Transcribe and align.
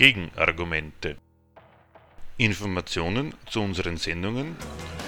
Gegenargumente. 0.00 1.16
Informationen 2.38 3.34
zu 3.44 3.60
unseren 3.60 3.98
Sendungen 3.98 4.56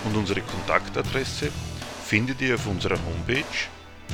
und 0.04 0.14
unsere 0.14 0.42
Kontaktadresse 0.42 1.50
findet 2.04 2.42
ihr 2.42 2.56
auf 2.56 2.66
unserer 2.66 2.98
Homepage 3.06 3.42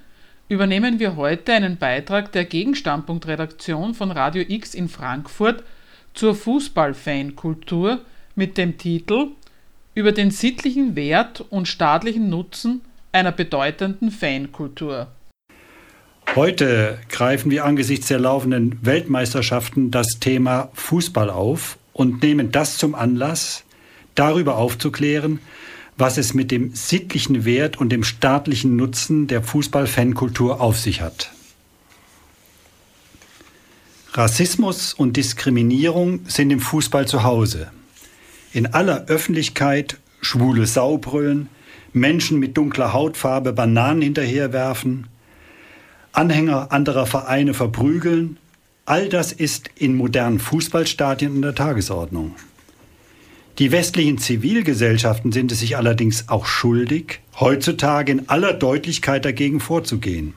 übernehmen 0.54 1.00
wir 1.00 1.16
heute 1.16 1.52
einen 1.52 1.78
Beitrag 1.78 2.32
der 2.32 2.46
Gegenstandpunktredaktion 2.46 3.96
von 3.96 4.12
Radio 4.12 4.44
X 4.48 4.76
in 4.76 4.88
Frankfurt 4.88 5.64
zur 6.14 6.36
Fußballfankultur 6.36 8.02
mit 8.36 8.58
dem 8.60 8.78
Titel 8.78 9.30
Über 9.96 10.12
den 10.12 10.30
sittlichen 10.30 10.96
Wert 10.96 11.44
und 11.50 11.68
staatlichen 11.68 12.30
Nutzen 12.30 12.82
einer 13.12 13.32
bedeutenden 13.32 14.12
Fankultur. 14.12 15.08
Heute 16.36 17.00
greifen 17.10 17.50
wir 17.50 17.66
angesichts 17.66 18.08
der 18.08 18.20
laufenden 18.20 18.78
Weltmeisterschaften 18.86 19.90
das 19.90 20.20
Thema 20.20 20.70
Fußball 20.74 21.32
auf 21.32 21.80
und 21.94 22.22
nehmen 22.22 22.52
das 22.52 22.78
zum 22.78 22.94
Anlass, 22.94 23.64
darüber 24.14 24.58
aufzuklären, 24.58 25.40
was 25.98 26.18
es 26.18 26.34
mit 26.34 26.52
dem 26.52 26.74
sittlichen 26.74 27.46
Wert 27.46 27.78
und 27.78 27.90
dem 27.90 28.04
staatlichen 28.04 28.76
Nutzen 28.76 29.28
der 29.28 29.44
Fußballfankultur 29.44 30.60
auf 30.62 30.80
sich 30.80 31.02
hat. 31.02 31.32
Rassismus 34.14 34.94
und 34.94 35.18
Diskriminierung 35.18 36.22
sind 36.28 36.52
im 36.52 36.60
Fußball 36.60 37.08
zu 37.08 37.24
Hause. 37.24 37.72
In 38.52 38.68
aller 38.68 39.06
Öffentlichkeit 39.08 39.98
schwule 40.22 40.68
Sau 40.68 40.98
brüllen, 40.98 41.50
Menschen 41.94 42.40
mit 42.40 42.56
dunkler 42.58 42.94
Hautfarbe 42.94 43.54
Bananen 43.54 44.02
hinterherwerfen, 44.02 45.08
Anhänger 46.12 46.72
anderer 46.72 47.08
Vereine 47.08 47.56
verprügeln, 47.56 48.38
all 48.86 49.10
das 49.10 49.32
ist 49.32 49.72
in 49.76 49.96
modernen 49.96 50.40
Fußballstadien 50.40 51.36
in 51.36 51.42
der 51.42 51.56
Tagesordnung. 51.56 52.36
Die 53.60 53.72
westlichen 53.72 54.18
Zivilgesellschaften 54.18 55.32
sind 55.32 55.52
es 55.52 55.60
sich 55.60 55.78
allerdings 55.78 56.28
auch 56.28 56.48
schuldig, 56.48 57.20
heutzutage 57.40 58.12
in 58.12 58.28
aller 58.30 58.54
Deutlichkeit 58.54 59.26
dagegen 59.26 59.60
vorzugehen. 59.60 60.34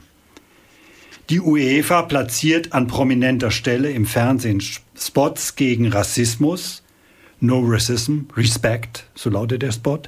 Die 1.31 1.41
UEFA 1.41 2.03
platziert 2.03 2.75
an 2.75 2.89
prominenter 2.89 3.51
Stelle 3.51 3.91
im 3.91 4.05
Fernsehen 4.05 4.63
Spots 4.95 5.57
gegen 5.57 5.89
Rassismus, 5.89 6.83
No 7.41 7.61
Racism, 7.65 8.21
Respect, 8.37 9.05
so 9.15 9.29
lautet 9.31 9.63
der 9.63 9.73
Spot. 9.73 10.01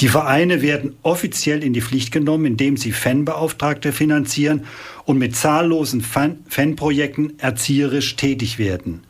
Die 0.00 0.08
Vereine 0.08 0.62
werden 0.62 0.96
offiziell 1.02 1.62
in 1.62 1.72
die 1.72 1.80
Pflicht 1.80 2.10
genommen, 2.12 2.44
indem 2.44 2.76
sie 2.76 2.92
Fanbeauftragte 2.92 3.92
finanzieren 3.92 4.64
und 5.04 5.18
mit 5.18 5.36
zahllosen 5.36 6.00
Fan 6.00 6.38
Fanprojekten 6.48 7.38
erzieherisch 7.38 8.16
tätig 8.16 8.58
werden. 8.58 9.05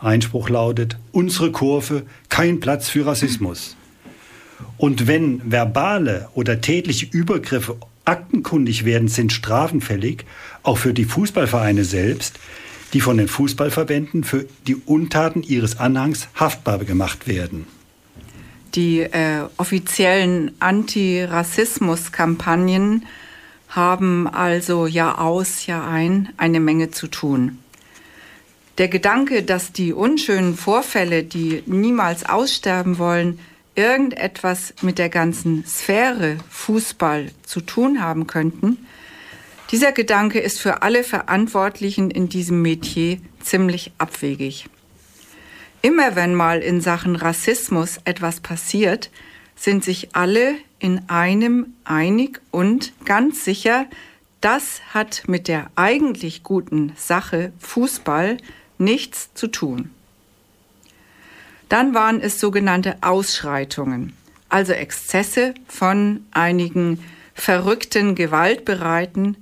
Einspruch 0.00 0.48
lautet, 0.48 0.98
unsere 1.12 1.52
Kurve, 1.52 2.04
kein 2.28 2.60
Platz 2.60 2.88
für 2.88 3.06
Rassismus. 3.06 3.76
Und 4.76 5.06
wenn 5.06 5.50
verbale 5.50 6.28
oder 6.34 6.60
tätliche 6.60 7.06
Übergriffe 7.10 7.76
aktenkundig 8.04 8.84
werden, 8.84 9.08
sind 9.08 9.32
Strafen 9.32 9.80
fällig, 9.80 10.24
auch 10.62 10.78
für 10.78 10.94
die 10.94 11.04
Fußballvereine 11.04 11.84
selbst, 11.84 12.38
die 12.92 13.00
von 13.00 13.18
den 13.18 13.28
Fußballverbänden 13.28 14.24
für 14.24 14.46
die 14.66 14.74
Untaten 14.74 15.42
ihres 15.42 15.78
Anhangs 15.78 16.26
haftbar 16.34 16.78
gemacht 16.78 17.28
werden. 17.28 17.66
Die 18.74 19.00
äh, 19.00 19.44
offiziellen 19.56 20.52
Antirassismus-Kampagnen 20.60 23.06
haben 23.68 24.26
also 24.26 24.86
Jahr 24.86 25.20
aus, 25.20 25.66
Jahr 25.66 25.86
ein 25.86 26.30
eine 26.36 26.60
Menge 26.60 26.90
zu 26.90 27.06
tun. 27.06 27.58
Der 28.80 28.88
Gedanke, 28.88 29.42
dass 29.42 29.72
die 29.72 29.92
unschönen 29.92 30.56
Vorfälle, 30.56 31.22
die 31.22 31.62
niemals 31.66 32.24
aussterben 32.24 32.96
wollen, 32.96 33.38
irgendetwas 33.74 34.72
mit 34.80 34.98
der 34.98 35.10
ganzen 35.10 35.66
Sphäre 35.66 36.38
Fußball 36.48 37.30
zu 37.42 37.60
tun 37.60 38.00
haben 38.00 38.26
könnten, 38.26 38.78
dieser 39.70 39.92
Gedanke 39.92 40.40
ist 40.40 40.62
für 40.62 40.80
alle 40.80 41.04
Verantwortlichen 41.04 42.10
in 42.10 42.30
diesem 42.30 42.62
Metier 42.62 43.18
ziemlich 43.42 43.92
abwegig. 43.98 44.64
Immer 45.82 46.16
wenn 46.16 46.34
mal 46.34 46.60
in 46.60 46.80
Sachen 46.80 47.16
Rassismus 47.16 47.98
etwas 48.06 48.40
passiert, 48.40 49.10
sind 49.56 49.84
sich 49.84 50.16
alle 50.16 50.54
in 50.78 51.02
einem 51.10 51.74
einig 51.84 52.40
und 52.50 52.94
ganz 53.04 53.44
sicher, 53.44 53.84
das 54.40 54.80
hat 54.94 55.24
mit 55.26 55.48
der 55.48 55.70
eigentlich 55.76 56.42
guten 56.42 56.94
Sache 56.96 57.52
Fußball 57.58 58.38
nichts 58.80 59.30
zu 59.34 59.46
tun. 59.46 59.90
Dann 61.68 61.94
waren 61.94 62.20
es 62.20 62.40
sogenannte 62.40 62.96
Ausschreitungen, 63.00 64.14
also 64.48 64.72
Exzesse 64.72 65.54
von 65.68 66.24
einigen 66.32 67.04
verrückten 67.34 68.16
Gewaltbereiten 68.16 69.36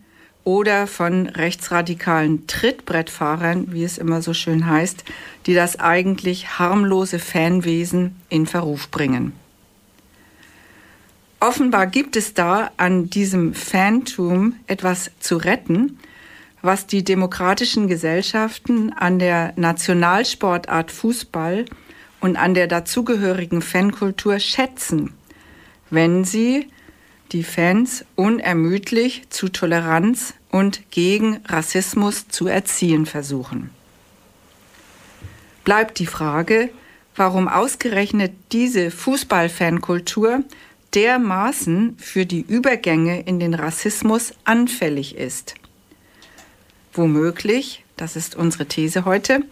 oder 0.45 0.87
von 0.87 1.27
rechtsradikalen 1.27 2.47
Trittbrettfahrern, 2.47 3.73
wie 3.73 3.85
es 3.85 3.99
immer 3.99 4.23
so 4.23 4.35
schön 4.35 4.67
heißt, 4.67 5.05
die 5.47 5.55
das 5.55 5.79
eigentlich 5.79 6.59
harmlose 6.59 7.19
Fanwesen 7.19 8.17
in 8.29 8.47
Verruf 8.47 8.91
bringen. 8.91 9.33
Offenbar 11.41 11.87
gibt 11.87 12.17
es 12.17 12.35
da 12.35 12.71
an 12.79 13.11
diesem 13.11 13.55
Fantum 13.55 14.55
etwas 14.67 15.11
zu 15.21 15.37
retten, 15.37 15.99
was 16.63 16.87
die 16.87 17.05
demokratischen 17.05 17.89
Gesellschaften 17.89 18.93
an 18.93 19.19
der 19.19 19.53
Nationalsportart 19.57 20.91
Fußball 20.91 21.65
und 22.21 22.37
an 22.37 22.55
der 22.55 22.67
dazugehörigen 22.67 23.63
Fankultur 23.63 24.39
schätzen, 24.39 25.15
wenn 25.91 26.25
sie 26.25 26.69
die 27.33 27.45
Fans 27.45 28.05
unermüdlich 28.17 29.29
zu 29.29 29.49
Toleranz 29.49 30.35
und 30.51 30.91
gegen 30.91 31.41
Rassismus 31.47 32.29
zu 32.29 32.47
erziehen 32.47 33.07
versuchen. 33.07 33.71
Bleibt 35.65 35.99
die 35.99 36.07
Frage, 36.07 36.71
warum 37.15 37.49
ausgerechnet 37.49 38.33
diese 38.53 38.91
Fußballfankultur 38.91 40.43
dermaßen 40.95 41.97
für 41.99 42.25
die 42.25 42.41
Übergänge 42.41 43.21
in 43.21 43.39
den 43.39 43.53
Rassismus 43.53 44.33
anfällig 44.45 45.17
ist. 45.17 45.55
Womöglich, 46.99 47.85
das 47.97 48.17
ist 48.17 48.35
unsere 48.35 48.67
These 48.67 49.05
heute, 49.05 49.45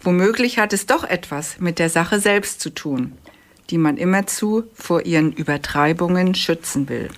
womöglich 0.00 0.58
hat 0.58 0.72
es 0.72 0.86
doch 0.86 1.04
etwas 1.04 1.60
mit 1.60 1.78
der 1.78 1.90
Sache 1.90 2.18
selbst 2.18 2.62
zu 2.62 2.70
tun, 2.70 3.12
die 3.68 3.76
man 3.76 3.98
immerzu 3.98 4.64
vor 4.72 5.04
ihren 5.04 5.30
Übertreibungen 5.30 6.34
schützen 6.34 6.88
will. 6.88 7.10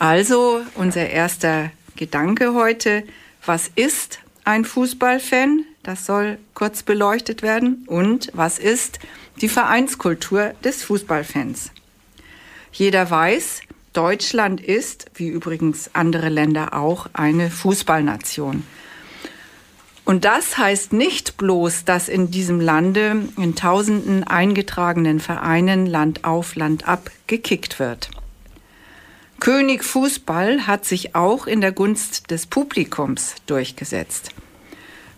Also 0.00 0.60
unser 0.74 1.08
erster 1.08 1.70
Gedanke 1.94 2.52
heute, 2.52 3.04
was 3.46 3.70
ist 3.76 4.18
ein 4.44 4.64
Fußballfan? 4.64 5.64
Das 5.84 6.04
soll 6.04 6.38
kurz 6.52 6.82
beleuchtet 6.82 7.42
werden. 7.42 7.84
Und 7.86 8.28
was 8.32 8.58
ist 8.58 8.98
die 9.40 9.48
Vereinskultur 9.48 10.52
des 10.64 10.82
Fußballfans? 10.82 11.70
Jeder 12.72 13.08
weiß, 13.08 13.60
Deutschland 13.92 14.60
ist, 14.60 15.10
wie 15.14 15.28
übrigens 15.28 15.90
andere 15.94 16.28
Länder 16.28 16.74
auch, 16.74 17.08
eine 17.12 17.50
Fußballnation. 17.50 18.64
Und 20.04 20.24
das 20.24 20.58
heißt 20.58 20.92
nicht 20.92 21.36
bloß, 21.36 21.84
dass 21.84 22.08
in 22.08 22.30
diesem 22.30 22.60
Lande 22.60 23.28
in 23.36 23.54
tausenden 23.54 24.24
eingetragenen 24.24 25.20
Vereinen 25.20 25.86
Land 25.86 26.24
auf, 26.24 26.56
Land 26.56 26.88
ab 26.88 27.10
gekickt 27.26 27.78
wird. 27.78 28.10
König 29.38 29.84
Fußball 29.84 30.66
hat 30.66 30.84
sich 30.84 31.14
auch 31.14 31.46
in 31.46 31.60
der 31.60 31.72
Gunst 31.72 32.30
des 32.30 32.46
Publikums 32.46 33.34
durchgesetzt. 33.46 34.30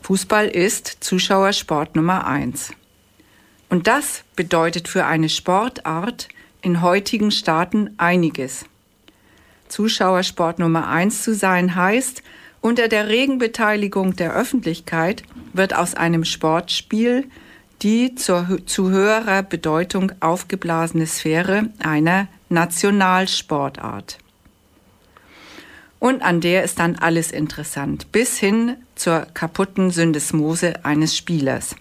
Fußball 0.02 0.48
ist 0.48 0.98
Zuschauersport 1.00 1.96
Nummer 1.96 2.26
eins. 2.26 2.72
Und 3.70 3.86
das 3.86 4.22
bedeutet 4.36 4.88
für 4.88 5.06
eine 5.06 5.28
Sportart 5.28 6.28
in 6.64 6.82
heutigen 6.82 7.30
Staaten 7.30 7.90
einiges. 7.98 8.64
Zuschauersport 9.68 10.58
Nummer 10.58 10.88
eins 10.88 11.22
zu 11.22 11.34
sein 11.34 11.74
heißt, 11.74 12.22
unter 12.60 12.88
der 12.88 13.08
regen 13.08 13.38
Beteiligung 13.38 14.16
der 14.16 14.34
Öffentlichkeit 14.34 15.22
wird 15.52 15.74
aus 15.74 15.94
einem 15.94 16.24
Sportspiel 16.24 17.28
die 17.82 18.14
zur, 18.14 18.60
zu 18.64 18.90
höherer 18.90 19.42
Bedeutung 19.42 20.12
aufgeblasene 20.20 21.06
Sphäre 21.06 21.68
einer 21.78 22.28
Nationalsportart. 22.48 24.18
Und 25.98 26.22
an 26.22 26.40
der 26.40 26.64
ist 26.64 26.78
dann 26.78 26.96
alles 26.96 27.30
interessant, 27.30 28.10
bis 28.10 28.38
hin 28.38 28.76
zur 28.94 29.26
kaputten 29.34 29.90
Syndesmose 29.90 30.84
eines 30.84 31.16
Spielers. 31.16 31.76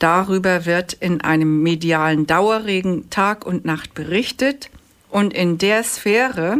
Darüber 0.00 0.64
wird 0.64 0.94
in 0.94 1.20
einem 1.20 1.62
medialen 1.62 2.26
Dauerregen 2.26 3.10
Tag 3.10 3.46
und 3.46 3.66
Nacht 3.66 3.92
berichtet 3.92 4.70
und 5.10 5.34
in 5.34 5.58
der 5.58 5.84
Sphäre 5.84 6.56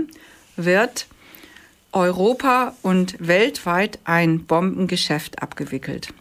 wird 0.56 1.06
Europa 1.90 2.74
und 2.82 3.16
weltweit 3.18 3.98
ein 4.04 4.44
Bombengeschäft 4.44 5.42
abgewickelt. 5.42 6.12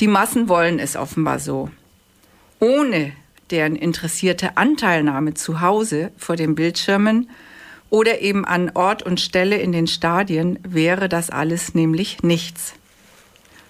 Die 0.00 0.08
Massen 0.08 0.48
wollen 0.48 0.78
es 0.78 0.96
offenbar 0.96 1.38
so. 1.38 1.68
Ohne 2.58 3.12
deren 3.50 3.76
interessierte 3.76 4.56
Anteilnahme 4.56 5.34
zu 5.34 5.60
Hause 5.60 6.10
vor 6.16 6.36
den 6.36 6.54
Bildschirmen 6.54 7.28
oder 7.90 8.22
eben 8.22 8.46
an 8.46 8.70
Ort 8.72 9.02
und 9.02 9.20
Stelle 9.20 9.58
in 9.58 9.72
den 9.72 9.88
Stadien 9.88 10.58
wäre 10.66 11.10
das 11.10 11.28
alles 11.28 11.74
nämlich 11.74 12.22
nichts. 12.22 12.72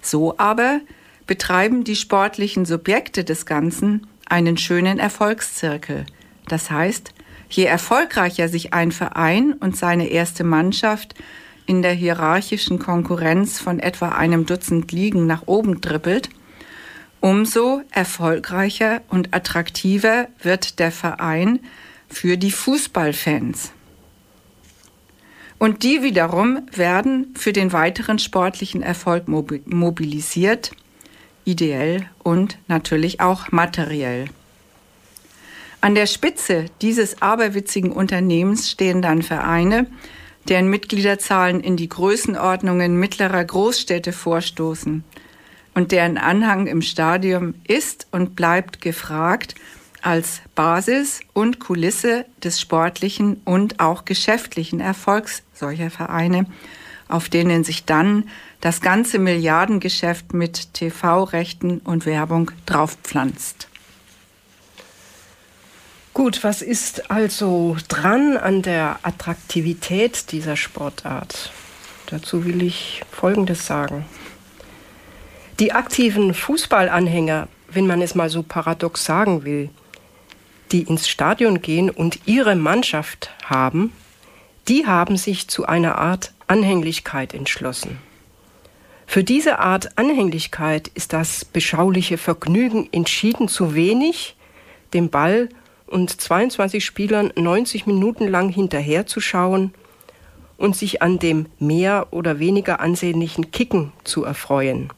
So 0.03 0.39
aber 0.39 0.81
betreiben 1.27 1.85
die 1.85 1.97
sportlichen 1.97 2.65
Subjekte 2.65 3.25
des 3.25 3.47
Ganzen 3.47 4.07
einen 4.29 4.57
schönen 4.57 4.99
Erfolgszirkel. 4.99 6.07
Das 6.49 6.71
heißt, 6.71 7.15
je 7.49 7.65
erfolgreicher 7.65 8.49
sich 8.49 8.73
ein 8.73 8.93
Verein 8.93 9.53
und 9.55 9.77
seine 9.77 10.09
erste 10.09 10.45
Mannschaft 10.45 11.15
in 11.67 11.83
der 11.83 11.93
hierarchischen 11.93 12.79
Konkurrenz 12.79 13.59
von 13.59 13.79
etwa 13.79 14.11
einem 14.11 14.45
Dutzend 14.45 14.93
Ligen 14.93 15.27
nach 15.27 15.45
oben 15.47 15.81
trippelt, 15.81 16.29
umso 17.21 17.81
erfolgreicher 17.91 19.01
und 19.09 19.35
attraktiver 19.35 20.29
wird 20.43 20.79
der 20.79 20.93
Verein 20.93 21.61
für 22.09 22.37
die 22.37 22.53
Fußballfans. 22.53 23.73
Und 25.59 25.83
die 25.83 26.03
wiederum 26.03 26.61
werden 26.73 27.35
für 27.39 27.55
den 27.55 27.73
weiteren 27.73 28.19
sportlichen 28.19 28.83
Erfolg 28.83 29.27
mobilisiert 29.27 30.73
ideell 31.45 32.09
und 32.23 32.59
natürlich 32.69 33.21
auch 33.21 33.53
materiell. 33.53 34.27
An 35.81 35.95
der 35.95 36.07
Spitze 36.07 36.67
dieses 36.81 37.21
aberwitzigen 37.21 37.93
Unternehmens 37.93 38.71
stehen 38.71 39.03
dann 39.03 39.23
Vereine, 39.23 39.87
deren 40.49 40.69
Mitgliederzahlen 40.69 41.61
in 41.61 41.77
die 41.77 41.89
Größenordnungen 41.89 42.99
mittlerer 42.99 43.45
Großstädte 43.45 44.13
vorstoßen 44.13 45.05
und 45.75 45.93
deren 45.93 46.17
Anhang 46.17 46.67
im 46.67 46.83
Stadium 46.83 47.55
ist 47.67 48.07
und 48.13 48.37
bleibt 48.37 48.81
gefragt 48.81 49.55
als 50.03 50.43
Basis 50.55 51.21
und 51.33 51.61
Kulisse 51.61 52.27
des 52.43 52.61
sportlichen 52.61 53.41
und 53.45 53.81
auch 53.81 54.05
geschäftlichen 54.05 54.81
Erfolgs 54.81 55.43
solcher 55.55 55.91
Vereine, 55.91 56.47
auf 57.09 57.29
denen 57.29 57.65
sich 57.65 57.85
dann 57.85 58.29
das 58.65 58.81
ganze 58.81 59.19
Milliardengeschäft 59.19 60.33
mit 60.33 60.73
TV-Rechten 60.73 61.81
und 61.81 62.07
Werbung 62.07 62.51
draufpflanzt. 62.65 63.69
Gut, 66.15 66.43
was 66.43 66.63
ist 66.63 67.11
also 67.11 67.77
dran 67.89 68.39
an 68.39 68.63
der 68.63 69.01
Attraktivität 69.03 70.33
dieser 70.33 70.57
Sportart? 70.57 71.53
Dazu 72.07 72.47
will 72.47 72.63
ich 72.63 73.03
Folgendes 73.11 73.67
sagen. 73.67 74.07
Die 75.61 75.73
aktiven 75.73 76.33
Fußballanhänger, 76.33 77.49
wenn 77.69 77.87
man 77.87 78.01
es 78.01 78.15
mal 78.15 78.31
so 78.31 78.43
paradox 78.43 79.05
sagen 79.05 79.45
will, 79.45 79.69
die 80.73 80.85
ins 80.85 81.07
Stadion 81.07 81.61
gehen 81.61 81.91
und 81.91 82.21
ihre 82.25 82.57
Mannschaft 82.57 83.31
haben, 83.45 83.93
die 84.69 84.87
haben 84.87 85.19
sich 85.19 85.49
zu 85.49 85.67
einer 85.67 85.99
Art 85.99 86.33
Anhänglichkeit 86.47 87.35
entschlossen. 87.35 87.99
Für 89.07 89.23
diese 89.23 89.59
Art 89.59 89.97
Anhänglichkeit 89.99 90.89
ist 90.89 91.13
das 91.13 91.45
beschauliche 91.45 92.19
Vergnügen 92.19 92.89
entschieden 92.93 93.49
zu 93.49 93.75
wenig, 93.75 94.37
dem 94.93 95.11
Ball 95.11 95.49
und 95.87 96.21
22 96.21 96.85
Spielern 96.85 97.33
90 97.37 97.87
Minuten 97.87 98.27
lang 98.27 98.49
hinterherzuschauen 98.49 99.75
und 100.57 100.77
sich 100.77 101.03
an 101.03 101.19
dem 101.19 101.47
mehr 101.59 102.09
oder 102.11 102.39
weniger 102.39 102.81
ansehnlichen 102.81 103.51
Kicken 103.51 103.93
zu 104.05 104.25
erfreuen, 104.25 104.91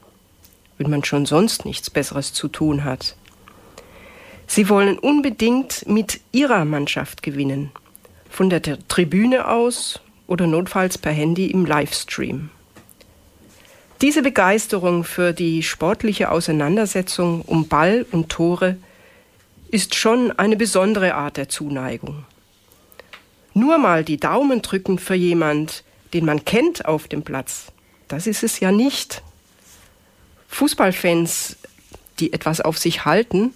wenn 0.78 0.90
man 0.90 1.04
schon 1.04 1.26
sonst 1.26 1.64
nichts 1.64 1.90
Besseres 1.90 2.32
zu 2.32 2.48
tun 2.48 2.84
hat. 2.84 3.16
Sie 4.46 4.68
wollen 4.68 4.98
unbedingt 4.98 5.86
mit 5.88 6.20
ihrer 6.30 6.64
Mannschaft 6.64 7.22
gewinnen, 7.22 7.72
von 8.30 8.48
der 8.48 8.62
Tribüne 8.62 9.48
aus 9.48 10.00
oder 10.26 10.46
notfalls 10.46 10.98
per 10.98 11.12
Handy 11.12 11.46
im 11.46 11.66
Livestream. 11.66 12.50
Diese 14.02 14.20
Begeisterung 14.20 15.04
für 15.04 15.32
die 15.32 15.62
sportliche 15.62 16.30
Auseinandersetzung 16.30 17.40
um 17.40 17.66
Ball 17.66 18.04
und 18.10 18.28
Tore 18.28 18.76
ist 19.70 19.94
schon 19.94 20.32
eine 20.32 20.56
besondere 20.56 21.14
Art 21.14 21.38
der 21.38 21.48
Zuneigung. 21.48 22.26
Nur 23.54 23.78
mal 23.78 24.04
die 24.04 24.18
Daumen 24.18 24.60
drücken 24.60 24.98
für 24.98 25.14
jemand, 25.14 25.82
den 26.12 26.26
man 26.26 26.44
kennt 26.44 26.84
auf 26.84 27.08
dem 27.08 27.22
Platz, 27.22 27.72
das 28.06 28.26
ist 28.26 28.42
es 28.42 28.60
ja 28.60 28.70
nicht. 28.70 29.22
Fußballfans, 30.48 31.56
die 32.20 32.34
etwas 32.34 32.60
auf 32.60 32.76
sich 32.76 33.06
halten, 33.06 33.54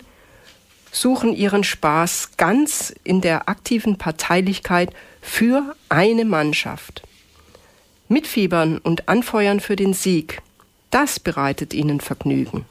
suchen 0.90 1.34
ihren 1.34 1.64
Spaß 1.64 2.38
ganz 2.38 2.94
in 3.04 3.20
der 3.20 3.50
aktiven 3.50 3.98
Parteilichkeit 3.98 4.90
für 5.20 5.76
eine 5.90 6.24
Mannschaft. 6.24 7.02
Mitfiebern 8.10 8.78
und 8.78 9.08
anfeuern 9.08 9.60
für 9.60 9.76
den 9.76 9.94
Sieg, 9.94 10.42
das 10.90 11.20
bereitet 11.20 11.72
ihnen 11.72 12.00
Vergnügen. 12.00 12.64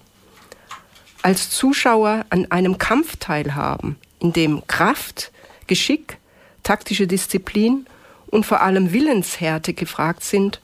Als 1.22 1.50
Zuschauer 1.50 2.26
an 2.30 2.52
einem 2.52 2.78
Kampf 2.78 3.16
teilhaben, 3.16 3.96
in 4.20 4.34
dem 4.34 4.68
Kraft, 4.68 5.32
Geschick, 5.66 6.18
taktische 6.64 7.08
Disziplin 7.08 7.86
und 8.28 8.46
vor 8.46 8.60
allem 8.60 8.92
Willenshärte 8.92 9.74
gefragt 9.74 10.26
sind 10.26 10.60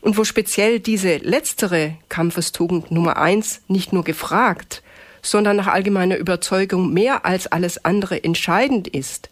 und 0.00 0.16
wo 0.16 0.22
speziell 0.22 0.78
diese 0.78 1.16
letztere 1.16 1.96
Kampfestugend 2.08 2.92
Nummer 2.92 3.16
eins 3.16 3.62
nicht 3.66 3.92
nur 3.92 4.04
gefragt, 4.04 4.84
sondern 5.22 5.56
nach 5.56 5.66
allgemeiner 5.66 6.18
Überzeugung 6.18 6.92
mehr 6.92 7.26
als 7.26 7.48
alles 7.48 7.84
andere 7.84 8.22
entscheidend 8.22 8.86
ist. 8.86 9.28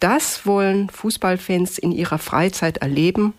Das 0.00 0.46
wollen 0.46 0.90
Fußballfans 0.90 1.78
in 1.78 1.92
ihrer 1.92 2.18
Freizeit 2.18 2.78
erleben 2.78 3.34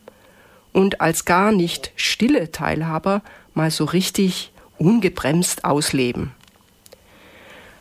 und 0.73 1.01
als 1.01 1.25
gar 1.25 1.51
nicht 1.51 1.91
stille 1.95 2.51
Teilhaber 2.51 3.21
mal 3.53 3.71
so 3.71 3.85
richtig 3.85 4.51
ungebremst 4.77 5.65
ausleben. 5.65 6.31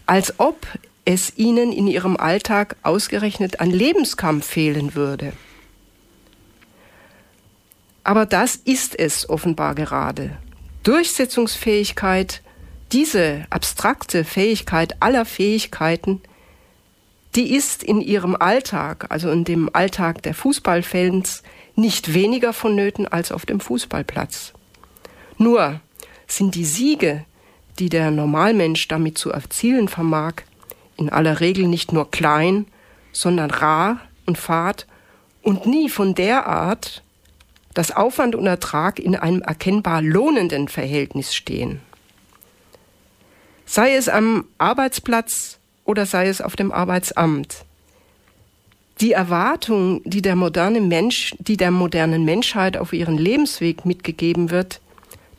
Als 0.06 0.38
ob 0.38 0.66
es 1.04 1.36
ihnen 1.36 1.72
in 1.72 1.86
ihrem 1.86 2.16
Alltag 2.16 2.76
ausgerechnet 2.82 3.60
an 3.60 3.70
Lebenskampf 3.70 4.46
fehlen 4.46 4.94
würde. 4.94 5.32
Aber 8.04 8.26
das 8.26 8.56
ist 8.56 8.98
es 8.98 9.28
offenbar 9.28 9.74
gerade. 9.74 10.36
Durchsetzungsfähigkeit, 10.82 12.42
diese 12.92 13.44
abstrakte 13.50 14.24
Fähigkeit 14.24 14.96
aller 15.00 15.24
Fähigkeiten, 15.24 16.20
die 17.36 17.54
ist 17.54 17.82
in 17.82 18.00
ihrem 18.00 18.34
Alltag, 18.34 19.06
also 19.10 19.30
in 19.30 19.44
dem 19.44 19.70
Alltag 19.72 20.22
der 20.22 20.34
Fußballfans, 20.34 21.42
nicht 21.80 22.14
weniger 22.14 22.52
vonnöten 22.52 23.08
als 23.08 23.32
auf 23.32 23.46
dem 23.46 23.60
Fußballplatz. 23.60 24.52
Nur 25.38 25.80
sind 26.26 26.54
die 26.54 26.64
Siege, 26.64 27.24
die 27.78 27.88
der 27.88 28.10
Normalmensch 28.10 28.88
damit 28.88 29.18
zu 29.18 29.30
erzielen 29.30 29.88
vermag, 29.88 30.34
in 30.96 31.10
aller 31.10 31.40
Regel 31.40 31.66
nicht 31.66 31.92
nur 31.92 32.10
klein, 32.10 32.66
sondern 33.12 33.50
rar 33.50 34.00
und 34.26 34.38
fad 34.38 34.86
und 35.42 35.66
nie 35.66 35.88
von 35.88 36.14
der 36.14 36.46
Art, 36.46 37.02
dass 37.74 37.96
Aufwand 37.96 38.34
und 38.34 38.46
Ertrag 38.46 38.98
in 38.98 39.16
einem 39.16 39.42
erkennbar 39.42 40.02
lohnenden 40.02 40.68
Verhältnis 40.68 41.34
stehen. 41.34 41.80
Sei 43.64 43.94
es 43.94 44.08
am 44.08 44.46
Arbeitsplatz 44.58 45.58
oder 45.84 46.04
sei 46.04 46.28
es 46.28 46.40
auf 46.40 46.56
dem 46.56 46.72
Arbeitsamt. 46.72 47.64
Die 49.00 49.12
Erwartung, 49.12 50.02
die 50.04 50.20
der 50.20 50.36
moderne 50.36 50.82
Mensch, 50.82 51.34
die 51.38 51.56
der 51.56 51.70
modernen 51.70 52.26
Menschheit 52.26 52.76
auf 52.76 52.92
ihren 52.92 53.16
Lebensweg 53.16 53.86
mitgegeben 53.86 54.50
wird, 54.50 54.82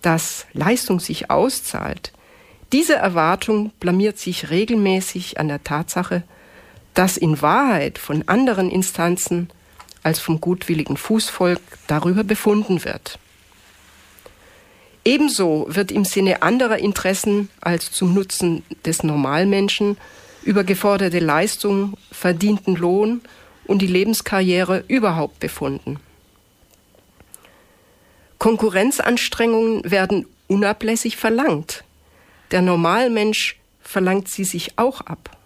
dass 0.01 0.47
Leistung 0.53 0.99
sich 0.99 1.29
auszahlt, 1.29 2.11
diese 2.73 2.95
Erwartung 2.95 3.71
blamiert 3.79 4.17
sich 4.17 4.49
regelmäßig 4.49 5.39
an 5.39 5.47
der 5.47 5.63
Tatsache, 5.63 6.23
dass 6.95 7.17
in 7.17 7.41
Wahrheit 7.43 7.99
von 7.99 8.27
anderen 8.27 8.71
Instanzen 8.71 9.49
als 10.01 10.19
vom 10.19 10.41
gutwilligen 10.41 10.97
Fußvolk 10.97 11.61
darüber 11.85 12.23
befunden 12.23 12.83
wird. 12.83 13.19
Ebenso 15.05 15.67
wird 15.69 15.91
im 15.91 16.05
Sinne 16.05 16.41
anderer 16.41 16.79
Interessen 16.79 17.49
als 17.59 17.91
zum 17.91 18.15
Nutzen 18.15 18.63
des 18.85 19.03
Normalmenschen 19.03 19.97
über 20.43 20.63
geforderte 20.63 21.19
Leistung, 21.19 21.93
verdienten 22.11 22.75
Lohn 22.75 23.21
und 23.65 23.81
die 23.81 23.87
Lebenskarriere 23.87 24.83
überhaupt 24.87 25.39
befunden. 25.39 25.99
Konkurrenzanstrengungen 28.37 29.89
werden 29.89 30.25
unablässig 30.47 31.15
verlangt. 31.15 31.83
Der 32.51 32.61
Normalmensch 32.61 33.59
verlangt 33.81 34.27
sie 34.27 34.43
sich 34.43 34.77
auch 34.77 35.01
ab. 35.01 35.37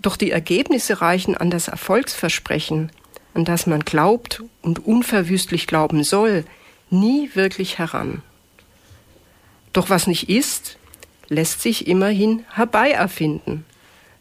Doch 0.00 0.16
die 0.16 0.30
Ergebnisse 0.30 1.00
reichen 1.00 1.36
an 1.36 1.50
das 1.50 1.68
Erfolgsversprechen, 1.68 2.92
an 3.34 3.44
das 3.44 3.66
man 3.66 3.80
glaubt 3.80 4.42
und 4.62 4.86
unverwüstlich 4.86 5.66
glauben 5.66 6.04
soll, 6.04 6.44
nie 6.90 7.30
wirklich 7.34 7.78
heran. 7.78 8.22
Doch 9.72 9.90
was 9.90 10.06
nicht 10.06 10.28
ist, 10.28 10.76
lässt 11.28 11.60
sich 11.62 11.86
immerhin 11.86 12.44
herbeierfinden. 12.52 13.64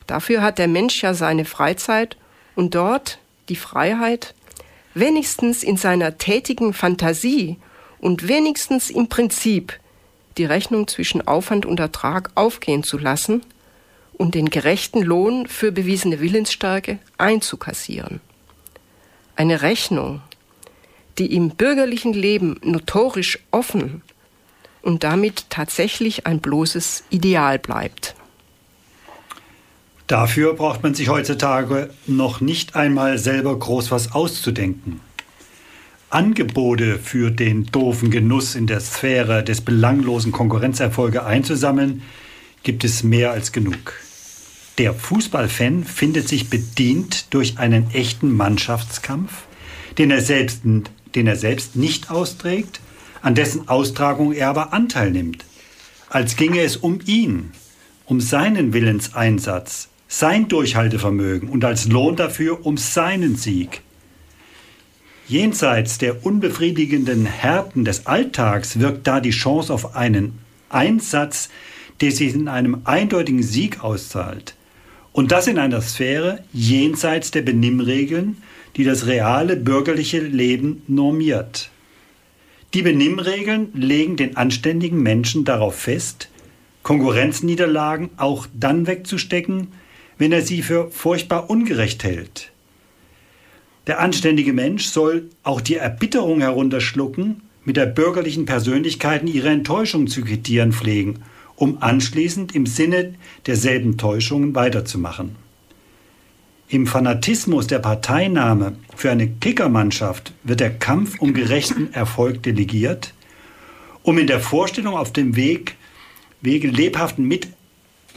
Dafür 0.08 0.42
hat 0.42 0.58
der 0.58 0.68
Mensch 0.68 1.04
ja 1.04 1.14
seine 1.14 1.46
Freizeit 1.46 2.18
und 2.58 2.74
dort 2.74 3.20
die 3.50 3.56
Freiheit, 3.56 4.34
wenigstens 4.96 5.64
in 5.64 5.78
seiner 5.78 6.18
tätigen 6.18 6.74
Fantasie 6.74 7.58
und 8.00 8.28
wenigstens 8.28 8.90
im 8.90 9.08
Prinzip 9.08 9.80
die 10.38 10.46
Rechnung 10.46 10.88
zwischen 10.88 11.26
Aufwand 11.26 11.68
und 11.68 11.80
Ertrag 11.80 12.32
aufgehen 12.34 12.82
zu 12.82 12.98
lassen 12.98 13.44
und 14.14 14.34
den 14.34 14.50
gerechten 14.50 15.04
Lohn 15.04 15.46
für 15.48 15.72
bewiesene 15.72 16.20
Willensstärke 16.20 16.98
einzukassieren. 17.20 18.22
Eine 19.36 19.62
Rechnung, 19.62 20.22
die 21.20 21.36
im 21.36 21.52
bürgerlichen 21.52 22.14
Leben 22.14 22.60
notorisch 22.64 23.38
offen 23.52 24.02
und 24.82 25.04
damit 25.04 25.52
tatsächlich 25.52 26.26
ein 26.26 26.40
bloßes 26.40 27.04
Ideal 27.12 27.60
bleibt. 27.60 28.16
Dafür 30.08 30.54
braucht 30.54 30.84
man 30.84 30.94
sich 30.94 31.10
heutzutage 31.10 31.90
noch 32.06 32.40
nicht 32.40 32.76
einmal 32.78 33.18
selber 33.18 33.60
groß 33.60 33.92
was 33.92 34.14
auszudenken. 34.14 35.02
Angebote 36.10 36.98
für 36.98 37.30
den 37.30 37.66
doofen 37.66 38.10
Genuss 38.10 38.56
in 38.56 38.68
der 38.68 38.80
Sphäre 38.80 39.44
des 39.44 39.60
belanglosen 39.60 40.32
Konkurrenzerfolge 40.32 41.26
einzusammeln, 41.26 42.04
gibt 42.64 42.86
es 42.86 43.04
mehr 43.04 43.32
als 43.32 43.52
genug. 43.52 43.96
Der 44.78 44.94
Fußballfan 44.94 45.84
findet 45.84 46.30
sich 46.30 46.50
bedient 46.50 47.34
durch 47.34 47.58
einen 47.58 47.92
echten 47.92 48.32
Mannschaftskampf, 48.32 49.44
den 49.98 50.10
er 50.10 50.22
selbst, 50.22 50.62
den 50.64 51.28
er 51.28 51.36
selbst 51.36 51.76
nicht 51.76 52.10
austrägt, 52.10 52.80
an 53.22 53.36
dessen 53.36 53.68
Austragung 53.68 54.32
er 54.32 54.48
aber 54.48 54.72
Anteil 54.72 55.12
nimmt, 55.12 55.44
als 56.08 56.38
ginge 56.38 56.62
es 56.62 56.78
um 56.78 57.00
ihn, 57.06 57.52
um 58.06 58.22
seinen 58.22 58.72
Willenseinsatz, 58.72 59.90
sein 60.08 60.48
Durchhaltevermögen 60.48 61.50
und 61.50 61.66
als 61.66 61.88
Lohn 61.88 62.16
dafür 62.16 62.66
um 62.66 62.78
seinen 62.78 63.36
Sieg. 63.36 63.82
Jenseits 65.28 65.98
der 65.98 66.26
unbefriedigenden 66.26 67.26
Härten 67.26 67.84
des 67.84 68.08
Alltags 68.08 68.80
wirkt 68.80 69.08
da 69.08 69.20
die 69.20 69.32
Chance 69.32 69.74
auf 69.74 69.96
einen 69.96 70.40
Einsatz, 70.70 71.50
der 72.00 72.12
sich 72.12 72.34
in 72.34 72.48
einem 72.48 72.82
eindeutigen 72.86 73.44
Sieg 73.44 73.84
auszahlt. 73.84 74.56
Und 75.12 75.32
das 75.32 75.48
in 75.48 75.58
einer 75.58 75.82
Sphäre 75.82 76.44
jenseits 76.54 77.32
der 77.32 77.42
Benimmregeln, 77.42 78.38
die 78.78 78.84
das 78.84 79.08
reale 79.08 79.56
bürgerliche 79.56 80.20
Leben 80.20 80.84
normiert. 80.88 81.72
Die 82.74 82.84
Benimmregeln 82.84 83.70
legen 83.74 84.16
den 84.16 84.38
anständigen 84.38 85.02
Menschen 85.02 85.44
darauf 85.44 85.76
fest, 85.76 86.30
Konkurrenzniederlagen 86.84 88.12
auch 88.18 88.48
dann 88.54 88.88
wegzustecken, 88.88 89.70
wenn 90.18 90.32
er 90.32 90.42
sie 90.42 90.62
für 90.62 90.90
furchtbar 90.92 91.50
ungerecht 91.50 92.04
hält. 92.04 92.52
Der 93.88 94.00
anständige 94.00 94.54
Mensch 94.54 94.86
soll 94.86 95.30
auch 95.44 95.62
die 95.62 95.76
Erbitterung 95.76 96.42
herunterschlucken, 96.42 97.42
mit 97.64 97.78
der 97.78 97.86
bürgerlichen 97.86 98.46
Persönlichkeiten 98.46 99.28
ihre 99.28 99.50
Enttäuschung 99.50 100.08
zu 100.08 100.24
quittieren 100.24 100.72
pflegen, 100.72 101.20
um 101.56 101.82
anschließend 101.82 102.56
im 102.56 102.66
Sinne 102.66 103.16
derselben 103.46 103.98
Täuschungen 103.98 104.56
weiterzumachen. 104.56 105.36
Im 106.70 106.86
Fanatismus 106.86 107.68
der 107.68 107.80
Parteinahme 107.80 108.76
für 108.96 109.10
eine 109.10 109.30
Kickermannschaft 109.30 110.34
wird 110.44 110.60
der 110.60 110.78
Kampf 110.78 111.20
um 111.20 111.34
gerechten 111.34 111.94
Erfolg 111.94 112.44
delegiert, 112.44 113.14
um 114.04 114.18
in 114.18 114.28
der 114.28 114.40
Vorstellung 114.40 114.96
auf 114.96 115.14
dem 115.14 115.36
Weg, 115.36 115.76
Wege 116.42 116.68
lebhaften 116.68 117.26
Mit 117.26 117.48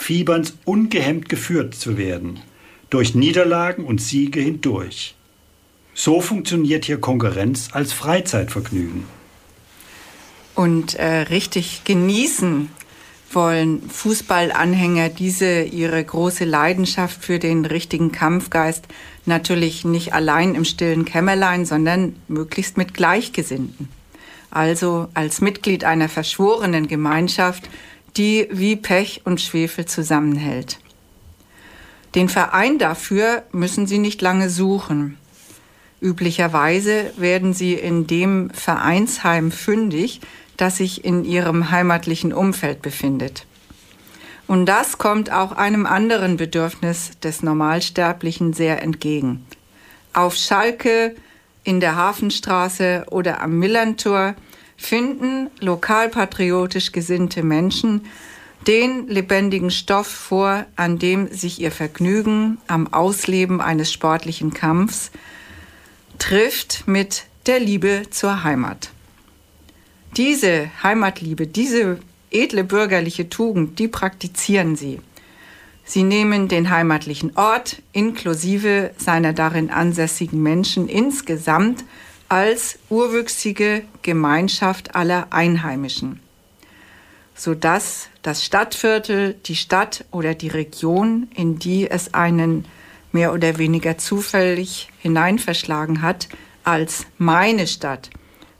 Fieberns 0.00 0.54
ungehemmt 0.64 1.28
geführt 1.28 1.74
zu 1.74 1.98
werden, 1.98 2.40
durch 2.88 3.14
Niederlagen 3.14 3.84
und 3.84 4.00
Siege 4.00 4.40
hindurch. 4.40 5.14
So 5.94 6.20
funktioniert 6.20 6.86
hier 6.86 6.98
Konkurrenz 6.98 7.68
als 7.72 7.92
Freizeitvergnügen. 7.92 9.04
Und 10.54 10.94
äh, 10.94 11.06
richtig 11.06 11.82
genießen 11.84 12.70
wollen 13.32 13.88
Fußballanhänger 13.88 15.10
diese 15.10 15.62
ihre 15.62 16.02
große 16.02 16.44
Leidenschaft 16.44 17.22
für 17.22 17.38
den 17.38 17.64
richtigen 17.64 18.10
Kampfgeist 18.10 18.86
natürlich 19.26 19.84
nicht 19.84 20.14
allein 20.14 20.54
im 20.54 20.64
stillen 20.64 21.04
Kämmerlein, 21.04 21.66
sondern 21.66 22.16
möglichst 22.26 22.76
mit 22.76 22.94
Gleichgesinnten. 22.94 23.88
Also 24.50 25.08
als 25.14 25.40
Mitglied 25.40 25.84
einer 25.84 26.08
verschworenen 26.08 26.88
Gemeinschaft, 26.88 27.68
die 28.16 28.48
wie 28.50 28.76
Pech 28.76 29.22
und 29.24 29.40
Schwefel 29.40 29.86
zusammenhält. 29.86 30.78
Den 32.14 32.28
Verein 32.28 32.78
dafür 32.78 33.44
müssen 33.52 33.86
Sie 33.86 33.98
nicht 33.98 34.20
lange 34.20 34.50
suchen. 34.50 35.16
Üblicherweise 36.00 37.12
werden 37.16 37.52
Sie 37.52 37.74
in 37.74 38.06
dem 38.06 38.50
Vereinsheim 38.50 39.52
fündig, 39.52 40.20
das 40.56 40.78
sich 40.78 41.04
in 41.04 41.24
Ihrem 41.24 41.70
heimatlichen 41.70 42.32
Umfeld 42.32 42.82
befindet. 42.82 43.46
Und 44.46 44.66
das 44.66 44.98
kommt 44.98 45.30
auch 45.30 45.52
einem 45.52 45.86
anderen 45.86 46.36
Bedürfnis 46.36 47.12
des 47.22 47.42
Normalsterblichen 47.42 48.52
sehr 48.52 48.82
entgegen. 48.82 49.46
Auf 50.12 50.34
Schalke, 50.34 51.14
in 51.62 51.78
der 51.78 51.94
Hafenstraße 51.94 53.06
oder 53.10 53.42
am 53.42 53.58
Millantor 53.58 54.34
finden 54.80 55.50
lokalpatriotisch 55.60 56.90
gesinnte 56.90 57.42
Menschen 57.42 58.06
den 58.66 59.08
lebendigen 59.08 59.70
Stoff 59.70 60.06
vor, 60.06 60.64
an 60.74 60.98
dem 60.98 61.28
sich 61.32 61.60
ihr 61.60 61.70
Vergnügen 61.70 62.58
am 62.66 62.92
Ausleben 62.92 63.60
eines 63.60 63.92
sportlichen 63.92 64.54
Kampfs 64.54 65.10
trifft 66.18 66.84
mit 66.86 67.24
der 67.46 67.60
Liebe 67.60 68.04
zur 68.10 68.42
Heimat. 68.42 68.90
Diese 70.16 70.70
Heimatliebe, 70.82 71.46
diese 71.46 71.98
edle 72.30 72.64
bürgerliche 72.64 73.28
Tugend, 73.28 73.78
die 73.78 73.88
praktizieren 73.88 74.76
sie. 74.76 75.00
Sie 75.84 76.04
nehmen 76.04 76.48
den 76.48 76.70
heimatlichen 76.70 77.36
Ort 77.36 77.82
inklusive 77.92 78.92
seiner 78.96 79.32
darin 79.32 79.70
ansässigen 79.70 80.42
Menschen 80.42 80.88
insgesamt 80.88 81.84
als 82.30 82.78
urwüchsige 82.88 83.82
Gemeinschaft 84.02 84.94
aller 84.94 85.26
Einheimischen, 85.30 86.20
sodass 87.34 88.08
das 88.22 88.44
Stadtviertel, 88.44 89.34
die 89.34 89.56
Stadt 89.56 90.04
oder 90.12 90.34
die 90.34 90.48
Region, 90.48 91.28
in 91.34 91.58
die 91.58 91.90
es 91.90 92.14
einen 92.14 92.66
mehr 93.10 93.32
oder 93.32 93.58
weniger 93.58 93.98
zufällig 93.98 94.90
hineinverschlagen 95.00 96.02
hat, 96.02 96.28
als 96.62 97.04
meine 97.18 97.66
Stadt, 97.66 98.10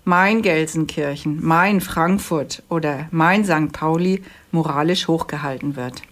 mein 0.04 0.42
Gelsenkirchen, 0.42 1.38
mein 1.40 1.80
Frankfurt 1.80 2.64
oder 2.68 3.06
mein 3.12 3.44
St. 3.44 3.70
Pauli 3.70 4.24
moralisch 4.50 5.06
hochgehalten 5.06 5.76
wird. 5.76 6.02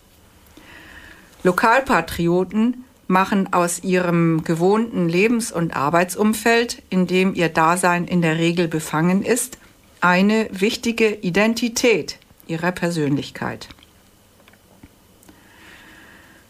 Lokalpatrioten 1.43 2.85
machen 3.09 3.53
aus 3.53 3.83
ihrem 3.83 4.45
gewohnten 4.45 5.09
Lebens- 5.09 5.51
und 5.51 5.75
Arbeitsumfeld, 5.75 6.83
in 6.91 7.07
dem 7.07 7.35
ihr 7.35 7.49
Dasein 7.49 8.07
in 8.07 8.23
der 8.23 8.39
Regel 8.39 8.69
befangen 8.69 9.23
ist, 9.23 9.59
eine 10.01 10.49
wichtige 10.53 11.09
Identität 11.09 12.19
ihrer 12.47 12.71
Persönlichkeit. 12.71 13.69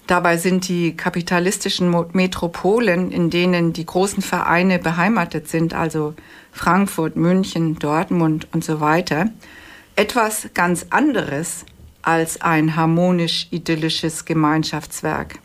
Dabei 0.06 0.38
sind 0.38 0.68
die 0.68 0.96
kapitalistischen 0.96 1.94
Metropolen, 2.12 3.10
in 3.10 3.28
denen 3.28 3.74
die 3.74 3.84
großen 3.84 4.22
Vereine 4.22 4.78
beheimatet 4.78 5.48
sind, 5.48 5.74
also 5.74 6.14
Frankfurt, 6.50 7.16
München, 7.16 7.78
Dortmund 7.78 8.48
und 8.52 8.64
so 8.64 8.80
weiter, 8.80 9.30
etwas 9.96 10.48
ganz 10.54 10.86
anderes 10.90 11.66
als 12.00 12.40
ein 12.40 12.74
harmonisch 12.74 13.48
idyllisches 13.50 14.24
Gemeinschaftswerk. 14.24 15.40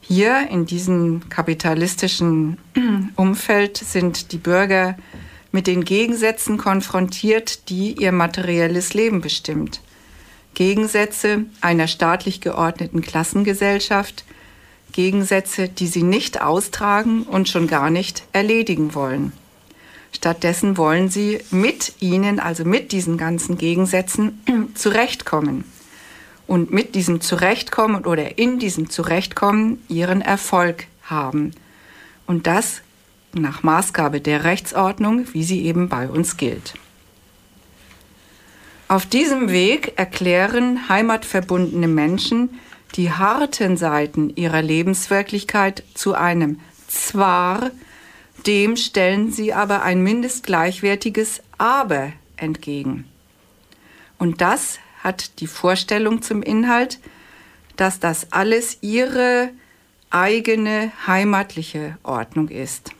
Hier 0.00 0.48
in 0.50 0.66
diesem 0.66 1.28
kapitalistischen 1.28 2.58
Umfeld 3.16 3.76
sind 3.76 4.32
die 4.32 4.38
Bürger 4.38 4.96
mit 5.52 5.66
den 5.66 5.84
Gegensätzen 5.84 6.58
konfrontiert, 6.58 7.68
die 7.68 7.92
ihr 8.00 8.12
materielles 8.12 8.94
Leben 8.94 9.20
bestimmt. 9.20 9.80
Gegensätze 10.54 11.44
einer 11.60 11.86
staatlich 11.86 12.40
geordneten 12.40 13.02
Klassengesellschaft 13.02 14.24
Gegensätze, 14.92 15.68
die 15.68 15.86
sie 15.86 16.02
nicht 16.02 16.42
austragen 16.42 17.22
und 17.22 17.48
schon 17.48 17.66
gar 17.66 17.90
nicht 17.90 18.24
erledigen 18.32 18.94
wollen. 18.94 19.32
Stattdessen 20.12 20.76
wollen 20.76 21.08
sie 21.08 21.38
mit 21.50 21.94
ihnen, 22.00 22.40
also 22.40 22.64
mit 22.64 22.92
diesen 22.92 23.16
ganzen 23.16 23.58
Gegensätzen, 23.58 24.40
zurechtkommen. 24.74 25.64
Und 26.50 26.72
mit 26.72 26.96
diesem 26.96 27.20
Zurechtkommen 27.20 28.04
oder 28.04 28.36
in 28.36 28.58
diesem 28.58 28.90
Zurechtkommen 28.90 29.80
ihren 29.86 30.20
Erfolg 30.20 30.86
haben. 31.04 31.52
Und 32.26 32.48
das 32.48 32.82
nach 33.32 33.62
Maßgabe 33.62 34.20
der 34.20 34.42
Rechtsordnung, 34.42 35.32
wie 35.32 35.44
sie 35.44 35.64
eben 35.64 35.88
bei 35.88 36.08
uns 36.08 36.36
gilt. 36.36 36.74
Auf 38.88 39.06
diesem 39.06 39.50
Weg 39.50 39.92
erklären 39.94 40.88
heimatverbundene 40.88 41.86
Menschen 41.86 42.58
die 42.96 43.12
harten 43.12 43.76
Seiten 43.76 44.34
ihrer 44.34 44.60
Lebenswirklichkeit 44.60 45.84
zu 45.94 46.14
einem 46.14 46.58
Zwar, 46.88 47.70
dem 48.44 48.74
stellen 48.74 49.30
sie 49.30 49.54
aber 49.54 49.82
ein 49.84 50.02
mindestgleichwertiges 50.02 51.42
Aber 51.58 52.10
entgegen. 52.36 53.04
Und 54.18 54.40
das 54.40 54.80
hat 55.02 55.40
die 55.40 55.46
Vorstellung 55.46 56.22
zum 56.22 56.42
Inhalt, 56.42 56.98
dass 57.76 58.00
das 58.00 58.32
alles 58.32 58.78
ihre 58.80 59.50
eigene 60.10 60.92
heimatliche 61.06 61.96
Ordnung 62.02 62.48
ist. 62.48 62.90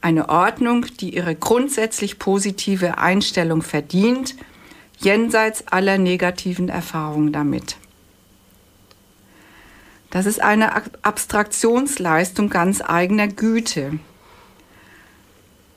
Eine 0.00 0.28
Ordnung, 0.28 0.86
die 1.00 1.14
ihre 1.14 1.34
grundsätzlich 1.34 2.18
positive 2.18 2.98
Einstellung 2.98 3.62
verdient, 3.62 4.34
jenseits 4.98 5.68
aller 5.68 5.98
negativen 5.98 6.68
Erfahrungen 6.68 7.32
damit. 7.32 7.76
Das 10.10 10.26
ist 10.26 10.42
eine 10.42 10.72
Abstraktionsleistung 11.02 12.50
ganz 12.50 12.82
eigener 12.82 13.28
Güte. 13.28 13.98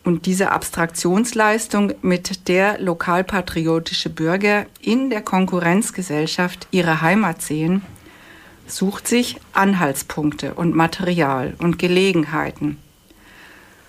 Und 0.06 0.28
diese 0.28 0.52
Abstraktionsleistung, 0.52 1.94
mit 2.04 2.48
der 2.48 2.80
lokalpatriotische 2.80 4.10
Bürger 4.12 4.68
in 4.80 5.10
der 5.10 5.24
Konkurrenzgesellschaft 5.24 6.68
ihre 6.70 7.02
Heimat 7.02 7.42
sehen, 7.42 7.82
sucht 8.68 9.08
sich 9.08 9.38
Anhaltspunkte 9.54 10.54
und 10.54 10.76
Material 10.76 11.56
und 11.58 11.80
Gelegenheiten, 11.80 12.78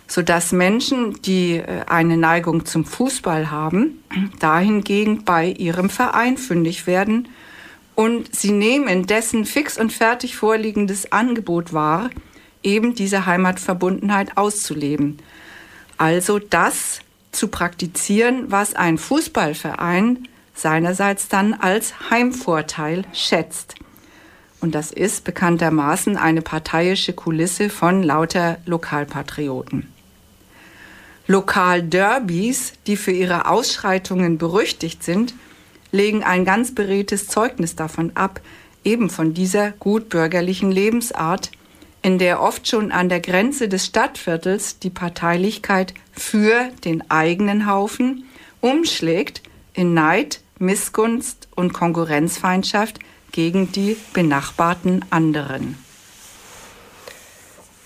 sodass 0.06 0.52
Menschen, 0.52 1.20
die 1.20 1.56
äh, 1.56 1.82
eine 1.86 2.16
Neigung 2.16 2.64
zum 2.64 2.86
Fußball 2.86 3.50
haben, 3.50 4.02
dahingegen 4.38 5.24
bei 5.24 5.48
ihrem 5.50 5.90
Verein 5.90 6.38
fündig 6.38 6.86
werden 6.86 7.28
und 7.94 8.34
sie 8.34 8.52
nehmen 8.52 9.06
dessen 9.06 9.44
fix 9.44 9.78
und 9.78 9.92
fertig 9.92 10.34
vorliegendes 10.34 11.12
Angebot 11.12 11.74
wahr, 11.74 12.08
eben 12.62 12.94
diese 12.94 13.26
Heimatverbundenheit 13.26 14.38
auszuleben. 14.38 15.18
Also 15.98 16.38
das 16.38 17.00
zu 17.32 17.48
praktizieren, 17.48 18.50
was 18.50 18.74
ein 18.74 18.98
Fußballverein 18.98 20.28
seinerseits 20.54 21.28
dann 21.28 21.54
als 21.54 22.10
Heimvorteil 22.10 23.04
schätzt. 23.12 23.74
Und 24.60 24.74
das 24.74 24.90
ist 24.90 25.24
bekanntermaßen 25.24 26.16
eine 26.16 26.42
parteiische 26.42 27.12
Kulisse 27.12 27.68
von 27.68 28.02
lauter 28.02 28.58
Lokalpatrioten. 28.64 29.92
Lokalderbys, 31.26 32.74
die 32.86 32.96
für 32.96 33.10
ihre 33.10 33.48
Ausschreitungen 33.48 34.38
berüchtigt 34.38 35.02
sind, 35.02 35.34
legen 35.92 36.24
ein 36.24 36.44
ganz 36.44 36.74
beredtes 36.74 37.26
Zeugnis 37.28 37.74
davon 37.76 38.12
ab, 38.14 38.40
eben 38.84 39.10
von 39.10 39.34
dieser 39.34 39.72
gutbürgerlichen 39.72 40.70
Lebensart, 40.70 41.50
in 42.06 42.18
der 42.18 42.40
oft 42.40 42.68
schon 42.68 42.92
an 42.92 43.08
der 43.08 43.18
Grenze 43.18 43.68
des 43.68 43.86
Stadtviertels 43.86 44.78
die 44.78 44.90
Parteilichkeit 44.90 45.92
für 46.12 46.70
den 46.84 47.10
eigenen 47.10 47.68
Haufen 47.68 48.26
umschlägt 48.60 49.42
in 49.74 49.92
Neid, 49.92 50.40
Missgunst 50.60 51.48
und 51.56 51.72
Konkurrenzfeindschaft 51.72 53.00
gegen 53.32 53.72
die 53.72 53.96
benachbarten 54.12 55.04
anderen. 55.10 55.76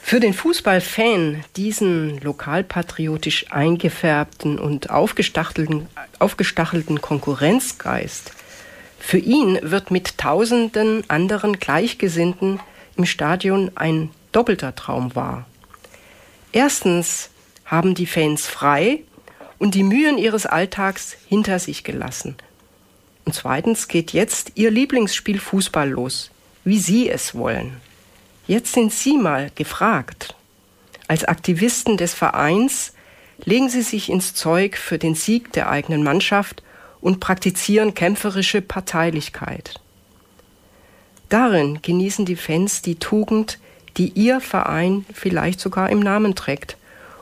Für 0.03 0.21
den 0.21 0.35
Fußballfan 0.35 1.43
diesen 1.57 2.21
lokalpatriotisch 2.21 3.51
eingefärbten 3.51 4.59
und 4.59 4.91
aufgestachelten, 4.91 5.87
aufgestachelten 6.19 7.01
Konkurrenzgeist, 7.01 8.33
für 8.99 9.17
ihn 9.17 9.59
wird 9.63 9.91
mit 9.91 10.19
tausenden 10.19 11.09
anderen 11.09 11.59
Gleichgesinnten 11.59 12.61
im 12.97 13.07
Stadion 13.07 13.71
ein 13.75 14.11
doppelter 14.33 14.75
Traum 14.75 15.15
wahr. 15.15 15.47
Erstens 16.53 17.31
haben 17.65 17.95
die 17.95 18.07
Fans 18.07 18.47
frei 18.47 19.03
und 19.59 19.75
die 19.75 19.83
Mühen 19.83 20.19
ihres 20.19 20.47
Alltags 20.47 21.17
hinter 21.29 21.59
sich 21.59 21.85
gelassen. 21.85 22.37
Und 23.25 23.35
zweitens 23.35 23.89
geht 23.89 24.13
jetzt 24.13 24.53
ihr 24.57 24.71
Lieblingsspiel 24.71 25.39
Fußball 25.39 25.89
los, 25.89 26.31
wie 26.65 26.79
sie 26.79 27.09
es 27.09 27.35
wollen. 27.35 27.81
Jetzt 28.47 28.73
sind 28.73 28.93
Sie 28.93 29.17
mal 29.17 29.51
gefragt. 29.55 30.35
Als 31.07 31.25
Aktivisten 31.25 31.97
des 31.97 32.15
Vereins 32.15 32.93
legen 33.45 33.69
Sie 33.69 33.83
sich 33.83 34.11
ins 34.11 34.35
Zeug 34.35 34.77
für 34.77 34.99
den 34.99 35.15
Sieg 35.15 35.53
der 35.53 35.71
eigenen 35.71 36.03
Mannschaft 36.03 36.63
und 37.01 37.21
praktizieren 37.21 37.95
kämpferische 37.95 38.61
Parteilichkeit. 38.61 39.80
Darin 41.31 41.81
genießen 41.81 42.27
die 42.27 42.35
Fans 42.35 42.83
die 42.83 42.97
Tugend, 42.97 43.59
die 43.97 44.09
Ihr 44.09 44.41
Verein 44.41 45.07
vielleicht 45.15 45.61
sogar 45.61 45.89
im 45.89 46.01
Namen 46.01 46.35
trägt 46.35 46.77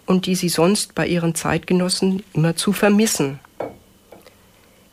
und 0.07 0.25
die 0.25 0.35
Sie 0.35 0.49
sonst 0.49 0.95
bei 0.95 1.07
Ihren 1.07 1.35
Zeitgenossen 1.35 2.25
immer 2.33 2.57
zu 2.57 2.73
vermissen. 2.73 3.39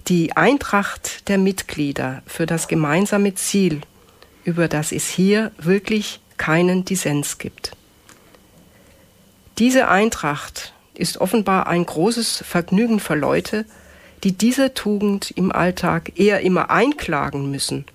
Die 0.10 0.36
Eintracht 0.36 1.30
der 1.30 1.38
Mitglieder 1.38 2.23
für 2.28 2.45
das 2.45 2.67
gemeinsame 2.67 3.34
Ziel, 3.36 3.82
über 4.43 4.67
das 4.67 4.91
es 4.91 5.08
hier 5.08 5.51
wirklich 5.58 6.19
keinen 6.36 6.84
Dissens 6.84 7.38
gibt. 7.38 7.71
Diese 9.58 9.88
Eintracht 9.88 10.73
ist 10.93 11.21
offenbar 11.21 11.67
ein 11.67 11.86
großes 11.86 12.43
Vergnügen 12.45 12.99
für 12.99 13.15
Leute, 13.15 13.65
die 14.25 14.34
diese 14.34 14.73
Tugend 14.73 15.32
im 15.32 15.54
Alltag 15.54 16.19
eher 16.19 16.41
immer 16.41 16.69
einklagen 16.69 17.49
müssen 17.49 17.86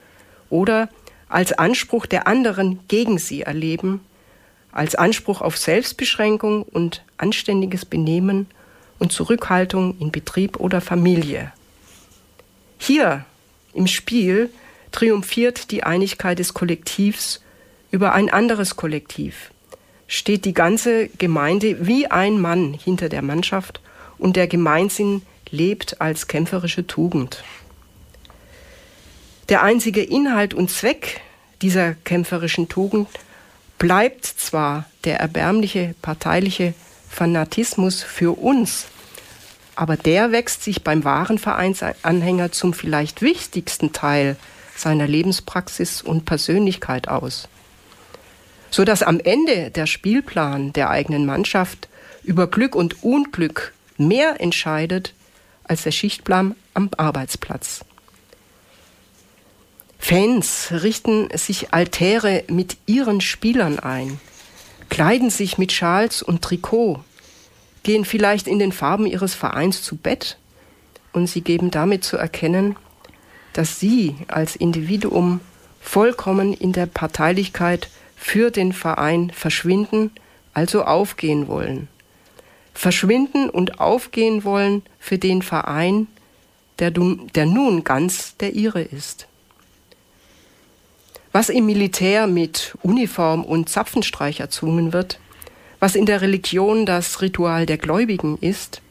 oder 0.49 0.89
als 1.31 1.53
Anspruch 1.53 2.05
der 2.05 2.27
anderen 2.27 2.81
gegen 2.89 3.19
sie 3.19 3.43
erleben, 3.43 4.01
als 4.73 4.95
Anspruch 4.95 5.41
auf 5.41 5.57
Selbstbeschränkung 5.57 6.63
und 6.63 7.03
anständiges 7.17 7.85
Benehmen 7.87 8.47
und 8.99 9.13
Zurückhaltung 9.13 9.97
in 9.99 10.13
Betrieb 10.13 10.61
oder 10.61 10.83
Familie. 10.83 11.53
Hier 12.79 13.25
im 13.73 13.87
Spiel 13.87 14.51
triumphiert 14.93 15.71
die 15.71 15.85
Einigkeit 15.85 16.39
des 16.39 16.53
Kollektivs 16.53 17.41
über 17.91 18.13
ein 18.13 18.31
anderes 18.31 18.77
Kollektiv 18.77 19.51
steht 20.11 20.45
die 20.45 20.55
ganze 20.55 21.09
Gemeinde 21.09 21.87
wie 21.87 22.09
ein 22.09 22.41
Mann 22.41 22.75
hinter 22.75 23.09
der 23.09 23.23
Mannschaft 23.23 23.81
und 24.19 24.35
der 24.35 24.49
Gemeinsinn 24.49 25.23
lebt 25.51 26.01
als 26.01 26.27
kämpferische 26.27 26.87
Tugend. 26.87 27.45
Der 29.51 29.63
einzige 29.63 30.03
Inhalt 30.03 30.55
und 30.55 30.71
Zweck 30.71 31.21
dieser 31.61 31.95
kämpferischen 31.95 32.69
Tugend 32.69 33.09
bleibt 33.79 34.25
zwar 34.25 34.87
der 35.05 35.21
erbärmliche 35.21 35.95
parteiliche 36.01 36.73
Fanatismus 37.09 38.03
für 38.03 38.39
uns, 38.39 38.87
aber 39.75 39.97
der 39.97 40.33
wächst 40.33 40.63
sich 40.63 40.83
beim 40.83 41.05
wahren 41.05 41.39
Vereinsanhänger 41.39 42.53
zum 42.53 42.73
vielleicht 42.73 43.21
wichtigsten 43.23 43.93
Teil 43.93 44.37
seiner 44.77 45.07
Lebenspraxis 45.07 46.01
und 46.01 46.25
Persönlichkeit 46.25 47.09
aus 47.09 47.49
so 48.71 48.85
dass 48.85 49.03
am 49.03 49.21
Ende 49.21 49.71
der 49.71 49.87
Spielplan 49.87 50.73
der 50.73 50.91
eigenen 50.91 51.27
Mannschaft 51.27 51.89
über 52.23 52.47
Glück 52.47 52.75
und 52.75 53.03
Unglück 53.03 53.73
mehr 53.99 54.41
entscheidet 54.41 55.13
als 55.65 55.83
der 55.83 55.91
Schichtplan 55.91 56.55
am 56.75 56.91
Arbeitsplatz. 56.97 57.85
Fans 60.03 60.73
richten 60.73 61.29
sich 61.37 61.73
Altäre 61.73 62.43
mit 62.49 62.79
ihren 62.87 63.21
Spielern 63.21 63.79
ein, 63.79 64.19
kleiden 64.89 65.31
sich 65.31 65.59
mit 65.59 65.71
Schals 65.71 66.23
und 66.23 66.43
Trikot, 66.43 67.05
gehen 67.85 68.05
vielleicht 68.05 68.49
in 68.49 68.59
den 68.59 68.73
Farben 68.73 69.07
ihres 69.07 69.35
Vereins 69.35 69.83
zu 69.83 69.97
Bett 69.97 70.39
und 71.13 71.29
sie 71.29 71.43
geben 71.43 71.71
damit 71.71 72.03
zu 72.03 72.17
erkennen, 72.17 72.77
dass 73.53 73.79
sie 73.79 74.17
als 74.27 74.57
Individuum 74.57 75.41
vollkommen 75.81 76.55
in 76.55 76.73
der 76.73 76.87
Parteilichkeit 76.87 77.89
für 78.17 78.51
den 78.51 78.73
Verein 78.73 79.31
verschwinden, 79.31 80.11
also 80.55 80.83
aufgehen 80.83 81.47
wollen. 81.47 81.89
Verschwinden 82.75 83.51
und 83.51 83.81
aufgehen 83.81 84.45
wollen 84.45 84.83
für 84.99 85.19
den 85.19 85.43
Verein, 85.43 86.07
der, 86.79 86.91
der 86.91 87.47
nun 87.47 87.85
ganz 87.85 88.37
der 88.39 88.55
ihre 88.55 88.81
ist. 88.81 89.27
Was 91.33 91.49
im 91.49 91.67
Militär 91.67 92.27
mit 92.27 92.77
Uniform 92.83 93.45
und 93.45 93.69
Zapfenstreich 93.69 94.41
erzwungen 94.41 94.93
wird, 94.93 95.19
was 95.79 95.95
in 95.95 96.07
der 96.07 96.21
Religion 96.21 96.87
das 96.87 97.23
Ritual 97.23 97.67
der 97.67 97.79
Gläubigen 97.79 98.37
ist, 98.41 98.83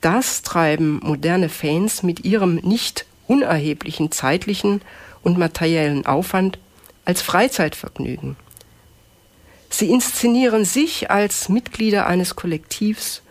das 0.00 0.42
treiben 0.42 1.00
moderne 1.02 1.48
Fans 1.48 2.02
mit 2.02 2.24
ihrem 2.24 2.56
nicht 2.56 3.06
unerheblichen 3.26 4.12
zeitlichen 4.12 4.82
und 5.22 5.38
materiellen 5.38 6.04
Aufwand 6.04 6.58
als 7.04 7.22
Freizeitvergnügen. 7.22 8.36
Sie 9.70 9.90
inszenieren 9.90 10.64
sich 10.64 11.10
als 11.10 11.48
Mitglieder 11.48 12.06
eines 12.06 12.36
Kollektivs, 12.36 13.22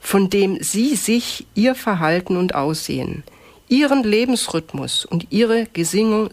von 0.00 0.30
dem 0.30 0.62
sie 0.62 0.96
sich 0.96 1.46
ihr 1.54 1.74
Verhalten 1.74 2.36
und 2.36 2.54
Aussehen, 2.54 3.24
ihren 3.68 4.02
Lebensrhythmus 4.02 5.04
und 5.04 5.26
ihre 5.30 5.66
Gesinnung 5.72 6.30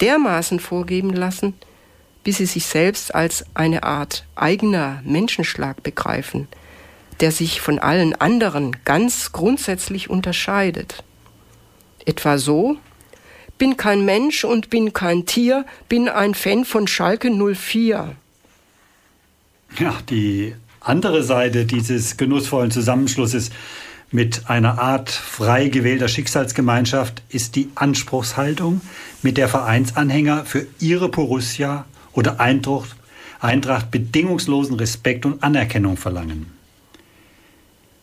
dermaßen 0.00 0.60
vorgeben 0.60 1.10
lassen, 1.10 1.54
bis 2.24 2.38
sie 2.38 2.46
sich 2.46 2.66
selbst 2.66 3.14
als 3.14 3.44
eine 3.54 3.82
Art 3.84 4.24
eigener 4.34 5.00
Menschenschlag 5.04 5.82
begreifen, 5.82 6.48
der 7.20 7.32
sich 7.32 7.60
von 7.60 7.78
allen 7.78 8.14
anderen 8.14 8.76
ganz 8.84 9.32
grundsätzlich 9.32 10.10
unterscheidet. 10.10 11.02
Etwa 12.04 12.38
so, 12.38 12.76
bin 13.58 13.76
kein 13.76 14.04
Mensch 14.04 14.44
und 14.44 14.70
bin 14.70 14.92
kein 14.92 15.26
Tier, 15.26 15.66
bin 15.88 16.08
ein 16.08 16.34
Fan 16.34 16.64
von 16.64 16.86
Schalke 16.86 17.30
04. 17.30 18.14
Ja, 19.78 19.94
die 20.08 20.54
andere 20.80 21.22
Seite 21.22 21.66
dieses 21.66 22.16
genussvollen 22.16 22.70
Zusammenschlusses 22.70 23.50
mit 24.10 24.48
einer 24.48 24.78
Art 24.78 25.10
frei 25.10 25.68
gewählter 25.68 26.08
Schicksalsgemeinschaft 26.08 27.22
ist 27.28 27.56
die 27.56 27.68
Anspruchshaltung, 27.74 28.80
mit 29.22 29.36
der 29.36 29.48
Vereinsanhänger 29.48 30.44
für 30.44 30.66
ihre 30.78 31.08
Borussia 31.08 31.86
oder 32.12 32.40
Eintracht, 32.40 32.96
Eintracht 33.40 33.90
bedingungslosen 33.90 34.76
Respekt 34.76 35.26
und 35.26 35.42
Anerkennung 35.42 35.96
verlangen. 35.96 36.46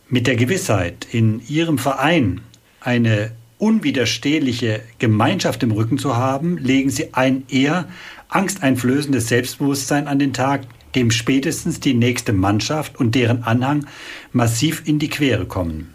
Mit 0.08 0.28
der 0.28 0.36
Gewissheit, 0.36 1.08
in 1.12 1.42
ihrem 1.48 1.78
Verein 1.78 2.42
eine 2.80 3.32
unwiderstehliche 3.58 4.82
Gemeinschaft 5.00 5.64
im 5.64 5.72
Rücken 5.72 5.98
zu 5.98 6.16
haben, 6.16 6.58
legen 6.58 6.90
sie 6.90 7.14
ein 7.14 7.44
eher 7.50 7.88
angsteinflößendes 8.30 9.28
Selbstbewusstsein 9.28 10.08
an 10.08 10.20
den 10.20 10.34
Tag, 10.34 10.62
dem 10.94 11.12
spätestens 11.12 11.80
die 11.80 11.94
nächste 11.94 12.34
Mannschaft 12.34 13.00
und 13.00 13.16
deren 13.16 13.44
Anhang 13.44 13.86
massiv 14.32 14.84
in 14.86 15.00
die 15.00 15.10
Quere 15.10 15.46
kommen. 15.46 15.94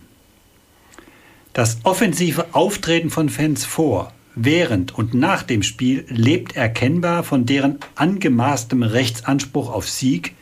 Das 1.52 1.78
offensive 1.84 2.46
Auftreten 2.52 3.10
von 3.10 3.28
Fans 3.28 3.64
vor, 3.64 4.12
während 4.34 4.96
und 4.96 5.14
nach 5.14 5.42
dem 5.42 5.62
Spiel 5.62 6.04
lebt 6.08 6.56
erkennbar 6.56 7.24
von 7.24 7.46
deren 7.46 7.78
angemaßtem 7.94 8.82
Rechtsanspruch 8.82 9.70
auf 9.70 9.88
Sieg, 9.88 10.34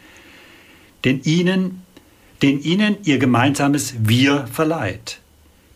den 1.05 1.23
ihnen, 1.23 1.83
den 2.43 2.61
ihnen 2.61 2.97
ihr 3.05 3.19
gemeinsames 3.19 3.95
Wir 4.01 4.47
verleiht. 4.47 5.21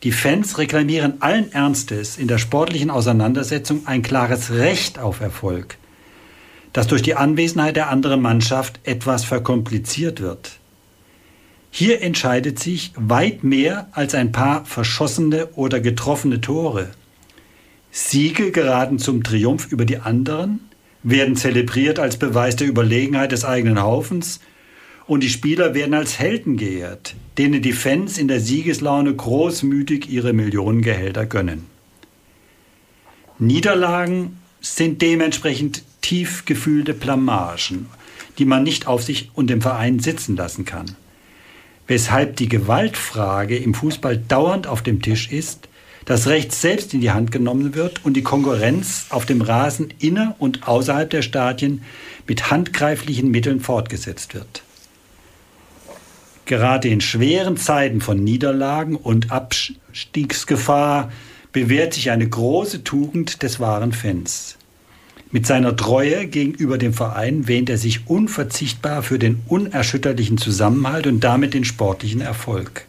Die 0.03 0.13
Fans 0.13 0.59
reklamieren 0.59 1.23
allen 1.23 1.53
Ernstes 1.53 2.19
in 2.19 2.27
der 2.27 2.39
sportlichen 2.39 2.91
Auseinandersetzung 2.91 3.87
ein 3.87 4.03
klares 4.03 4.51
Recht 4.51 4.99
auf 4.99 5.21
Erfolg, 5.21 5.79
das 6.73 6.89
durch 6.89 7.03
die 7.03 7.15
Anwesenheit 7.15 7.77
der 7.77 7.89
anderen 7.89 8.21
Mannschaft 8.21 8.81
etwas 8.83 9.25
verkompliziert 9.25 10.21
wird. 10.21 10.59
Hier 11.71 12.03
entscheidet 12.03 12.59
sich 12.59 12.93
weit 12.97 13.45
mehr 13.45 13.89
als 13.93 14.15
ein 14.15 14.33
paar 14.33 14.65
verschossene 14.65 15.47
oder 15.55 15.81
getroffene 15.81 16.41
Tore. 16.41 16.91
Siege 17.95 18.53
geraten 18.53 18.99
zum 18.99 19.23
Triumph 19.23 19.71
über 19.71 19.85
die 19.85 19.99
anderen, 19.99 20.61
werden 21.03 21.37
zelebriert 21.37 21.99
als 21.99 22.17
Beweis 22.17 22.57
der 22.57 22.67
Überlegenheit 22.67 23.33
des 23.33 23.45
eigenen 23.45 23.83
Haufens 23.83 24.41
und 25.07 25.23
die 25.23 25.29
Spieler 25.29 25.75
werden 25.75 25.93
als 25.93 26.19
Helden 26.19 26.57
geehrt, 26.57 27.15
denen 27.37 27.61
die 27.61 27.75
Fans 27.75 28.17
in 28.17 28.29
der 28.29 28.41
Siegeslaune 28.41 29.15
großmütig 29.15 30.11
ihre 30.11 30.33
Millionengehälter 30.33 31.27
gönnen. 31.27 31.67
Niederlagen 33.39 34.39
sind 34.63 35.03
dementsprechend 35.03 35.83
tief 36.01 36.47
gefühlte 36.47 36.95
Blamagen, 36.95 37.91
die 38.39 38.47
man 38.47 38.63
nicht 38.63 38.87
auf 38.87 39.03
sich 39.03 39.31
und 39.35 39.51
dem 39.51 39.61
Verein 39.61 39.99
sitzen 39.99 40.35
lassen 40.35 40.65
kann. 40.65 40.97
Weshalb 41.87 42.37
die 42.37 42.49
Gewaltfrage 42.49 43.59
im 43.59 43.75
Fußball 43.75 44.17
dauernd 44.17 44.67
auf 44.67 44.83
dem 44.83 45.03
Tisch 45.03 45.31
ist, 45.31 45.69
das 46.05 46.27
Recht 46.27 46.53
selbst 46.53 46.95
in 46.95 47.01
die 47.01 47.11
Hand 47.11 47.31
genommen 47.31 47.75
wird 47.75 48.05
und 48.05 48.15
die 48.15 48.23
Konkurrenz 48.23 49.07
auf 49.11 49.27
dem 49.27 49.43
Rasen 49.43 49.93
inner 49.99 50.35
und 50.39 50.67
außerhalb 50.67 51.09
der 51.09 51.23
Stadien 51.23 51.83
mit 52.27 52.51
handgreiflichen 52.51 53.31
Mitteln 53.31 53.61
fortgesetzt 53.61 54.35
wird. 54.35 54.63
Gerade 56.45 56.89
in 56.89 57.01
schweren 57.01 57.57
Zeiten 57.57 58.01
von 58.01 58.23
Niederlagen 58.23 58.97
und 58.97 59.31
Abstiegsgefahr 59.31 61.13
bewährt 61.53 61.95
sich 61.95 62.11
eine 62.11 62.29
große 62.29 62.83
Tugend 62.83 63.43
des 63.43 63.61
wahren 63.61 63.93
Fans. 63.93 64.57
Mit 65.31 65.47
seiner 65.47 65.77
Treue 65.77 66.27
gegenüber 66.27 66.77
dem 66.77 66.93
Verein 66.93 67.49
wähnt 67.49 67.71
er 67.71 67.79
sich 67.79 68.07
unverzichtbar 68.07 69.03
für 69.03 69.19
den 69.19 69.41
unerschütterlichen 69.47 70.37
Zusammenhalt 70.37 71.07
und 71.07 71.21
damit 71.21 71.55
den 71.55 71.65
sportlichen 71.65 72.21
Erfolg. 72.21 72.87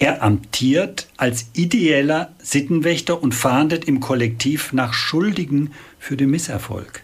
Er 0.00 0.22
amtiert 0.22 1.08
als 1.16 1.46
ideeller 1.54 2.30
Sittenwächter 2.40 3.20
und 3.20 3.34
fahndet 3.34 3.86
im 3.86 3.98
Kollektiv 3.98 4.72
nach 4.72 4.92
Schuldigen 4.92 5.72
für 5.98 6.16
den 6.16 6.30
Misserfolg. 6.30 7.02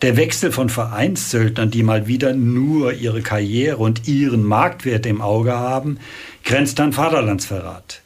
Der 0.00 0.16
Wechsel 0.16 0.52
von 0.52 0.70
Vereinssöldnern, 0.70 1.70
die 1.70 1.82
mal 1.82 2.06
wieder 2.06 2.32
nur 2.32 2.94
ihre 2.94 3.20
Karriere 3.20 3.78
und 3.78 4.08
ihren 4.08 4.44
Marktwert 4.44 5.04
im 5.06 5.20
Auge 5.20 5.52
haben, 5.52 5.98
grenzt 6.44 6.80
an 6.80 6.92
Vaterlandsverrat. 6.92 8.00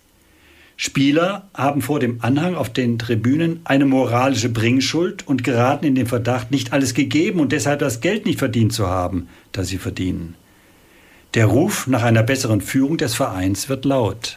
Spieler 0.77 1.49
haben 1.55 1.81
vor 1.81 2.01
dem 2.01 2.19
Anhang 2.23 2.57
auf 2.57 2.73
den 2.73 2.99
Tribünen 2.99 3.61
eine 3.62 3.85
moralische 3.85 4.49
Bringschuld 4.49 5.29
und 5.29 5.45
geraten 5.45 5.85
in 5.87 5.95
den 5.95 6.07
Verdacht, 6.07 6.51
nicht 6.51 6.73
alles 6.73 6.95
gegeben 6.95 7.38
und 7.38 7.53
deshalb 7.53 7.79
das 7.79 8.01
Geld 8.01 8.27
nicht 8.27 8.41
verdient 8.41 8.73
zu 8.73 8.88
haben, 8.88 9.29
das 9.53 9.69
sie 9.69 9.79
verdienen. 9.79 10.35
Der 11.35 11.47
Ruf 11.47 11.87
nach 11.87 12.03
einer 12.03 12.23
besseren 12.23 12.61
Führung 12.61 12.99
des 12.99 13.14
Vereins 13.14 13.68
wird 13.68 13.85
laut. 13.87 14.37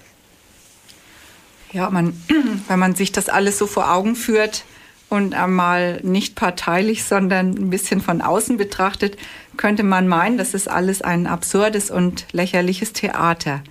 Ja, 1.73 1.89
man, 1.89 2.19
wenn 2.67 2.79
man 2.79 2.95
sich 2.95 3.12
das 3.12 3.27
alles 3.27 3.58
so 3.58 3.67
vor 3.67 3.91
Augen 3.91 4.15
führt 4.15 4.63
und 5.10 5.34
einmal 5.34 5.99
nicht 6.03 6.36
parteilich, 6.36 7.03
sondern 7.03 7.49
ein 7.49 7.69
bisschen 7.69 7.99
von 7.99 8.21
außen 8.21 8.55
betrachtet, 8.55 9.17
könnte 9.58 9.84
man 9.84 10.08
meinen, 10.08 10.38
das 10.38 10.53
ist 10.53 10.69
alles 10.69 11.01
ein 11.01 11.27
absurdes 11.27 11.91
und 11.91 12.27
lächerliches 12.31 12.93
Theater. 12.93 13.62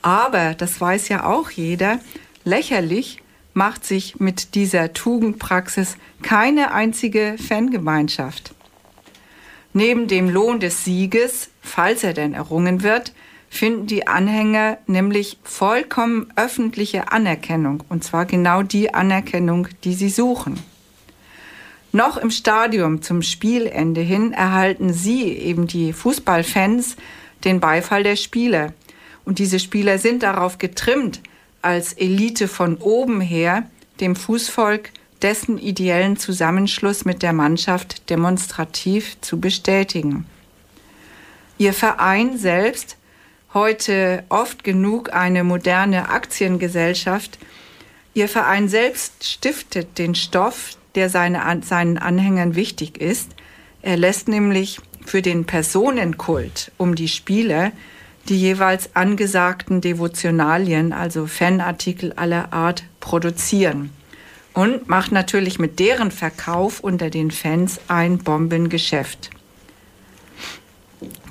Aber, 0.00 0.54
das 0.54 0.80
weiß 0.80 1.08
ja 1.08 1.24
auch 1.24 1.50
jeder, 1.50 1.98
lächerlich 2.44 3.22
macht 3.52 3.84
sich 3.84 4.20
mit 4.20 4.54
dieser 4.54 4.92
Tugendpraxis 4.92 5.96
keine 6.22 6.72
einzige 6.72 7.36
Fangemeinschaft. 7.38 8.54
Neben 9.72 10.08
dem 10.08 10.28
Lohn 10.28 10.60
des 10.60 10.84
Sieges, 10.84 11.50
falls 11.64 12.04
er 12.04 12.12
denn 12.12 12.34
errungen 12.34 12.82
wird, 12.82 13.12
finden 13.48 13.86
die 13.86 14.06
Anhänger 14.06 14.78
nämlich 14.86 15.38
vollkommen 15.42 16.32
öffentliche 16.36 17.10
Anerkennung, 17.10 17.82
und 17.88 18.04
zwar 18.04 18.26
genau 18.26 18.62
die 18.62 18.92
Anerkennung, 18.94 19.68
die 19.84 19.94
sie 19.94 20.10
suchen. 20.10 20.58
Noch 21.92 22.16
im 22.16 22.30
Stadium 22.30 23.02
zum 23.02 23.22
Spielende 23.22 24.00
hin 24.00 24.32
erhalten 24.32 24.92
sie, 24.92 25.28
eben 25.28 25.66
die 25.66 25.92
Fußballfans, 25.92 26.96
den 27.44 27.60
Beifall 27.60 28.02
der 28.02 28.16
Spieler. 28.16 28.72
Und 29.24 29.38
diese 29.38 29.60
Spieler 29.60 29.98
sind 29.98 30.24
darauf 30.24 30.58
getrimmt, 30.58 31.20
als 31.62 31.92
Elite 31.92 32.48
von 32.48 32.76
oben 32.78 33.20
her 33.20 33.68
dem 34.00 34.16
Fußvolk 34.16 34.90
dessen 35.22 35.56
ideellen 35.56 36.16
Zusammenschluss 36.16 37.04
mit 37.04 37.22
der 37.22 37.32
Mannschaft 37.32 38.10
demonstrativ 38.10 39.18
zu 39.20 39.40
bestätigen. 39.40 40.26
Ihr 41.58 41.72
Verein 41.72 42.36
selbst, 42.36 42.96
heute 43.52 44.24
oft 44.28 44.64
genug 44.64 45.12
eine 45.12 45.44
moderne 45.44 46.08
Aktiengesellschaft, 46.08 47.38
Ihr 48.16 48.28
Verein 48.28 48.68
selbst 48.68 49.28
stiftet 49.28 49.98
den 49.98 50.14
Stoff, 50.14 50.76
der 50.94 51.10
seine, 51.10 51.60
seinen 51.64 51.98
Anhängern 51.98 52.54
wichtig 52.54 52.98
ist. 52.98 53.32
Er 53.82 53.96
lässt 53.96 54.28
nämlich 54.28 54.80
für 55.04 55.20
den 55.20 55.44
Personenkult 55.46 56.70
um 56.78 56.94
die 56.94 57.08
Spieler 57.08 57.72
die 58.28 58.40
jeweils 58.40 58.96
angesagten 58.96 59.82
Devotionalien, 59.82 60.94
also 60.94 61.26
Fanartikel 61.26 62.14
aller 62.14 62.54
Art, 62.54 62.84
produzieren 63.00 63.90
und 64.54 64.88
macht 64.88 65.12
natürlich 65.12 65.58
mit 65.58 65.78
deren 65.78 66.10
Verkauf 66.10 66.80
unter 66.80 67.10
den 67.10 67.30
Fans 67.30 67.80
ein 67.88 68.18
Bombengeschäft. 68.18 69.28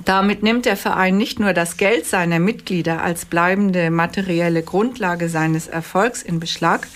Damit 0.04 0.42
nimmt 0.42 0.66
der 0.66 0.76
Verein 0.76 1.16
nicht 1.16 1.40
nur 1.40 1.52
das 1.52 1.76
Geld 1.76 2.06
seiner 2.06 2.38
Mitglieder 2.38 3.02
als 3.02 3.24
bleibende 3.24 3.90
materielle 3.90 4.62
Grundlage 4.62 5.28
seines 5.28 5.66
Erfolgs 5.66 6.22
in 6.22 6.40
Beschlag, 6.40 6.86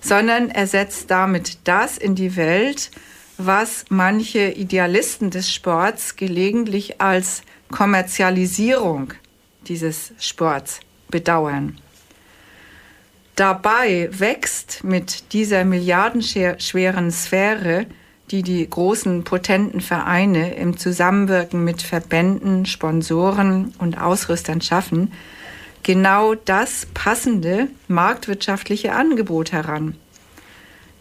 sondern 0.00 0.50
er 0.50 0.66
setzt 0.66 1.10
damit 1.10 1.58
das 1.64 1.96
in 1.96 2.14
die 2.14 2.36
Welt, 2.36 2.90
was 3.38 3.84
manche 3.88 4.50
Idealisten 4.50 5.30
des 5.30 5.52
Sports 5.52 6.16
gelegentlich 6.16 7.00
als 7.00 7.42
Kommerzialisierung 7.70 9.14
dieses 9.66 10.12
Sports 10.18 10.80
bedauern. 11.08 11.78
Dabei 13.36 14.08
wächst 14.12 14.84
mit 14.84 15.32
dieser 15.32 15.64
milliardenschweren 15.64 17.10
Sphäre, 17.10 17.86
die 18.30 18.42
die 18.42 18.68
großen 18.68 19.24
potenten 19.24 19.80
Vereine 19.80 20.54
im 20.54 20.76
Zusammenwirken 20.76 21.62
mit 21.62 21.82
Verbänden, 21.82 22.66
Sponsoren 22.66 23.74
und 23.78 24.00
Ausrüstern 24.00 24.60
schaffen, 24.60 25.12
genau 25.82 26.34
das 26.34 26.86
passende 26.94 27.68
marktwirtschaftliche 27.88 28.94
Angebot 28.94 29.52
heran. 29.52 29.96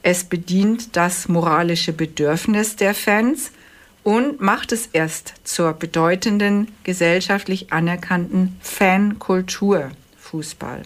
Es 0.02 0.26
bedient 0.26 0.98
das 0.98 1.30
moralische 1.30 1.94
Bedürfnis 1.94 2.76
der 2.76 2.94
Fans 2.94 3.52
und 4.04 4.42
macht 4.42 4.74
es 4.74 4.88
erst 4.88 5.34
zur 5.46 5.72
bedeutenden 5.74 6.68
gesellschaftlich 6.84 7.72
anerkannten 7.72 8.58
Fankultur 8.62 9.92
Fußball. 10.20 10.84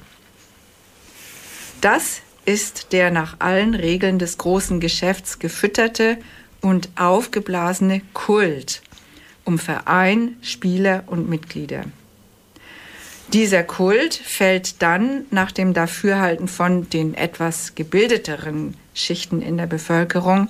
Das 1.81 2.21
ist 2.47 2.93
der 2.93 3.11
nach 3.11 3.35
allen 3.39 3.75
Regeln 3.75 4.19
des 4.19 4.37
großen 4.37 4.79
Geschäfts 4.79 5.37
gefütterte 5.37 6.17
und 6.61 6.89
aufgeblasene 6.95 8.01
Kult 8.13 8.81
um 9.43 9.59
Verein, 9.59 10.37
Spieler 10.41 11.03
und 11.07 11.29
Mitglieder. 11.29 11.83
Dieser 13.33 13.63
Kult 13.63 14.13
fällt 14.13 14.81
dann 14.81 15.25
nach 15.29 15.51
dem 15.51 15.73
Dafürhalten 15.73 16.47
von 16.47 16.89
den 16.89 17.13
etwas 17.13 17.75
gebildeteren 17.75 18.75
Schichten 18.93 19.41
in 19.41 19.57
der 19.57 19.67
Bevölkerung, 19.67 20.47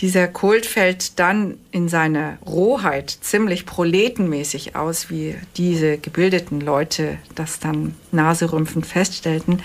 dieser 0.00 0.28
Kult 0.28 0.64
fällt 0.64 1.18
dann 1.18 1.58
in 1.72 1.90
seiner 1.90 2.38
Rohheit 2.46 3.10
ziemlich 3.10 3.66
proletenmäßig 3.66 4.74
aus, 4.74 5.10
wie 5.10 5.34
diese 5.58 5.98
gebildeten 5.98 6.62
Leute 6.62 7.18
das 7.34 7.60
dann 7.60 7.94
naserümpfend 8.10 8.86
feststellten. 8.86 9.60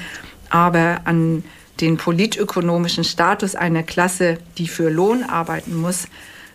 Aber 0.55 1.01
an 1.03 1.43
den 1.81 1.97
politökonomischen 1.97 3.03
Status 3.03 3.55
einer 3.55 3.83
Klasse, 3.83 4.37
die 4.57 4.69
für 4.69 4.89
Lohn 4.89 5.23
arbeiten 5.25 5.75
muss, 5.75 6.07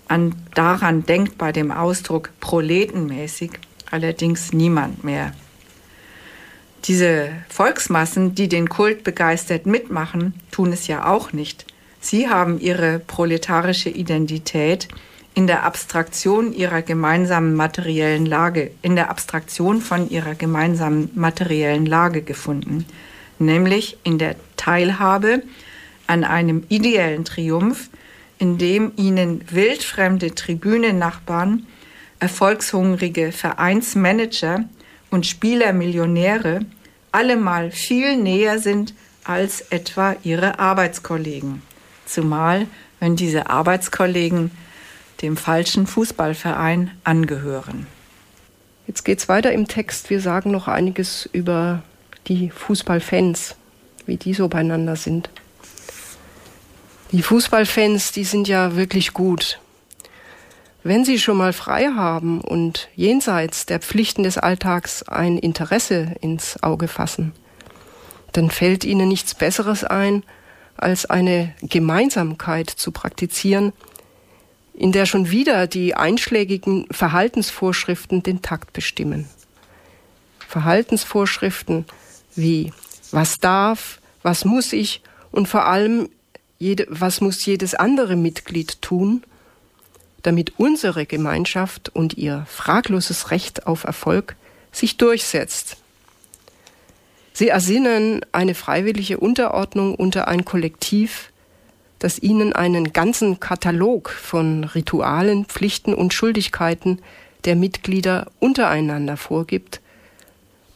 an 0.09 0.35
daran 0.55 1.05
denkt 1.05 1.37
bei 1.37 1.53
dem 1.53 1.71
Ausdruck 1.71 2.31
proletenmäßig 2.41 3.51
allerdings 3.91 4.55
niemand 4.55 5.05
mehr. 5.05 5.35
Diese 6.87 7.29
Volksmassen, 7.51 8.35
die 8.35 8.49
den 8.49 8.71
Kult 8.71 9.05
begeistert 9.05 9.67
mitmachen, 9.67 10.33
tun 10.51 10.73
es 10.73 10.87
ja 10.87 11.05
auch 11.05 11.35
nicht. 11.35 11.67
Sie 12.01 12.31
haben 12.31 12.59
ihre 12.59 13.01
proletarische 13.01 13.91
Identität 13.91 14.89
in 15.35 15.47
der 15.47 15.65
Abstraktion 15.65 16.55
ihrer 16.55 16.81
gemeinsamen 16.81 17.55
materiellen 17.55 18.25
Lage, 18.25 18.71
in 18.81 18.97
der 18.97 19.11
Abstraktion 19.11 19.83
von 19.83 20.09
ihrer 20.09 20.37
gemeinsamen 20.37 21.11
materiellen 21.15 21.85
Lage 21.85 22.23
gefunden, 22.23 22.87
nämlich 23.41 23.97
in 24.05 24.19
der 24.19 24.37
Teilhabe 24.57 25.43
an 26.07 26.25
einem 26.25 26.65
ideellen 26.69 27.25
Triumph, 27.25 27.91
in 28.39 28.59
dem 28.59 28.93
ihnen 28.97 29.45
wildfremde 29.51 30.35
Tribünennachbarn 30.35 31.67
erfolgshungrige 32.21 33.33
Vereinsmanager 33.33 34.65
und 35.11 35.27
Spielermillionäre 35.27 36.61
allemal 37.13 37.71
viel 37.71 38.17
näher 38.17 38.59
sind 38.59 38.95
als 39.25 39.63
etwa 39.71 40.17
ihre 40.23 40.59
Arbeitskollegen. 40.59 41.63
Zumal, 42.07 42.67
wenn 42.99 43.17
diese 43.17 43.49
Arbeitskollegen 43.49 44.51
dem 45.23 45.37
falschen 45.37 45.87
Fußballverein 45.87 46.91
angehören. 47.05 47.87
Jetzt 48.87 49.05
geht 49.05 49.19
es 49.19 49.29
weiter 49.29 49.53
im 49.53 49.69
Text. 49.69 50.11
Wir 50.11 50.21
sagen 50.21 50.51
noch 50.51 50.67
einiges 50.67 51.29
über 51.33 51.83
die 52.27 52.51
Fußballfans, 52.51 53.57
wie 54.07 54.17
die 54.17 54.35
so 54.35 54.49
beieinander 54.49 54.97
sind. 54.97 55.31
Die 57.13 57.23
Fußballfans, 57.23 58.13
die 58.13 58.25
sind 58.25 58.47
ja 58.47 58.77
wirklich 58.77 59.13
gut. 59.13 59.59
Wenn 60.83 61.05
Sie 61.05 61.19
schon 61.19 61.37
mal 61.37 61.53
frei 61.53 61.91
haben 61.95 62.41
und 62.41 62.89
jenseits 62.95 63.67
der 63.67 63.81
Pflichten 63.81 64.23
des 64.23 64.39
Alltags 64.39 65.03
ein 65.03 65.37
Interesse 65.37 66.15
ins 66.21 66.63
Auge 66.63 66.89
fassen, 66.89 67.33
dann 68.33 68.51
fällt 68.51 68.85
Ihnen 68.85 69.09
nichts 69.09 69.35
Besseres 69.35 69.85
ein, 69.85 70.23
als 70.77 71.05
eine 71.05 71.55
Gemeinsamkeit 71.61 72.71
zu 72.71 72.93
praktizieren, 72.93 73.73
in 74.73 74.93
der 74.93 75.05
schon 75.05 75.31
wieder 75.31 75.67
die 75.67 75.95
einschlägigen 75.95 76.87
Verhaltensvorschriften 76.91 78.23
den 78.23 78.41
Takt 78.41 78.73
bestimmen. 78.73 79.29
Verhaltensvorschriften 80.49 81.85
wie 82.37 82.73
was 83.11 83.39
darf, 83.39 84.01
was 84.23 84.45
muss 84.45 84.73
ich 84.73 85.03
und 85.31 85.49
vor 85.49 85.67
allem 85.67 86.09
jede, 86.59 86.87
was 86.89 87.21
muss 87.21 87.45
jedes 87.45 87.75
andere 87.75 88.17
Mitglied 88.17 88.83
tun, 88.83 89.23
damit 90.23 90.59
unsere 90.59 91.07
Gemeinschaft 91.07 91.89
und 91.89 92.19
ihr 92.19 92.47
fragloses 92.49 93.31
Recht 93.31 93.67
auf 93.67 93.85
Erfolg 93.85 94.37
sich 94.73 94.97
durchsetzt. 94.97 95.79
Sie 97.33 97.49
ersinnen 97.49 98.21
eine 98.33 98.55
freiwillige 98.55 99.19
Unterordnung 99.19 99.95
unter 99.95 100.29
ein 100.29 100.45
Kollektiv, 100.45 101.31
das 101.99 102.19
ihnen 102.19 102.53
einen 102.53 102.93
ganzen 102.93 103.41
Katalog 103.41 104.11
von 104.11 104.65
Ritualen, 104.65 105.47
Pflichten 105.47 105.95
und 105.95 106.13
Schuldigkeiten 106.13 106.99
der 107.45 107.57
Mitglieder 107.57 108.31
untereinander 108.41 109.17
vorgibt, 109.17 109.81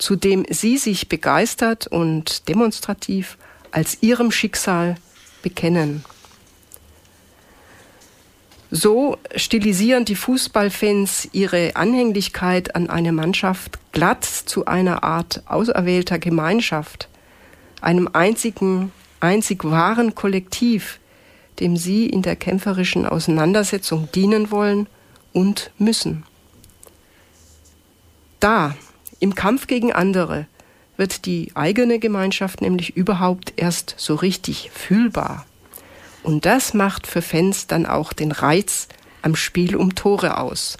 zu 0.04 0.16
dem 0.16 0.44
sie 0.50 0.76
sich 0.76 1.08
begeistert 1.08 1.86
und 1.86 2.46
demonstrativ 2.50 3.38
als 3.70 4.02
ihrem 4.02 4.30
Schicksal 4.30 4.96
bekennen. 5.42 6.04
So 8.70 9.16
stilisieren 9.34 10.04
die 10.04 10.14
Fußballfans 10.14 11.30
ihre 11.32 11.74
Anhänglichkeit 11.76 12.76
an 12.76 12.90
eine 12.90 13.12
Mannschaft 13.12 13.78
glatt 13.92 14.26
zu 14.26 14.66
einer 14.66 15.04
Art 15.04 15.42
auserwählter 15.46 16.18
Gemeinschaft, 16.18 17.08
einem 17.80 18.10
einzigen, 18.12 18.92
einzig 19.20 19.64
wahren 19.64 20.14
Kollektiv, 20.14 21.00
dem 21.60 21.78
sie 21.78 22.10
in 22.10 22.20
der 22.20 22.36
kämpferischen 22.36 23.06
Auseinandersetzung 23.06 24.10
dienen 24.12 24.50
wollen 24.50 24.86
und 25.32 25.70
müssen. 25.78 26.24
Da, 28.38 28.76
im 29.20 29.34
Kampf 29.34 29.66
gegen 29.66 29.92
andere, 29.92 30.46
wird 30.96 31.26
die 31.26 31.50
eigene 31.54 31.98
Gemeinschaft 31.98 32.60
nämlich 32.60 32.96
überhaupt 32.96 33.52
erst 33.56 33.94
so 33.96 34.14
richtig 34.14 34.70
fühlbar. 34.72 35.46
Und 36.22 36.46
das 36.46 36.72
macht 36.74 37.06
für 37.06 37.22
Fans 37.22 37.66
dann 37.66 37.86
auch 37.86 38.12
den 38.12 38.32
Reiz 38.32 38.88
am 39.22 39.36
Spiel 39.36 39.76
um 39.76 39.94
Tore 39.94 40.38
aus. 40.38 40.76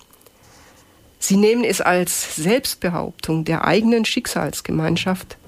Sie 1.19 1.37
nehmen 1.37 1.65
es 1.65 1.81
als 1.81 2.37
Selbstbehauptung 2.37 3.45
der 3.45 3.65
eigenen 3.65 4.05
Schicksalsgemeinschaft, 4.05 5.39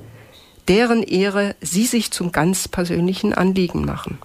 deren 0.68 1.02
Ehre 1.02 1.54
sie 1.60 1.86
sich 1.86 2.10
zum 2.10 2.32
ganz 2.32 2.66
persönlichen 2.66 3.34
Anliegen 3.34 3.84
machen. 3.84 4.18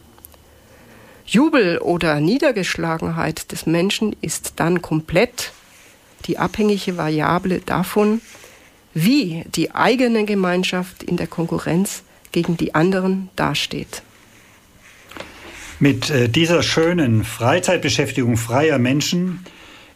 Jubel 1.25 1.77
oder 1.77 2.19
Niedergeschlagenheit 2.19 3.51
des 3.51 3.65
Menschen 3.65 4.15
ist 4.21 4.53
dann 4.57 4.81
komplett 4.81 5.51
die 6.25 6.37
abhängige 6.37 6.97
Variable 6.97 7.59
davon, 7.59 8.21
wie 8.93 9.43
die 9.55 9.73
eigene 9.73 10.25
Gemeinschaft 10.25 11.03
in 11.03 11.17
der 11.17 11.27
Konkurrenz 11.27 12.03
gegen 12.31 12.57
die 12.57 12.75
anderen 12.75 13.29
dasteht. 13.35 14.03
Mit 15.79 16.09
äh, 16.09 16.29
dieser 16.29 16.61
schönen 16.61 17.23
Freizeitbeschäftigung 17.23 18.37
freier 18.37 18.77
Menschen 18.77 19.45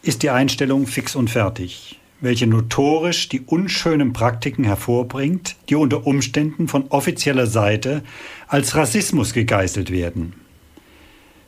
ist 0.01 0.23
die 0.23 0.29
Einstellung 0.29 0.87
fix 0.87 1.15
und 1.15 1.29
fertig, 1.29 1.99
welche 2.21 2.47
notorisch 2.47 3.29
die 3.29 3.41
unschönen 3.41 4.13
Praktiken 4.13 4.63
hervorbringt, 4.63 5.55
die 5.69 5.75
unter 5.75 6.07
Umständen 6.07 6.67
von 6.67 6.87
offizieller 6.89 7.47
Seite 7.47 8.03
als 8.47 8.75
Rassismus 8.75 9.33
gegeißelt 9.33 9.91
werden. 9.91 10.33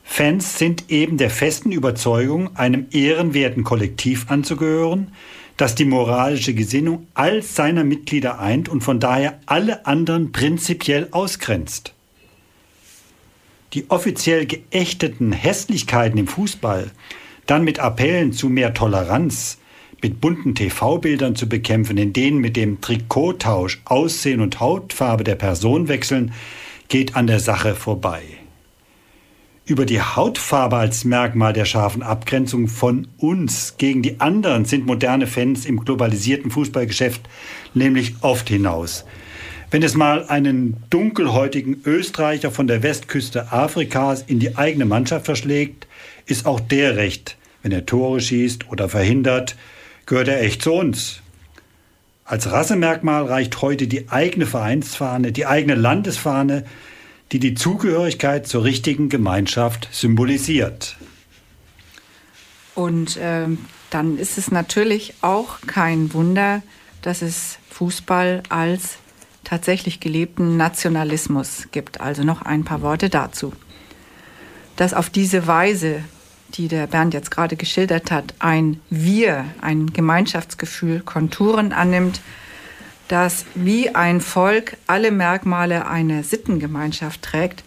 Fans 0.04 0.58
sind 0.58 0.84
eben 0.88 1.18
der 1.18 1.30
festen 1.30 1.70
Überzeugung, 1.70 2.56
einem 2.56 2.86
ehrenwerten 2.90 3.62
Kollektiv 3.62 4.30
anzugehören, 4.30 5.12
das 5.58 5.74
die 5.74 5.84
moralische 5.84 6.54
Gesinnung 6.54 7.08
all 7.14 7.42
seiner 7.42 7.84
Mitglieder 7.84 8.38
eint 8.38 8.68
und 8.68 8.80
von 8.80 9.00
daher 9.00 9.40
alle 9.44 9.86
anderen 9.86 10.32
prinzipiell 10.32 11.08
ausgrenzt. 11.10 11.92
Die 13.74 13.90
offiziell 13.90 14.46
geächteten 14.46 15.32
Hässlichkeiten 15.32 16.18
im 16.18 16.26
Fußball 16.26 16.90
dann 17.46 17.64
mit 17.64 17.80
Appellen 17.80 18.32
zu 18.32 18.48
mehr 18.48 18.72
Toleranz, 18.72 19.58
mit 20.00 20.20
bunten 20.20 20.54
TV-Bildern 20.54 21.34
zu 21.34 21.48
bekämpfen, 21.48 21.98
in 21.98 22.12
denen 22.12 22.38
mit 22.38 22.56
dem 22.56 22.80
Trikottausch 22.80 23.80
Aussehen 23.84 24.40
und 24.40 24.60
Hautfarbe 24.60 25.24
der 25.24 25.34
Person 25.34 25.88
wechseln, 25.88 26.32
geht 26.88 27.16
an 27.16 27.26
der 27.26 27.40
Sache 27.40 27.74
vorbei. 27.74 28.22
Über 29.68 29.84
die 29.84 30.00
Hautfarbe 30.00 30.76
als 30.78 31.04
Merkmal 31.04 31.52
der 31.52 31.66
scharfen 31.66 32.02
Abgrenzung 32.02 32.68
von 32.68 33.06
uns 33.18 33.74
gegen 33.76 34.00
die 34.00 34.18
anderen 34.18 34.64
sind 34.64 34.86
moderne 34.86 35.26
Fans 35.26 35.66
im 35.66 35.84
globalisierten 35.84 36.50
Fußballgeschäft 36.50 37.20
nämlich 37.74 38.14
oft 38.22 38.48
hinaus. 38.48 39.04
Wenn 39.70 39.82
es 39.82 39.94
mal 39.94 40.24
einen 40.26 40.78
dunkelhäutigen 40.88 41.82
Österreicher 41.84 42.50
von 42.50 42.66
der 42.66 42.82
Westküste 42.82 43.52
Afrikas 43.52 44.22
in 44.22 44.38
die 44.38 44.56
eigene 44.56 44.86
Mannschaft 44.86 45.26
verschlägt, 45.26 45.86
ist 46.24 46.46
auch 46.46 46.60
der 46.60 46.96
recht. 46.96 47.36
Wenn 47.62 47.72
er 47.72 47.84
Tore 47.84 48.22
schießt 48.22 48.70
oder 48.70 48.88
verhindert, 48.88 49.54
gehört 50.06 50.28
er 50.28 50.40
echt 50.40 50.62
zu 50.62 50.72
uns. 50.72 51.20
Als 52.24 52.50
Rassemerkmal 52.50 53.26
reicht 53.26 53.60
heute 53.60 53.86
die 53.86 54.08
eigene 54.08 54.46
Vereinsfahne, 54.46 55.30
die 55.30 55.44
eigene 55.44 55.74
Landesfahne, 55.74 56.64
die 57.32 57.38
die 57.38 57.54
Zugehörigkeit 57.54 58.46
zur 58.46 58.64
richtigen 58.64 59.08
Gemeinschaft 59.08 59.88
symbolisiert. 59.92 60.96
Und 62.74 63.16
äh, 63.16 63.46
dann 63.90 64.18
ist 64.18 64.38
es 64.38 64.50
natürlich 64.50 65.14
auch 65.20 65.60
kein 65.66 66.12
Wunder, 66.14 66.62
dass 67.02 67.22
es 67.22 67.58
Fußball 67.70 68.42
als 68.48 68.98
tatsächlich 69.44 70.00
gelebten 70.00 70.56
Nationalismus 70.56 71.68
gibt. 71.72 72.00
Also 72.00 72.22
noch 72.22 72.42
ein 72.42 72.64
paar 72.64 72.82
Worte 72.82 73.08
dazu. 73.08 73.52
Dass 74.76 74.94
auf 74.94 75.10
diese 75.10 75.46
Weise, 75.46 76.04
die 76.54 76.68
der 76.68 76.86
Bernd 76.86 77.14
jetzt 77.14 77.30
gerade 77.30 77.56
geschildert 77.56 78.10
hat, 78.10 78.34
ein 78.38 78.80
Wir, 78.90 79.44
ein 79.60 79.92
Gemeinschaftsgefühl 79.92 81.00
Konturen 81.00 81.72
annimmt, 81.72 82.20
das 83.08 83.44
wie 83.54 83.94
ein 83.94 84.20
Volk 84.20 84.76
alle 84.86 85.10
Merkmale 85.10 85.86
einer 85.86 86.22
Sittengemeinschaft 86.22 87.22
trägt, 87.22 87.64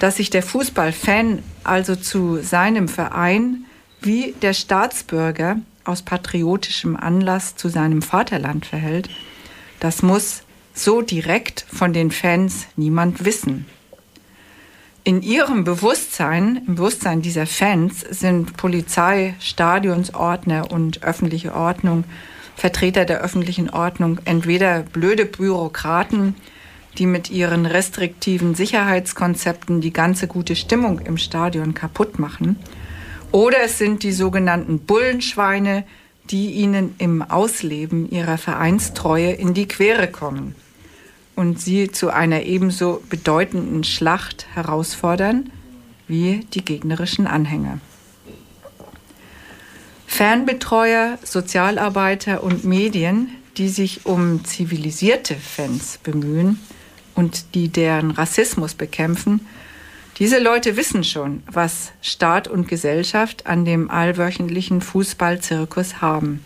dass 0.00 0.16
sich 0.16 0.30
der 0.30 0.42
Fußballfan 0.42 1.42
also 1.64 1.94
zu 1.94 2.42
seinem 2.42 2.88
Verein 2.88 3.66
wie 4.00 4.34
der 4.42 4.54
Staatsbürger 4.54 5.56
aus 5.84 6.02
patriotischem 6.02 6.96
Anlass 6.96 7.56
zu 7.56 7.68
seinem 7.68 8.02
Vaterland 8.02 8.66
verhält, 8.66 9.10
das 9.80 10.02
muss 10.02 10.42
so 10.74 11.02
direkt 11.02 11.66
von 11.72 11.92
den 11.92 12.10
Fans 12.10 12.66
niemand 12.76 13.24
wissen. 13.24 13.66
In 15.04 15.22
ihrem 15.22 15.64
Bewusstsein, 15.64 16.62
im 16.66 16.76
Bewusstsein 16.76 17.22
dieser 17.22 17.46
Fans, 17.46 18.00
sind 18.08 18.56
Polizei, 18.56 19.34
Stadionsordner 19.40 20.70
und 20.70 21.02
öffentliche 21.02 21.54
Ordnung 21.54 22.04
Vertreter 22.56 23.04
der 23.04 23.20
öffentlichen 23.20 23.70
Ordnung 23.70 24.20
entweder 24.24 24.80
blöde 24.80 25.26
Bürokraten, 25.26 26.34
die 26.98 27.06
mit 27.06 27.30
ihren 27.30 27.66
restriktiven 27.66 28.54
Sicherheitskonzepten 28.54 29.80
die 29.80 29.92
ganze 29.92 30.26
gute 30.26 30.56
Stimmung 30.56 30.98
im 31.00 31.16
Stadion 31.16 31.74
kaputt 31.74 32.18
machen, 32.18 32.56
oder 33.30 33.58
es 33.64 33.78
sind 33.78 34.02
die 34.02 34.12
sogenannten 34.12 34.80
Bullenschweine, 34.80 35.84
die 36.30 36.52
ihnen 36.52 36.94
im 36.98 37.22
Ausleben 37.22 38.10
ihrer 38.10 38.38
Vereinstreue 38.38 39.32
in 39.32 39.54
die 39.54 39.66
Quere 39.66 40.08
kommen 40.08 40.54
und 41.34 41.60
sie 41.60 41.90
zu 41.90 42.10
einer 42.10 42.42
ebenso 42.42 43.02
bedeutenden 43.08 43.84
Schlacht 43.84 44.46
herausfordern 44.54 45.50
wie 46.08 46.46
die 46.52 46.64
gegnerischen 46.64 47.26
Anhänger. 47.26 47.80
Fernbetreuer, 50.22 51.18
Sozialarbeiter 51.24 52.44
und 52.44 52.62
Medien, 52.62 53.28
die 53.56 53.68
sich 53.68 54.06
um 54.06 54.44
zivilisierte 54.44 55.34
Fans 55.34 55.98
bemühen 56.00 56.60
und 57.16 57.56
die 57.56 57.70
deren 57.70 58.12
Rassismus 58.12 58.74
bekämpfen, 58.74 59.44
diese 60.20 60.38
Leute 60.38 60.76
wissen 60.76 61.02
schon, 61.02 61.42
was 61.50 61.90
Staat 62.02 62.46
und 62.46 62.68
Gesellschaft 62.68 63.48
an 63.48 63.64
dem 63.64 63.90
allwöchentlichen 63.90 64.80
Fußballzirkus 64.80 66.00
haben. 66.00 66.44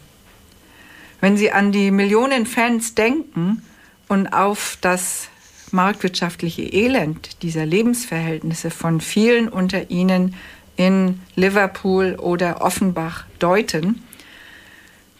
Wenn 1.20 1.36
sie 1.36 1.52
an 1.52 1.70
die 1.70 1.90
Millionen 1.90 2.46
Fans 2.46 2.94
denken 2.94 3.60
und 4.08 4.28
auf 4.28 4.78
das 4.80 5.28
marktwirtschaftliche 5.70 6.62
Elend 6.62 7.42
dieser 7.42 7.66
Lebensverhältnisse 7.66 8.70
von 8.70 9.02
vielen 9.02 9.50
unter 9.50 9.90
ihnen 9.90 10.34
in 10.76 11.20
Liverpool 11.34 12.16
oder 12.18 12.60
Offenbach 12.60 13.24
deuten, 13.38 14.02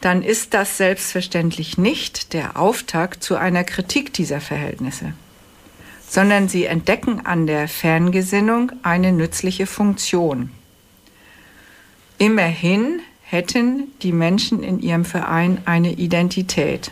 dann 0.01 0.21
ist 0.21 0.53
das 0.53 0.77
selbstverständlich 0.77 1.77
nicht 1.77 2.33
der 2.33 2.59
Auftakt 2.59 3.23
zu 3.23 3.35
einer 3.35 3.63
Kritik 3.63 4.13
dieser 4.13 4.39
Verhältnisse, 4.39 5.13
sondern 6.07 6.47
sie 6.47 6.65
entdecken 6.65 7.25
an 7.25 7.47
der 7.47 7.67
Ferngesinnung 7.67 8.71
eine 8.83 9.11
nützliche 9.11 9.65
Funktion. 9.65 10.51
Immerhin 12.19 12.99
hätten 13.23 13.91
die 14.01 14.11
Menschen 14.11 14.63
in 14.63 14.79
ihrem 14.79 15.05
Verein 15.05 15.59
eine 15.65 15.93
Identität, 15.93 16.91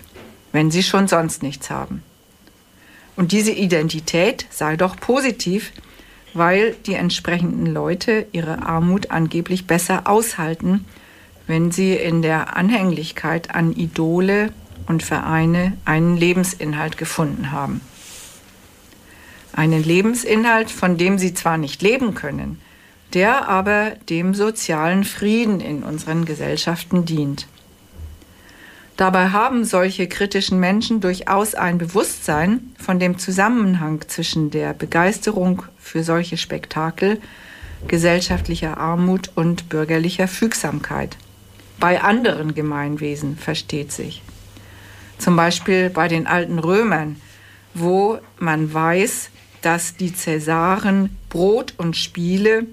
wenn 0.51 0.71
sie 0.71 0.83
schon 0.83 1.07
sonst 1.07 1.43
nichts 1.43 1.69
haben. 1.69 2.03
Und 3.15 3.31
diese 3.31 3.51
Identität 3.51 4.45
sei 4.49 4.75
doch 4.75 4.97
positiv, 4.97 5.71
weil 6.35 6.75
die 6.85 6.93
entsprechenden 6.93 7.65
Leute 7.65 8.27
ihre 8.33 8.63
Armut 8.63 9.09
angeblich 9.09 9.65
besser 9.65 10.05
aushalten, 10.05 10.85
wenn 11.47 11.71
sie 11.71 11.93
in 11.93 12.21
der 12.21 12.57
Anhänglichkeit 12.57 13.55
an 13.55 13.71
Idole 13.71 14.51
und 14.85 15.01
Vereine 15.01 15.73
einen 15.85 16.17
Lebensinhalt 16.17 16.97
gefunden 16.97 17.51
haben. 17.51 17.81
Einen 19.53 19.83
Lebensinhalt, 19.83 20.69
von 20.69 20.97
dem 20.97 21.17
sie 21.17 21.33
zwar 21.33 21.57
nicht 21.57 21.81
leben 21.81 22.13
können, 22.13 22.59
der 23.13 23.47
aber 23.47 23.93
dem 24.09 24.33
sozialen 24.33 25.05
Frieden 25.05 25.61
in 25.61 25.83
unseren 25.83 26.25
Gesellschaften 26.25 27.05
dient. 27.05 27.47
Dabei 28.97 29.29
haben 29.29 29.65
solche 29.65 30.07
kritischen 30.07 30.59
Menschen 30.59 31.01
durchaus 31.01 31.53
ein 31.53 31.77
Bewusstsein 31.77 32.73
von 32.79 32.97
dem 32.97 33.17
Zusammenhang 33.17 34.01
zwischen 34.07 34.51
der 34.51 34.73
Begeisterung 34.73 35.63
für 35.77 36.03
solche 36.03 36.37
Spektakel, 36.37 37.19
gesellschaftlicher 37.87 38.77
Armut 38.77 39.31
und 39.35 39.67
bürgerlicher 39.67 40.29
Fügsamkeit. 40.29 41.17
Bei 41.77 42.01
anderen 42.01 42.55
Gemeinwesen 42.55 43.37
versteht 43.37 43.91
sich. 43.91 44.23
Zum 45.17 45.35
Beispiel 45.35 45.89
bei 45.89 46.07
den 46.07 46.25
alten 46.25 46.59
Römern, 46.59 47.17
wo 47.73 48.19
man 48.39 48.73
weiß, 48.73 49.29
dass 49.61 49.97
die 49.97 50.13
Cäsaren 50.13 51.17
Brot 51.29 51.73
und 51.77 51.97
Spiele 51.97 52.65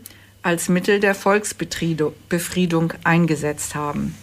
als 0.43 0.69
Mittel 0.69 1.01
der 1.01 1.17
Volksbefriedung 1.17 2.93
eingesetzt 3.03 3.75
haben. 3.75 4.15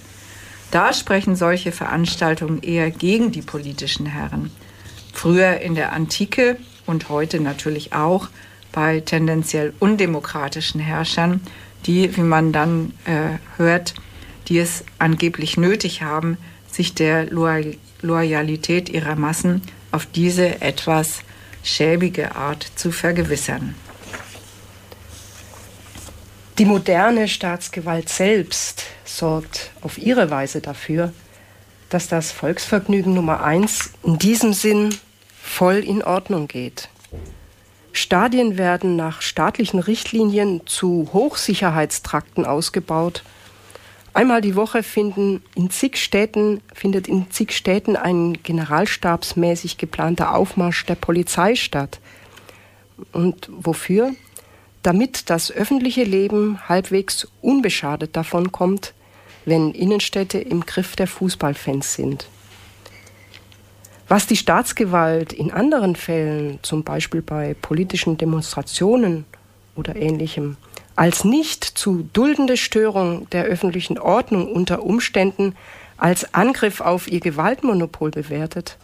Da 0.71 0.93
sprechen 0.93 1.35
solche 1.35 1.71
Veranstaltungen 1.71 2.61
eher 2.61 2.91
gegen 2.91 3.31
die 3.31 3.41
politischen 3.41 4.05
Herren. 4.05 4.51
Früher 5.13 5.59
in 5.61 5.75
der 5.75 5.93
Antike 5.93 6.57
und 6.85 7.09
heute 7.09 7.39
natürlich 7.39 7.93
auch 7.93 8.29
bei 8.71 8.99
tendenziell 8.99 9.73
undemokratischen 9.79 10.79
Herrschern, 10.79 11.41
die, 11.85 12.15
wie 12.15 12.21
man 12.21 12.51
dann 12.51 12.93
äh, 13.05 13.39
hört, 13.57 13.95
die 14.47 14.59
es 14.59 14.83
angeblich 14.99 15.57
nötig 15.57 16.01
haben, 16.01 16.37
sich 16.71 16.93
der 16.93 17.25
Loyal 17.25 17.75
Loyalität 18.01 18.87
ihrer 18.87 19.15
Massen 19.15 19.61
auf 19.91 20.05
diese 20.05 20.61
etwas 20.61 21.19
schäbige 21.63 22.35
Art 22.35 22.65
zu 22.75 22.93
vergewissern. 22.93 23.75
Die 26.57 26.65
moderne 26.65 27.27
Staatsgewalt 27.27 28.07
selbst 28.07 28.85
sorgt 29.17 29.71
auf 29.81 29.97
ihre 29.97 30.29
Weise 30.29 30.61
dafür, 30.61 31.13
dass 31.89 32.07
das 32.07 32.31
Volksvergnügen 32.31 33.13
Nummer 33.13 33.43
eins 33.43 33.91
in 34.03 34.19
diesem 34.19 34.53
Sinn 34.53 34.95
voll 35.41 35.77
in 35.77 36.03
Ordnung 36.03 36.47
geht. 36.47 36.89
Stadien 37.91 38.57
werden 38.57 38.95
nach 38.95 39.21
staatlichen 39.21 39.79
Richtlinien 39.79 40.61
zu 40.65 41.09
Hochsicherheitstrakten 41.11 42.45
ausgebaut. 42.45 43.23
Einmal 44.13 44.41
die 44.41 44.55
Woche 44.55 44.83
finden 44.83 45.43
in 45.55 45.69
zig 45.69 45.97
Städten, 45.97 46.61
findet 46.73 47.07
in 47.07 47.31
zig 47.31 47.51
Städten 47.51 47.95
ein 47.95 48.41
generalstabsmäßig 48.43 49.77
geplanter 49.77 50.35
Aufmarsch 50.35 50.85
der 50.85 50.95
Polizei 50.95 51.55
statt. 51.55 51.99
Und 53.11 53.49
wofür? 53.51 54.13
Damit 54.83 55.29
das 55.29 55.51
öffentliche 55.51 56.03
Leben 56.03 56.69
halbwegs 56.69 57.27
unbeschadet 57.41 58.15
davon 58.15 58.51
kommt, 58.51 58.93
wenn 59.45 59.71
Innenstädte 59.71 60.39
im 60.39 60.65
Griff 60.65 60.95
der 60.95 61.07
Fußballfans 61.07 61.93
sind. 61.93 62.27
Was 64.07 64.25
die 64.25 64.37
Staatsgewalt 64.37 65.33
in 65.33 65.51
anderen 65.51 65.95
Fällen, 65.95 66.59
zum 66.63 66.83
Beispiel 66.83 67.21
bei 67.21 67.55
politischen 67.61 68.17
Demonstrationen 68.17 69.25
oder 69.75 69.95
ähnlichem, 69.95 70.57
als 70.95 71.23
nicht 71.23 71.63
zu 71.63 72.09
duldende 72.11 72.57
Störung 72.57 73.29
der 73.29 73.45
öffentlichen 73.45 73.97
Ordnung 73.99 74.51
unter 74.51 74.83
Umständen 74.83 75.55
als 75.97 76.33
Angriff 76.33 76.81
auf 76.81 77.07
ihr 77.07 77.19
Gewaltmonopol 77.19 78.11
bewertet 78.11 78.77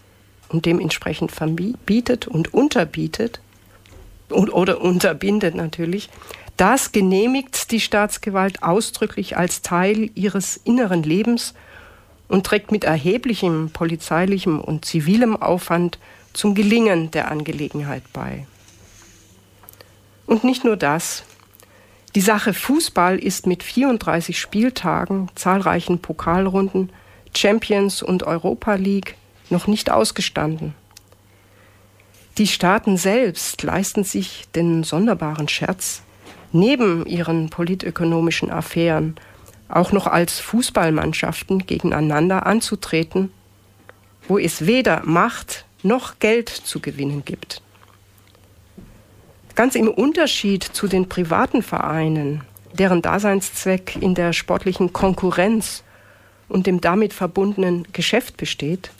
und 0.49 0.65
dementsprechend 0.65 1.31
verbietet 1.31 2.27
und 2.27 2.53
unterbietet, 2.53 3.39
oder 4.29 4.81
unterbindet 4.81 5.55
natürlich, 5.55 6.09
das 6.57 6.91
genehmigt 6.91 7.71
die 7.71 7.81
Staatsgewalt 7.81 8.63
ausdrücklich 8.63 9.37
als 9.37 9.61
Teil 9.61 10.09
ihres 10.15 10.57
inneren 10.57 11.03
Lebens 11.03 11.53
und 12.27 12.45
trägt 12.45 12.71
mit 12.71 12.83
erheblichem 12.83 13.69
polizeilichem 13.71 14.59
und 14.59 14.85
zivilem 14.85 15.41
Aufwand 15.41 15.99
zum 16.33 16.55
Gelingen 16.55 17.11
der 17.11 17.29
Angelegenheit 17.29 18.03
bei. 18.13 18.45
Und 20.25 20.43
nicht 20.43 20.63
nur 20.63 20.77
das. 20.77 21.23
Die 22.15 22.21
Sache 22.21 22.53
Fußball 22.53 23.19
ist 23.19 23.45
mit 23.45 23.61
34 23.61 24.39
Spieltagen, 24.39 25.29
zahlreichen 25.35 25.99
Pokalrunden, 25.99 26.89
Champions 27.35 28.01
und 28.01 28.23
Europa 28.23 28.75
League 28.75 29.15
noch 29.49 29.67
nicht 29.67 29.91
ausgestanden. 29.91 30.73
Die 32.37 32.47
Staaten 32.47 32.97
selbst 32.97 33.63
leisten 33.63 34.03
sich 34.03 34.45
den 34.55 34.83
sonderbaren 34.83 35.47
Scherz, 35.47 36.01
neben 36.55 37.05
ihren 37.05 37.49
politökonomischen 37.49 38.49
Affären 38.49 39.15
auch 39.67 39.91
noch 39.91 40.07
als 40.07 40.39
Fußballmannschaften 40.39 41.67
gegeneinander 41.67 42.45
anzutreten, 42.45 43.31
wo 44.27 44.39
es 44.39 44.65
weder 44.65 45.01
Macht 45.05 45.65
noch 45.83 46.19
Geld 46.19 46.49
zu 46.49 46.79
gewinnen 46.79 47.23
gibt. 47.25 47.61
Ganz 49.55 49.75
im 49.75 49.87
Unterschied 49.87 50.63
zu 50.63 50.87
den 50.87 51.07
privaten 51.07 51.61
Vereinen, 51.61 52.41
deren 52.73 53.01
Daseinszweck 53.01 53.97
in 54.01 54.15
der 54.15 54.33
sportlichen 54.33 54.93
Konkurrenz 54.93 55.83
und 56.49 56.67
dem 56.67 56.81
damit 56.81 57.13
verbundenen 57.13 57.87
Geschäft 57.93 58.37
besteht, 58.37 58.91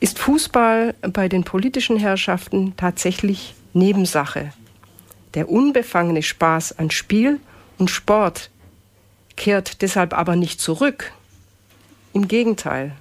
ist 0.00 0.18
Fußball 0.18 0.94
bei 1.12 1.28
den 1.28 1.44
politischen 1.44 1.96
Herrschaften 1.96 2.74
tatsächlich 2.76 3.54
Nebensache. 3.72 4.52
Der 5.36 5.50
unbefangene 5.50 6.22
Spaß 6.22 6.78
an 6.78 6.90
Spiel 6.90 7.38
und 7.76 7.90
Sport 7.90 8.50
kehrt 9.36 9.82
deshalb 9.82 10.14
aber 10.14 10.34
nicht 10.34 10.60
zurück. 10.62 11.12
Im 12.14 12.26
Gegenteil. 12.26 12.92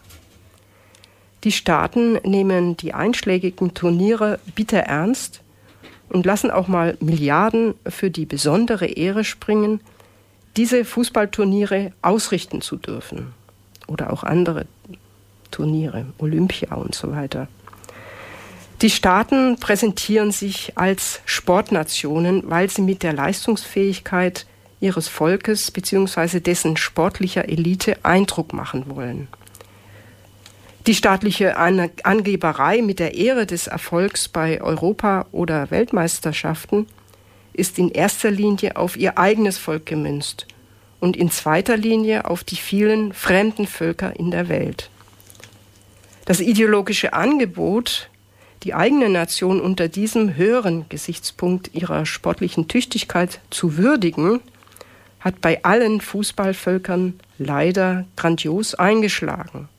Die 1.46 1.54
Staaten 1.54 2.16
nehmen 2.24 2.76
die 2.76 2.94
einschlägigen 2.94 3.74
Turniere 3.74 4.40
bitter 4.54 4.80
ernst 4.80 5.42
und 6.10 6.26
lassen 6.26 6.52
auch 6.52 6.68
mal 6.68 6.98
Milliarden 7.00 7.74
für 7.88 8.12
die 8.12 8.26
besondere 8.26 8.88
Ehre 8.88 9.24
springen, 9.24 9.80
diese 10.58 10.84
Fußballturniere 10.84 11.94
ausrichten 12.02 12.60
zu 12.60 12.76
dürfen. 12.76 13.34
Oder 13.88 14.12
auch 14.12 14.24
andere 14.24 14.66
Turniere, 15.52 16.08
Olympia 16.18 16.76
und 16.76 16.96
so 16.96 17.12
weiter. 17.12 17.48
Die 18.82 18.90
Staaten 18.90 19.58
präsentieren 19.58 20.32
sich 20.32 20.78
als 20.78 21.22
Sportnationen, 21.26 22.44
weil 22.50 22.70
sie 22.70 22.82
mit 22.82 23.04
der 23.04 23.14
Leistungsfähigkeit 23.14 24.46
ihres 24.82 25.08
Volkes 25.08 25.72
bzw. 25.72 26.42
dessen 26.42 26.76
sportlicher 26.76 27.48
Elite 27.48 27.98
Eindruck 28.04 28.54
machen 28.54 28.86
wollen. 28.88 29.28
Die 30.88 30.94
staatliche 30.94 31.58
Angeberei 31.58 32.82
mit 32.82 33.00
der 33.00 33.16
Ehre 33.16 33.48
des 33.48 33.66
Erfolgs 33.66 34.28
bei 34.28 34.62
Europa- 34.62 35.26
oder 35.32 35.72
Weltmeisterschaften 35.72 36.86
ist 37.54 37.80
in 37.80 37.90
erster 37.90 38.30
Linie 38.30 38.76
auf 38.76 38.96
ihr 38.98 39.18
eigenes 39.18 39.58
Volk 39.58 39.88
gemünzt 39.88 40.46
und 41.00 41.18
in 41.18 41.32
zweiter 41.32 41.78
Linie 41.78 42.26
auf 42.26 42.44
die 42.44 42.58
vielen 42.58 43.14
fremden 43.14 43.66
Völker 43.66 44.16
in 44.20 44.30
der 44.30 44.48
Welt. 44.50 44.90
Das 46.26 46.40
ideologische 46.40 47.14
Angebot, 47.14 48.10
die 48.66 48.74
eigene 48.74 49.10
Nation 49.10 49.62
unter 49.62 49.88
diesem 49.88 50.36
höheren 50.36 50.90
Gesichtspunkt 50.90 51.76
ihrer 51.76 52.08
sportlichen 52.08 52.68
Tüchtigkeit 52.68 53.40
zu 53.52 53.78
würdigen, 53.78 54.42
hat 55.20 55.40
bei 55.40 55.64
allen 55.64 56.02
Fußballvölkern 56.02 57.14
leider 57.38 58.06
grandios 58.16 58.74
eingeschlagen. 58.74 59.70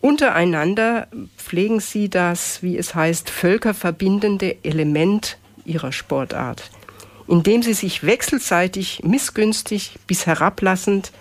Untereinander 0.00 1.08
pflegen 1.36 1.80
sie 1.80 2.08
das, 2.08 2.62
wie 2.62 2.78
es 2.78 2.94
heißt, 2.94 3.28
völkerverbindende 3.28 4.56
Element 4.64 5.36
ihrer 5.66 5.92
Sportart, 5.92 6.70
indem 7.28 7.62
sie 7.62 7.74
sich 7.74 8.02
wechselseitig 8.02 9.02
missgünstig 9.04 9.98
bis 10.06 10.24
herablassend 10.24 11.12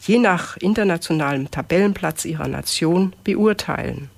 je 0.00 0.18
nach 0.18 0.56
internationalem 0.56 1.50
Tabellenplatz 1.50 2.24
ihrer 2.24 2.48
Nation 2.48 3.14
beurteilen. 3.22 4.08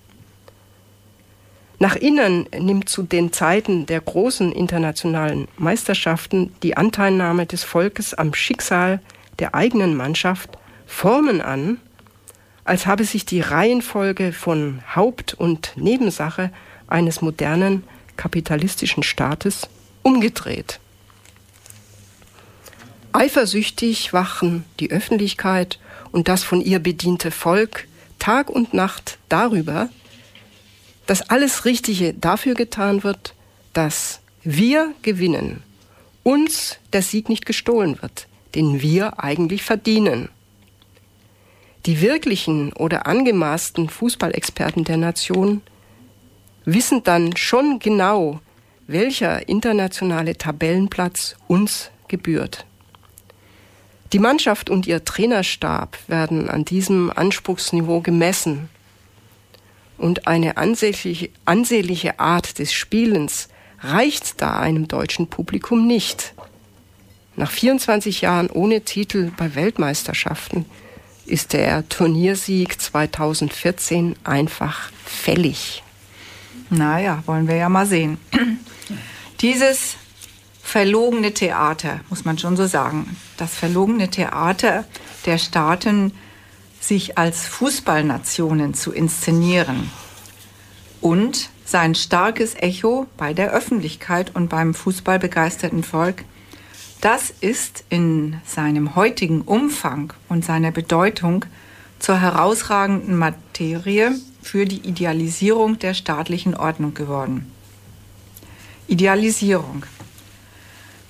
Nach 1.78 1.96
innen 1.96 2.46
nimmt 2.58 2.88
zu 2.88 3.02
den 3.02 3.32
Zeiten 3.32 3.86
der 3.86 4.00
großen 4.00 4.52
internationalen 4.52 5.48
Meisterschaften 5.56 6.54
die 6.62 6.76
Anteilnahme 6.76 7.46
des 7.46 7.64
Volkes 7.64 8.14
am 8.14 8.32
Schicksal 8.32 9.00
der 9.38 9.54
eigenen 9.54 9.96
Mannschaft 9.96 10.50
Formen 10.86 11.40
an, 11.40 11.78
als 12.64 12.86
habe 12.86 13.04
sich 13.04 13.26
die 13.26 13.40
Reihenfolge 13.40 14.32
von 14.32 14.82
Haupt- 14.94 15.34
und 15.34 15.72
Nebensache 15.76 16.50
eines 16.86 17.20
modernen 17.20 17.82
kapitalistischen 18.16 19.02
Staates 19.02 19.68
umgedreht. 20.02 20.78
Eifersüchtig 23.12 24.12
wachen 24.12 24.64
die 24.80 24.90
Öffentlichkeit 24.90 25.78
und 26.12 26.28
das 26.28 26.44
von 26.44 26.60
ihr 26.60 26.78
bediente 26.78 27.30
Volk 27.30 27.86
Tag 28.18 28.48
und 28.48 28.72
Nacht 28.72 29.18
darüber, 29.28 29.88
dass 31.06 31.28
alles 31.30 31.64
Richtige 31.64 32.14
dafür 32.14 32.54
getan 32.54 33.04
wird, 33.04 33.34
dass 33.72 34.20
wir 34.42 34.92
gewinnen, 35.02 35.62
uns 36.22 36.78
der 36.92 37.02
Sieg 37.02 37.28
nicht 37.28 37.46
gestohlen 37.46 38.00
wird, 38.00 38.28
den 38.54 38.80
wir 38.80 39.22
eigentlich 39.22 39.62
verdienen. 39.62 40.28
Die 41.86 42.00
wirklichen 42.00 42.72
oder 42.72 43.06
angemaßten 43.06 43.90
Fußballexperten 43.90 44.84
der 44.84 44.96
Nation 44.96 45.60
wissen 46.64 47.02
dann 47.02 47.36
schon 47.36 47.78
genau, 47.78 48.40
welcher 48.86 49.48
internationale 49.48 50.36
Tabellenplatz 50.36 51.36
uns 51.46 51.90
gebührt. 52.08 52.64
Die 54.12 54.18
Mannschaft 54.18 54.70
und 54.70 54.86
ihr 54.86 55.04
Trainerstab 55.04 55.98
werden 56.06 56.48
an 56.48 56.64
diesem 56.64 57.10
Anspruchsniveau 57.10 58.00
gemessen. 58.00 58.68
Und 59.96 60.26
eine 60.26 60.56
ansehnliche, 60.56 61.30
ansehnliche 61.44 62.18
Art 62.18 62.58
des 62.58 62.72
Spielens 62.72 63.48
reicht 63.80 64.40
da 64.40 64.58
einem 64.58 64.88
deutschen 64.88 65.28
Publikum 65.28 65.86
nicht. 65.86 66.34
Nach 67.36 67.50
24 67.50 68.20
Jahren 68.20 68.50
ohne 68.50 68.82
Titel 68.82 69.32
bei 69.36 69.54
Weltmeisterschaften 69.54 70.66
ist 71.26 71.52
der 71.52 71.88
Turniersieg 71.88 72.80
2014 72.80 74.14
einfach 74.24 74.90
fällig. 75.04 75.82
Naja, 76.70 77.22
wollen 77.26 77.48
wir 77.48 77.56
ja 77.56 77.68
mal 77.68 77.86
sehen. 77.86 78.18
Dieses 79.40 79.96
verlogene 80.62 81.32
Theater, 81.32 82.00
muss 82.08 82.24
man 82.24 82.38
schon 82.38 82.56
so 82.56 82.66
sagen. 82.66 83.16
Das 83.36 83.54
verlogene 83.54 84.10
Theater 84.10 84.84
der 85.26 85.38
Staaten, 85.38 86.12
sich 86.86 87.16
als 87.16 87.46
Fußballnationen 87.46 88.74
zu 88.74 88.92
inszenieren 88.92 89.90
und 91.00 91.48
sein 91.64 91.94
starkes 91.94 92.54
Echo 92.54 93.06
bei 93.16 93.32
der 93.32 93.52
Öffentlichkeit 93.52 94.34
und 94.34 94.48
beim 94.48 94.74
fußballbegeisterten 94.74 95.82
Volk, 95.82 96.24
das 97.00 97.30
ist 97.40 97.84
in 97.88 98.40
seinem 98.44 98.94
heutigen 98.96 99.42
Umfang 99.42 100.12
und 100.28 100.44
seiner 100.44 100.70
Bedeutung 100.70 101.46
zur 101.98 102.20
herausragenden 102.20 103.16
Materie 103.16 104.12
für 104.42 104.66
die 104.66 104.86
Idealisierung 104.86 105.78
der 105.78 105.94
staatlichen 105.94 106.54
Ordnung 106.54 106.92
geworden. 106.92 107.50
Idealisierung. 108.86 109.86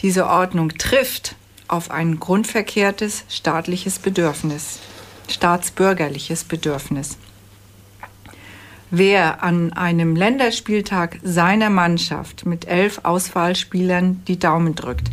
Diese 0.03 0.27
Ordnung 0.27 0.71
trifft 0.79 1.35
auf 1.67 1.91
ein 1.91 2.21
grundverkehrtes 2.21 3.25
staatliches 3.29 3.99
Bedürfnis, 3.99 4.79
staatsbürgerliches 5.29 6.45
Bedürfnis. 6.45 7.17
Wer 8.91 9.43
an 9.43 9.73
einem 9.73 10.15
Länderspieltag 10.15 11.19
seiner 11.23 11.71
Mannschaft 11.71 12.47
mit 12.47 12.69
elf 12.69 13.01
Auswahlspielern 13.03 14.23
die 14.29 14.39
Daumen 14.39 14.75
drückt, 14.75 15.11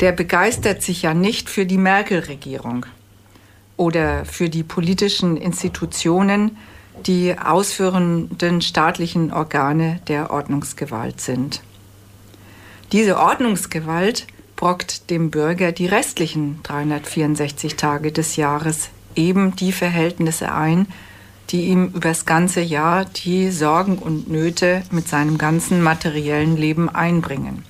der 0.00 0.12
begeistert 0.12 0.82
sich 0.82 1.02
ja 1.02 1.14
nicht 1.14 1.50
für 1.50 1.66
die 1.66 1.78
Merkel-Regierung 1.78 2.86
oder 3.76 4.24
für 4.24 4.48
die 4.48 4.62
politischen 4.62 5.36
Institutionen, 5.36 6.56
die 7.06 7.36
ausführenden 7.38 8.60
staatlichen 8.60 9.32
Organe 9.32 10.00
der 10.08 10.30
Ordnungsgewalt 10.30 11.20
sind. 11.20 11.62
Diese 12.92 13.18
Ordnungsgewalt 13.18 14.26
brockt 14.56 15.10
dem 15.10 15.30
Bürger 15.30 15.72
die 15.72 15.86
restlichen 15.86 16.60
364 16.64 17.76
Tage 17.76 18.10
des 18.10 18.36
Jahres 18.36 18.90
eben 19.14 19.56
die 19.56 19.72
Verhältnisse 19.72 20.52
ein, 20.52 20.86
die 21.50 21.66
ihm 21.66 21.88
übers 21.94 22.26
ganze 22.26 22.60
Jahr 22.60 23.04
die 23.04 23.50
Sorgen 23.50 23.98
und 23.98 24.30
Nöte 24.30 24.82
mit 24.90 25.08
seinem 25.08 25.36
ganzen 25.36 25.82
materiellen 25.82 26.56
Leben 26.56 26.88
einbringen. 26.88 27.64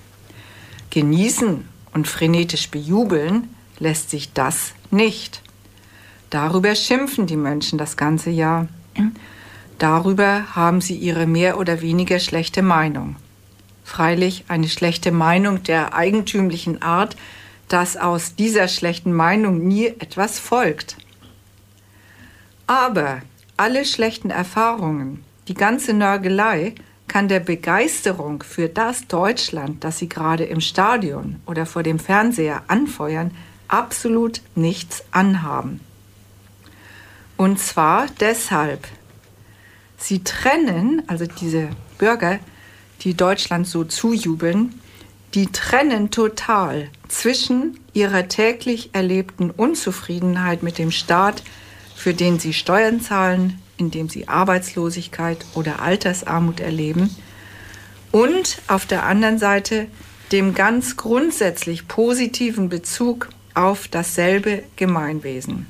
Genießen 0.91 1.67
und 1.95 2.09
frenetisch 2.09 2.71
bejubeln 2.71 3.49
lässt 3.79 4.11
sich 4.11 4.33
das 4.33 4.73
nicht. 4.91 5.43
Darüber 6.29 6.75
schimpfen 6.75 7.27
die 7.27 7.37
Menschen 7.37 7.79
das 7.79 7.97
ganze 7.97 8.31
Jahr. 8.31 8.69
Darüber 9.79 10.55
haben 10.55 10.81
sie 10.81 10.95
ihre 10.95 11.27
mehr 11.27 11.59
oder 11.59 11.81
weniger 11.81 12.19
schlechte 12.19 12.63
Meinung. 12.63 13.17
Freilich 13.85 14.45
eine 14.49 14.69
schlechte 14.69 15.11
Meinung 15.11 15.63
der 15.63 15.95
eigentümlichen 15.95 16.83
Art, 16.83 17.17
dass 17.69 17.97
aus 17.97 18.35
dieser 18.35 18.69
schlechten 18.69 19.13
Meinung 19.13 19.67
nie 19.67 19.87
etwas 19.87 20.39
folgt. 20.39 20.97
Aber 22.71 23.21
alle 23.57 23.85
schlechten 23.85 24.31
Erfahrungen, 24.31 25.25
die 25.49 25.55
ganze 25.55 25.93
Nörgelei, 25.93 26.77
kann 27.09 27.27
der 27.27 27.41
Begeisterung 27.41 28.45
für 28.45 28.69
das 28.69 29.09
Deutschland, 29.09 29.83
das 29.83 29.99
Sie 29.99 30.09
gerade 30.09 30.45
im 30.45 30.61
Stadion 30.61 31.41
oder 31.47 31.67
vor 31.67 31.83
dem 31.83 31.99
Fernseher 31.99 32.63
anfeuern, 32.69 33.33
absolut 33.67 34.41
nichts 34.55 35.03
anhaben. 35.11 35.81
Und 37.37 37.59
zwar 37.59 38.07
deshalb, 38.21 38.87
sie 39.99 40.23
trennen, 40.23 41.03
also 41.09 41.27
diese 41.27 41.71
Bürger, 41.99 42.39
die 43.01 43.15
Deutschland 43.15 43.67
so 43.67 43.83
zujubeln, 43.83 44.81
die 45.35 45.49
trennen 45.49 46.13
total 46.13 46.89
zwischen 47.09 47.81
ihrer 47.95 48.29
täglich 48.29 48.91
erlebten 48.93 49.51
Unzufriedenheit 49.51 50.63
mit 50.63 50.79
dem 50.79 50.93
Staat, 50.93 51.43
für 52.01 52.15
den 52.15 52.39
sie 52.39 52.55
Steuern 52.55 53.03
zahlen, 53.03 53.61
indem 53.77 54.09
sie 54.09 54.27
Arbeitslosigkeit 54.27 55.45
oder 55.55 55.83
Altersarmut 55.83 56.59
erleben, 56.59 57.15
und 58.11 58.59
auf 58.69 58.87
der 58.87 59.05
anderen 59.05 59.39
Seite 59.39 59.87
dem 60.33 60.55
ganz 60.55 60.97
grundsätzlich 60.97 61.89
positiven 61.89 62.71
Bezug 62.71 63.29
auf 63.53 63.87
dasselbe 63.87 64.63
Gemeinwesen. 64.77 65.67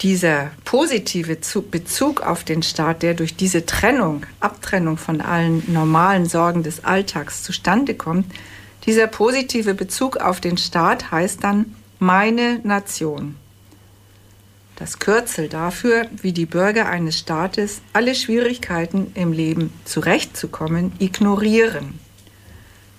Dieser 0.00 0.52
positive 0.64 1.36
Bezug 1.70 2.22
auf 2.22 2.44
den 2.44 2.62
Staat, 2.62 3.02
der 3.02 3.12
durch 3.12 3.36
diese 3.36 3.66
Trennung, 3.66 4.24
Abtrennung 4.40 4.96
von 4.96 5.20
allen 5.20 5.62
normalen 5.70 6.26
Sorgen 6.26 6.62
des 6.62 6.82
Alltags 6.82 7.42
zustande 7.42 7.94
kommt, 7.94 8.26
dieser 8.86 9.06
positive 9.06 9.74
Bezug 9.74 10.16
auf 10.16 10.40
den 10.40 10.56
Staat 10.56 11.10
heißt 11.10 11.44
dann 11.44 11.74
meine 11.98 12.60
Nation. 12.64 13.36
Das 14.76 14.98
Kürzel 14.98 15.48
dafür, 15.48 16.06
wie 16.20 16.32
die 16.32 16.46
Bürger 16.46 16.88
eines 16.88 17.18
Staates 17.18 17.80
alle 17.92 18.14
Schwierigkeiten 18.14 19.12
im 19.14 19.32
Leben 19.32 19.72
zurechtzukommen, 19.84 20.92
ignorieren 20.98 22.00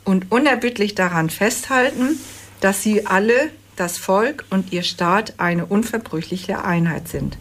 und 0.06 0.32
unerbittlich 0.32 0.96
daran 0.96 1.30
festhalten, 1.30 2.18
dass 2.62 2.82
sie 2.82 3.06
alle, 3.06 3.50
das 3.76 3.98
Volk 3.98 4.46
und 4.52 4.72
ihr 4.72 4.84
Staat, 4.84 5.34
eine 5.38 5.66
unverbrüchliche 5.66 6.64
Einheit 6.64 7.10
sind. 7.10 7.38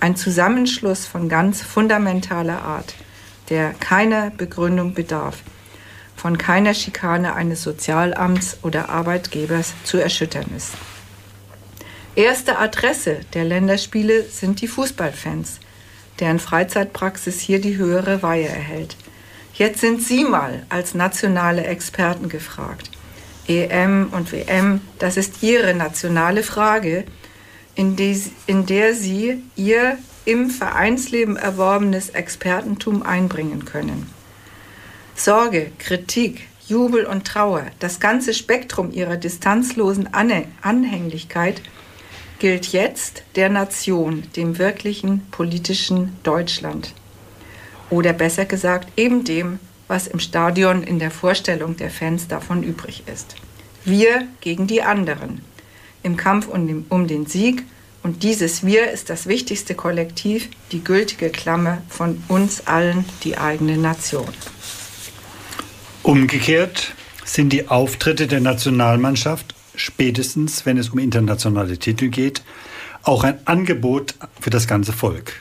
Ein 0.00 0.16
Zusammenschluss 0.16 1.04
von 1.04 1.28
ganz 1.28 1.60
fundamentaler 1.60 2.62
Art, 2.62 2.94
der 3.50 3.74
keiner 3.74 4.30
Begründung 4.30 4.94
bedarf, 4.94 5.42
von 6.16 6.38
keiner 6.38 6.72
Schikane 6.72 7.34
eines 7.34 7.62
Sozialamts 7.62 8.58
oder 8.62 8.88
Arbeitgebers 8.88 9.74
zu 9.84 9.98
erschüttern 9.98 10.46
ist. 10.56 10.72
Erste 12.16 12.58
Adresse 12.58 13.20
der 13.34 13.44
Länderspiele 13.44 14.22
sind 14.22 14.62
die 14.62 14.68
Fußballfans, 14.68 15.60
deren 16.18 16.38
Freizeitpraxis 16.38 17.40
hier 17.40 17.60
die 17.60 17.76
höhere 17.76 18.22
Weihe 18.22 18.48
erhält. 18.48 18.96
Jetzt 19.52 19.82
sind 19.82 20.02
Sie 20.02 20.24
mal 20.24 20.64
als 20.70 20.94
nationale 20.94 21.64
Experten 21.66 22.30
gefragt. 22.30 22.90
EM 23.46 24.08
und 24.12 24.32
WM, 24.32 24.80
das 24.98 25.18
ist 25.18 25.42
Ihre 25.42 25.74
nationale 25.74 26.42
Frage, 26.42 27.04
in, 27.74 27.96
die, 27.96 28.18
in 28.46 28.64
der 28.64 28.94
Sie 28.94 29.42
Ihr 29.54 29.98
im 30.24 30.48
Vereinsleben 30.48 31.36
erworbenes 31.36 32.08
Expertentum 32.08 33.02
einbringen 33.02 33.66
können. 33.66 34.10
Sorge, 35.14 35.70
Kritik, 35.78 36.48
Jubel 36.66 37.04
und 37.04 37.26
Trauer, 37.26 37.66
das 37.78 38.00
ganze 38.00 38.32
Spektrum 38.32 38.90
Ihrer 38.90 39.18
distanzlosen 39.18 40.08
Anhänglichkeit– 40.14 41.60
gilt 42.38 42.68
jetzt 42.68 43.22
der 43.34 43.48
Nation, 43.48 44.24
dem 44.36 44.58
wirklichen 44.58 45.22
politischen 45.30 46.16
Deutschland. 46.22 46.92
Oder 47.90 48.12
besser 48.12 48.44
gesagt, 48.44 48.88
eben 48.96 49.24
dem, 49.24 49.58
was 49.88 50.06
im 50.06 50.18
Stadion 50.18 50.82
in 50.82 50.98
der 50.98 51.10
Vorstellung 51.10 51.76
der 51.76 51.90
Fans 51.90 52.28
davon 52.28 52.62
übrig 52.62 53.04
ist. 53.06 53.36
Wir 53.84 54.26
gegen 54.40 54.66
die 54.66 54.82
anderen. 54.82 55.42
Im 56.02 56.16
Kampf 56.16 56.48
um 56.48 57.06
den 57.06 57.26
Sieg 57.26 57.64
und 58.02 58.22
dieses 58.22 58.64
Wir 58.64 58.90
ist 58.92 59.10
das 59.10 59.26
wichtigste 59.26 59.74
Kollektiv, 59.74 60.48
die 60.70 60.84
gültige 60.84 61.30
Klammer 61.30 61.82
von 61.88 62.22
uns 62.28 62.66
allen, 62.66 63.04
die 63.24 63.36
eigene 63.36 63.76
Nation. 63.76 64.28
Umgekehrt 66.04 66.94
sind 67.24 67.52
die 67.52 67.66
Auftritte 67.66 68.28
der 68.28 68.38
Nationalmannschaft 68.38 69.55
spätestens 69.76 70.66
wenn 70.66 70.78
es 70.78 70.90
um 70.90 70.98
internationale 70.98 71.78
Titel 71.78 72.08
geht, 72.08 72.42
auch 73.02 73.22
ein 73.24 73.38
Angebot 73.44 74.14
für 74.40 74.50
das 74.50 74.66
ganze 74.66 74.92
Volk. 74.92 75.34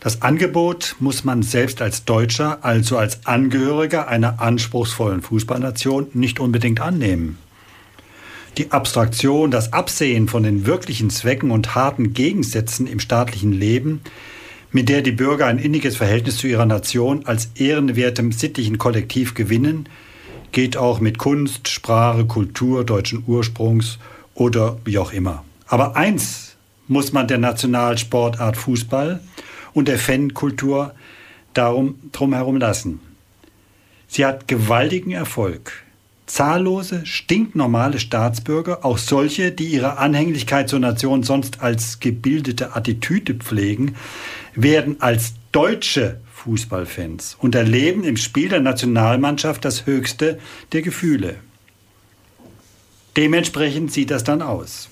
Das 0.00 0.20
Angebot 0.20 0.96
muss 1.00 1.24
man 1.24 1.42
selbst 1.42 1.80
als 1.80 2.04
Deutscher, 2.04 2.62
also 2.62 2.98
als 2.98 3.24
Angehöriger 3.24 4.06
einer 4.06 4.42
anspruchsvollen 4.42 5.22
Fußballnation, 5.22 6.08
nicht 6.12 6.40
unbedingt 6.40 6.82
annehmen. 6.82 7.38
Die 8.58 8.70
Abstraktion, 8.70 9.50
das 9.50 9.72
Absehen 9.72 10.28
von 10.28 10.42
den 10.42 10.66
wirklichen 10.66 11.08
Zwecken 11.08 11.50
und 11.50 11.74
harten 11.74 12.12
Gegensätzen 12.12 12.86
im 12.86 13.00
staatlichen 13.00 13.52
Leben, 13.52 14.02
mit 14.70 14.90
der 14.90 15.00
die 15.00 15.12
Bürger 15.12 15.46
ein 15.46 15.58
inniges 15.58 15.96
Verhältnis 15.96 16.36
zu 16.36 16.48
ihrer 16.48 16.66
Nation 16.66 17.24
als 17.24 17.48
ehrenwertem 17.54 18.30
sittlichen 18.30 18.76
Kollektiv 18.76 19.32
gewinnen, 19.32 19.88
geht 20.54 20.76
auch 20.76 21.00
mit 21.00 21.18
Kunst, 21.18 21.68
Sprache, 21.68 22.24
Kultur 22.24 22.84
deutschen 22.84 23.24
Ursprungs 23.26 23.98
oder 24.34 24.78
wie 24.84 24.98
auch 24.98 25.12
immer. 25.12 25.44
Aber 25.66 25.96
eins 25.96 26.56
muss 26.86 27.12
man 27.12 27.26
der 27.26 27.38
Nationalsportart 27.38 28.56
Fußball 28.56 29.20
und 29.74 29.88
der 29.88 29.98
Fankultur 29.98 30.94
darum 31.54 31.96
drumherum 32.12 32.56
lassen. 32.56 33.00
Sie 34.06 34.24
hat 34.24 34.46
gewaltigen 34.46 35.10
Erfolg. 35.10 35.72
Zahllose, 36.26 37.04
stinknormale 37.04 37.98
Staatsbürger, 37.98 38.84
auch 38.84 38.98
solche, 38.98 39.50
die 39.50 39.66
ihre 39.66 39.98
Anhänglichkeit 39.98 40.68
zur 40.68 40.78
Nation 40.78 41.24
sonst 41.24 41.62
als 41.62 41.98
gebildete 41.98 42.76
Attitüde 42.76 43.34
pflegen, 43.34 43.96
werden 44.54 45.00
als 45.00 45.34
Deutsche 45.50 46.20
Fußballfans 46.44 47.38
und 47.40 47.54
erleben 47.54 48.04
im 48.04 48.18
Spiel 48.18 48.50
der 48.50 48.60
Nationalmannschaft 48.60 49.64
das 49.64 49.86
höchste 49.86 50.38
der 50.72 50.82
Gefühle. 50.82 51.36
Dementsprechend 53.16 53.92
sieht 53.92 54.10
das 54.10 54.24
dann 54.24 54.42
aus. 54.42 54.90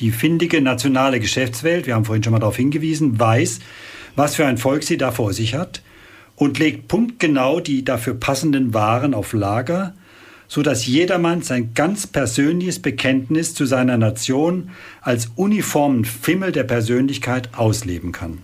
Die 0.00 0.10
findige 0.10 0.60
nationale 0.60 1.20
Geschäftswelt, 1.20 1.86
wir 1.86 1.94
haben 1.94 2.04
vorhin 2.04 2.22
schon 2.22 2.32
mal 2.32 2.38
darauf 2.38 2.56
hingewiesen, 2.56 3.18
weiß, 3.18 3.60
was 4.14 4.36
für 4.36 4.44
ein 4.44 4.58
Volk 4.58 4.82
sie 4.82 4.98
da 4.98 5.10
vor 5.10 5.32
sich 5.32 5.54
hat 5.54 5.82
und 6.36 6.58
legt 6.58 6.86
punktgenau 6.86 7.60
die 7.60 7.82
dafür 7.82 8.14
passenden 8.14 8.74
Waren 8.74 9.14
auf 9.14 9.32
Lager, 9.32 9.94
so 10.48 10.60
dass 10.62 10.86
jedermann 10.86 11.40
sein 11.40 11.72
ganz 11.72 12.06
persönliches 12.06 12.80
Bekenntnis 12.80 13.54
zu 13.54 13.64
seiner 13.64 13.96
Nation 13.96 14.70
als 15.00 15.30
uniformen 15.34 16.04
Fimmel 16.04 16.52
der 16.52 16.64
Persönlichkeit 16.64 17.54
ausleben 17.54 18.12
kann. 18.12 18.38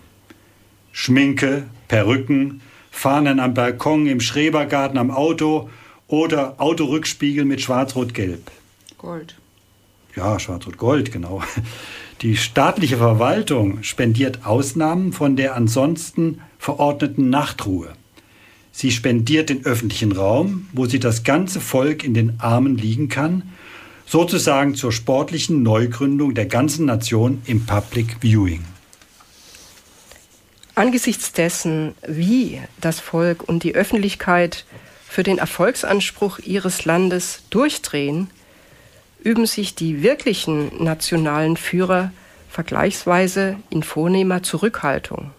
Schminke, 0.91 1.65
Perücken, 1.87 2.61
Fahnen 2.91 3.39
am 3.39 3.53
Balkon, 3.53 4.07
im 4.07 4.21
Schrebergarten, 4.21 4.97
am 4.97 5.11
Auto 5.11 5.69
oder 6.07 6.55
Autorückspiegel 6.59 7.45
mit 7.45 7.61
Schwarz-Rot-Gelb. 7.61 8.51
Gold. 8.97 9.35
Ja, 10.15 10.39
Schwarz-Rot-Gold, 10.39 11.11
genau. 11.11 11.43
Die 12.21 12.37
staatliche 12.37 12.97
Verwaltung 12.97 13.83
spendiert 13.83 14.45
Ausnahmen 14.45 15.11
von 15.11 15.35
der 15.35 15.55
ansonsten 15.55 16.41
verordneten 16.57 17.29
Nachtruhe. 17.29 17.89
Sie 18.71 18.91
spendiert 18.91 19.49
den 19.49 19.65
öffentlichen 19.65 20.11
Raum, 20.11 20.67
wo 20.73 20.85
sie 20.85 20.99
das 20.99 21.23
ganze 21.23 21.59
Volk 21.59 22.03
in 22.03 22.13
den 22.13 22.39
Armen 22.39 22.77
liegen 22.77 23.09
kann, 23.09 23.43
sozusagen 24.05 24.75
zur 24.75 24.91
sportlichen 24.91 25.63
Neugründung 25.63 26.33
der 26.33 26.45
ganzen 26.45 26.85
Nation 26.85 27.41
im 27.45 27.65
Public 27.65 28.17
Viewing. 28.21 28.63
Angesichts 30.75 31.31
dessen, 31.31 31.95
wie 32.05 32.61
das 32.81 32.99
Volk 32.99 33.47
und 33.47 33.63
die 33.63 33.75
Öffentlichkeit 33.75 34.65
für 35.07 35.23
den 35.23 35.37
Erfolgsanspruch 35.37 36.39
ihres 36.39 36.83
Landes 36.83 37.43
durchdrehen, 37.49 38.29
üben 39.23 39.45
sich 39.45 39.73
die 39.73 40.03
wirklichen 40.03 40.83
nationalen 40.83 41.55
Führer 41.55 42.11
vergleichsweise 42.49 43.55
in 43.69 43.83
vornehmer 43.83 44.43
Zurückhaltung. 44.43 45.31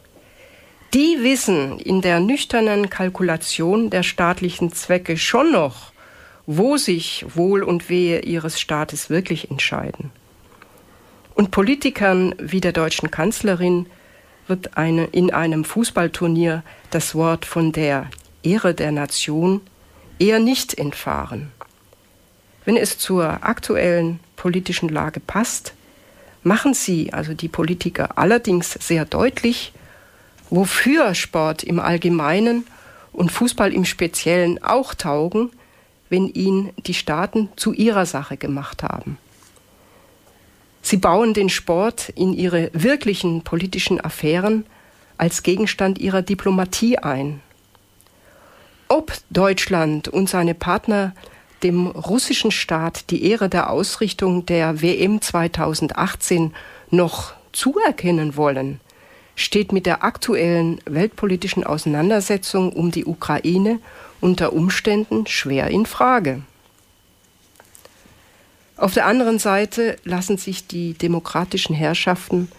Die 0.94 1.18
wissen 1.20 1.78
in 1.80 2.00
der 2.00 2.20
nüchternen 2.20 2.88
Kalkulation 2.88 3.90
der 3.90 4.02
staatlichen 4.02 4.72
Zwecke 4.72 5.18
schon 5.18 5.52
noch, 5.52 5.92
wo 6.46 6.78
sich 6.78 7.26
Wohl 7.34 7.62
und 7.62 7.90
Wehe 7.90 8.20
ihres 8.20 8.58
Staates 8.58 9.10
wirklich 9.10 9.50
entscheiden. 9.50 10.10
Und 11.34 11.50
Politikern 11.50 12.34
wie 12.38 12.62
der 12.62 12.72
deutschen 12.72 13.10
Kanzlerin 13.10 13.86
wird 14.48 14.76
eine, 14.76 15.04
in 15.06 15.32
einem 15.32 15.64
Fußballturnier 15.64 16.62
das 16.90 17.14
Wort 17.14 17.44
von 17.44 17.72
der 17.72 18.08
Ehre 18.42 18.74
der 18.74 18.92
Nation 18.92 19.60
eher 20.18 20.38
nicht 20.38 20.78
entfahren. 20.78 21.52
Wenn 22.64 22.76
es 22.76 22.98
zur 22.98 23.44
aktuellen 23.44 24.20
politischen 24.36 24.88
Lage 24.88 25.20
passt, 25.20 25.72
machen 26.42 26.74
sie, 26.74 27.12
also 27.12 27.34
die 27.34 27.48
Politiker, 27.48 28.18
allerdings 28.18 28.72
sehr 28.72 29.04
deutlich, 29.04 29.72
wofür 30.50 31.14
Sport 31.14 31.62
im 31.64 31.80
Allgemeinen 31.80 32.66
und 33.12 33.32
Fußball 33.32 33.72
im 33.72 33.84
Speziellen 33.84 34.62
auch 34.62 34.94
taugen, 34.94 35.50
wenn 36.08 36.28
ihn 36.28 36.70
die 36.86 36.94
Staaten 36.94 37.48
zu 37.56 37.72
ihrer 37.72 38.06
Sache 38.06 38.36
gemacht 38.36 38.82
haben. 38.82 39.18
Sie 40.86 40.98
bauen 40.98 41.34
den 41.34 41.48
Sport 41.48 42.10
in 42.10 42.32
ihre 42.32 42.70
wirklichen 42.72 43.42
politischen 43.42 44.00
Affären 44.00 44.64
als 45.18 45.42
Gegenstand 45.42 45.98
ihrer 45.98 46.22
Diplomatie 46.22 46.96
ein. 46.98 47.40
Ob 48.86 49.12
Deutschland 49.30 50.06
und 50.06 50.28
seine 50.28 50.54
Partner 50.54 51.12
dem 51.64 51.88
russischen 51.88 52.52
Staat 52.52 53.10
die 53.10 53.28
Ehre 53.28 53.48
der 53.48 53.70
Ausrichtung 53.70 54.46
der 54.46 54.80
WM 54.80 55.20
2018 55.20 56.54
noch 56.92 57.34
zuerkennen 57.50 58.36
wollen, 58.36 58.78
steht 59.34 59.72
mit 59.72 59.86
der 59.86 60.04
aktuellen 60.04 60.80
weltpolitischen 60.84 61.64
Auseinandersetzung 61.64 62.72
um 62.72 62.92
die 62.92 63.06
Ukraine 63.06 63.80
unter 64.20 64.52
Umständen 64.52 65.26
schwer 65.26 65.66
in 65.66 65.84
Frage. 65.84 66.42
Auf 68.76 68.92
der 68.92 69.06
anderen 69.06 69.38
Seite 69.38 69.96
lassen 70.04 70.36
sich 70.36 70.66
die 70.66 70.92
demokratischen 70.94 71.74
Herrschaften 71.74 72.50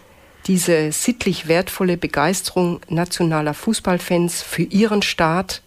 diese 0.46 0.90
sittlich 0.92 1.46
wertvolle 1.46 1.96
Begeisterung 1.96 2.80
nationaler 2.88 3.54
Fußballfans 3.54 4.42
für 4.42 4.62
ihren 4.62 5.02
Staat, 5.02 5.62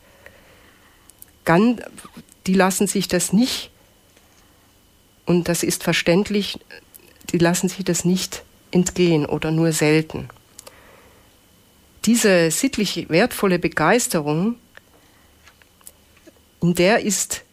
die 1.48 2.54
lassen 2.54 2.88
sich 2.88 3.08
das 3.08 3.32
nicht, 3.34 3.70
und 5.26 5.48
das 5.48 5.64
ist 5.64 5.84
verständlich, 5.84 6.60
die 7.32 7.38
lassen 7.38 7.70
sich 7.70 7.86
das 7.86 8.04
nicht 8.04 8.44
entgehen 8.72 9.26
oder 9.26 9.52
nur 9.52 9.72
selten. 9.72 10.30
Diese 12.06 12.50
sittlich 12.52 13.08
wertvolle 13.10 13.60
Begeisterung, 13.60 14.56
in 16.62 16.74
der 16.74 17.02
ist 17.02 17.44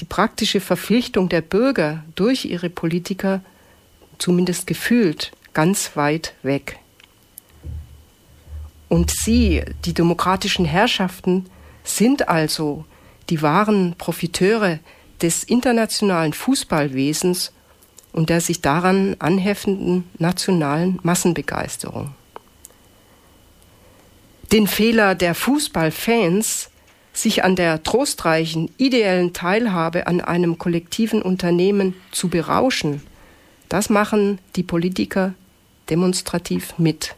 die 0.00 0.04
praktische 0.04 0.60
Verpflichtung 0.60 1.28
der 1.28 1.40
Bürger 1.40 2.04
durch 2.14 2.44
ihre 2.44 2.70
Politiker 2.70 3.40
zumindest 4.18 4.66
gefühlt 4.66 5.32
ganz 5.52 5.96
weit 5.96 6.34
weg. 6.42 6.78
Und 8.88 9.10
sie, 9.10 9.64
die 9.84 9.94
demokratischen 9.94 10.64
Herrschaften, 10.64 11.46
sind 11.84 12.28
also 12.28 12.84
die 13.30 13.42
wahren 13.42 13.94
Profiteure 13.98 14.78
des 15.22 15.44
internationalen 15.44 16.32
Fußballwesens 16.32 17.52
und 18.12 18.30
der 18.30 18.40
sich 18.40 18.60
daran 18.60 19.16
anheftenden 19.18 20.04
nationalen 20.18 20.98
Massenbegeisterung. 21.02 22.14
Den 24.52 24.66
Fehler 24.66 25.14
der 25.14 25.34
Fußballfans 25.34 26.70
sich 27.14 27.44
an 27.44 27.56
der 27.56 27.82
trostreichen, 27.82 28.70
ideellen 28.76 29.32
Teilhabe 29.32 30.06
an 30.06 30.20
einem 30.20 30.58
kollektiven 30.58 31.22
Unternehmen 31.22 31.94
zu 32.10 32.28
berauschen, 32.28 33.02
das 33.68 33.88
machen 33.88 34.38
die 34.56 34.62
Politiker 34.62 35.34
demonstrativ 35.88 36.74
mit. 36.78 37.14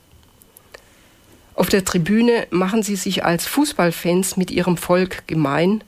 Auf 1.55 1.68
der 1.68 1.84
Tribüne 1.84 2.47
machen 2.51 2.82
sie 2.82 2.97
sich 2.97 3.24
als 3.24 3.47
Fußballfans 3.47 4.36
mit 4.36 4.51
ihrem 4.51 4.76
Volk 4.76 5.26
gemein 5.26 5.82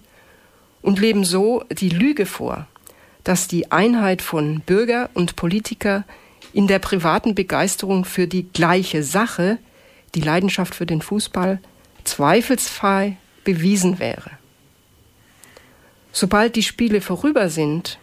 und 0.80 0.98
leben 0.98 1.24
so 1.24 1.62
die 1.70 1.90
Lüge 1.90 2.24
vor, 2.24 2.66
dass 3.24 3.48
die 3.48 3.70
Einheit 3.70 4.22
von 4.22 4.60
Bürger 4.60 5.10
und 5.12 5.36
Politiker 5.36 6.04
in 6.54 6.66
der 6.66 6.78
privaten 6.78 7.34
Begeisterung 7.34 8.06
für 8.06 8.26
die 8.26 8.44
gleiche 8.44 9.02
Sache, 9.02 9.58
die 10.14 10.22
Leidenschaft 10.22 10.74
für 10.74 10.86
den 10.86 11.02
Fußball, 11.02 11.60
zweifelsfrei 12.04 13.18
bewiesen 13.48 13.98
wäre. 13.98 14.32
Sobald 16.12 16.54
die 16.54 16.62
Spiele 16.62 17.00
vorüber 17.00 17.48
sind, 17.48 17.98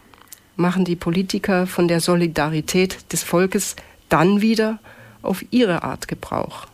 machen 0.56 0.84
die 0.84 0.96
Politiker 0.96 1.68
von 1.68 1.86
der 1.86 2.00
Solidarität 2.00 3.12
des 3.12 3.22
Volkes 3.22 3.76
dann 4.08 4.40
wieder 4.40 4.80
auf 5.22 5.44
ihre 5.52 5.84
Art 5.84 6.08
Gebrauch. 6.08 6.66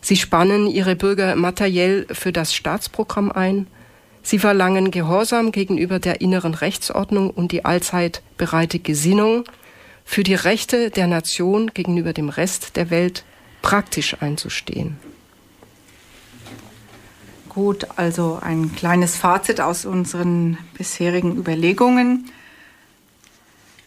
Sie 0.00 0.16
spannen 0.16 0.68
ihre 0.68 0.96
Bürger 0.96 1.36
materiell 1.36 2.06
für 2.12 2.32
das 2.32 2.54
Staatsprogramm 2.54 3.30
ein, 3.30 3.66
sie 4.22 4.38
verlangen 4.38 4.90
Gehorsam 4.90 5.52
gegenüber 5.52 5.98
der 5.98 6.22
inneren 6.22 6.54
Rechtsordnung 6.54 7.28
und 7.28 7.52
die 7.52 7.66
allzeit 7.66 8.22
bereite 8.38 8.78
Gesinnung, 8.78 9.44
für 10.06 10.22
die 10.22 10.34
Rechte 10.34 10.88
der 10.88 11.08
Nation 11.08 11.72
gegenüber 11.74 12.14
dem 12.14 12.30
Rest 12.30 12.76
der 12.76 12.88
Welt 12.88 13.22
praktisch 13.60 14.16
einzustehen. 14.22 14.96
Gut, 17.56 17.86
also 17.96 18.38
ein 18.42 18.74
kleines 18.76 19.16
Fazit 19.16 19.62
aus 19.62 19.86
unseren 19.86 20.58
bisherigen 20.74 21.38
Überlegungen. 21.38 22.30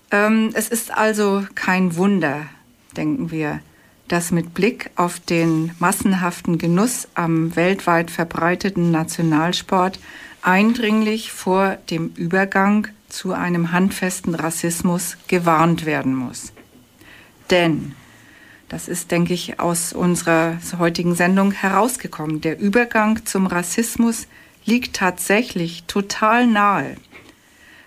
Ähm, 0.09 0.49
es 0.55 0.69
ist 0.69 0.89
also 0.91 1.45
kein 1.53 1.95
Wunder, 1.95 2.47
denken 2.97 3.29
wir, 3.29 3.59
dass 4.07 4.31
mit 4.31 4.55
Blick 4.55 4.89
auf 4.95 5.19
den 5.19 5.75
massenhaften 5.77 6.57
Genuss 6.57 7.09
am 7.13 7.55
weltweit 7.55 8.09
verbreiteten 8.09 8.89
Nationalsport 8.89 9.99
eindringlich 10.41 11.31
vor 11.31 11.77
dem 11.91 12.11
Übergang 12.15 12.87
zu 13.07 13.33
einem 13.33 13.71
handfesten 13.71 14.33
Rassismus 14.33 15.15
gewarnt 15.27 15.85
werden 15.85 16.15
muss. 16.15 16.53
Denn 17.51 17.93
das 18.69 18.87
ist, 18.87 19.11
denke 19.11 19.33
ich, 19.33 19.59
aus 19.59 19.93
unserer 19.93 20.57
heutigen 20.77 21.15
Sendung 21.15 21.51
herausgekommen. 21.51 22.39
Der 22.39 22.59
Übergang 22.59 23.25
zum 23.25 23.47
Rassismus 23.47 24.27
liegt 24.63 24.95
tatsächlich 24.95 25.83
total 25.85 26.47
nahe. 26.47 26.95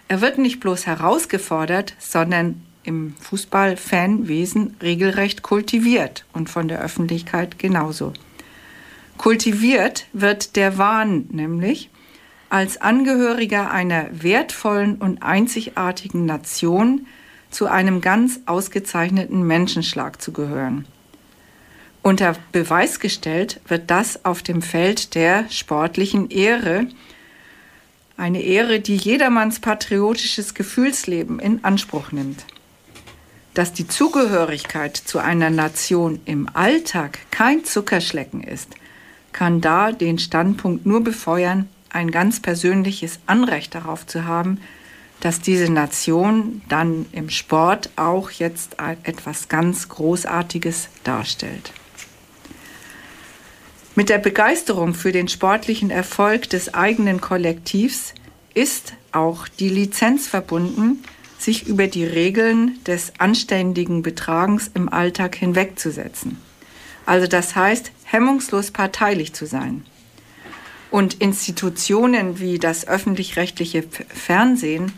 Er 0.08 0.20
wird 0.20 0.38
nicht 0.38 0.60
bloß 0.60 0.86
herausgefordert, 0.86 1.94
sondern 1.98 2.62
im 2.82 3.14
Fußballfanwesen 3.20 4.76
regelrecht 4.82 5.42
kultiviert 5.42 6.24
und 6.32 6.50
von 6.50 6.66
der 6.66 6.80
Öffentlichkeit 6.80 7.58
genauso. 7.58 8.12
Kultiviert 9.18 10.06
wird 10.12 10.56
der 10.56 10.78
Wahn 10.78 11.26
nämlich, 11.30 11.90
als 12.50 12.80
Angehöriger 12.80 13.70
einer 13.70 14.08
wertvollen 14.10 14.96
und 14.96 15.22
einzigartigen 15.22 16.26
Nation 16.26 17.06
zu 17.52 17.66
einem 17.66 18.00
ganz 18.00 18.40
ausgezeichneten 18.46 19.42
Menschenschlag 19.42 20.20
zu 20.20 20.32
gehören. 20.32 20.86
Unter 22.02 22.34
Beweis 22.50 22.98
gestellt 22.98 23.60
wird 23.68 23.90
das 23.90 24.24
auf 24.24 24.42
dem 24.42 24.60
Feld 24.60 25.14
der 25.14 25.48
sportlichen 25.50 26.30
Ehre, 26.30 26.88
eine 28.16 28.42
Ehre, 28.42 28.80
die 28.80 28.96
jedermanns 28.96 29.60
patriotisches 29.60 30.54
Gefühlsleben 30.54 31.38
in 31.38 31.62
Anspruch 31.64 32.10
nimmt. 32.10 32.44
Dass 33.54 33.72
die 33.72 33.86
Zugehörigkeit 33.86 34.96
zu 34.96 35.18
einer 35.18 35.50
Nation 35.50 36.20
im 36.24 36.48
Alltag 36.54 37.18
kein 37.30 37.64
Zuckerschlecken 37.64 38.42
ist, 38.42 38.70
kann 39.32 39.60
da 39.60 39.92
den 39.92 40.18
Standpunkt 40.18 40.86
nur 40.86 41.04
befeuern, 41.04 41.68
ein 41.90 42.10
ganz 42.10 42.40
persönliches 42.40 43.20
Anrecht 43.26 43.74
darauf 43.74 44.06
zu 44.06 44.24
haben, 44.24 44.60
dass 45.22 45.40
diese 45.40 45.72
Nation 45.72 46.62
dann 46.68 47.06
im 47.12 47.30
Sport 47.30 47.90
auch 47.94 48.32
jetzt 48.32 48.76
etwas 49.04 49.48
ganz 49.48 49.88
Großartiges 49.88 50.88
darstellt. 51.04 51.72
Mit 53.94 54.08
der 54.08 54.18
Begeisterung 54.18 54.94
für 54.94 55.12
den 55.12 55.28
sportlichen 55.28 55.90
Erfolg 55.90 56.50
des 56.50 56.74
eigenen 56.74 57.20
Kollektivs 57.20 58.14
ist 58.52 58.94
auch 59.12 59.46
die 59.46 59.68
Lizenz 59.68 60.26
verbunden, 60.26 61.04
sich 61.38 61.68
über 61.68 61.86
die 61.86 62.04
Regeln 62.04 62.82
des 62.84 63.12
anständigen 63.18 64.02
Betragens 64.02 64.72
im 64.74 64.88
Alltag 64.88 65.36
hinwegzusetzen. 65.36 66.38
Also 67.06 67.28
das 67.28 67.54
heißt, 67.54 67.92
hemmungslos 68.04 68.72
parteilich 68.72 69.34
zu 69.34 69.46
sein. 69.46 69.84
Und 70.90 71.14
Institutionen 71.14 72.40
wie 72.40 72.58
das 72.58 72.88
öffentlich-rechtliche 72.88 73.84
Fernsehen 74.08 74.92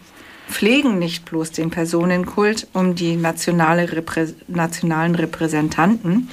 pflegen 0.49 0.99
nicht 0.99 1.25
bloß 1.25 1.53
den 1.53 1.71
Personenkult 1.71 2.69
um 2.73 2.95
die 2.95 3.17
nationale 3.17 3.91
Reprä 3.91 4.29
nationalen 4.49 5.15
Repräsentanten, 5.15 6.31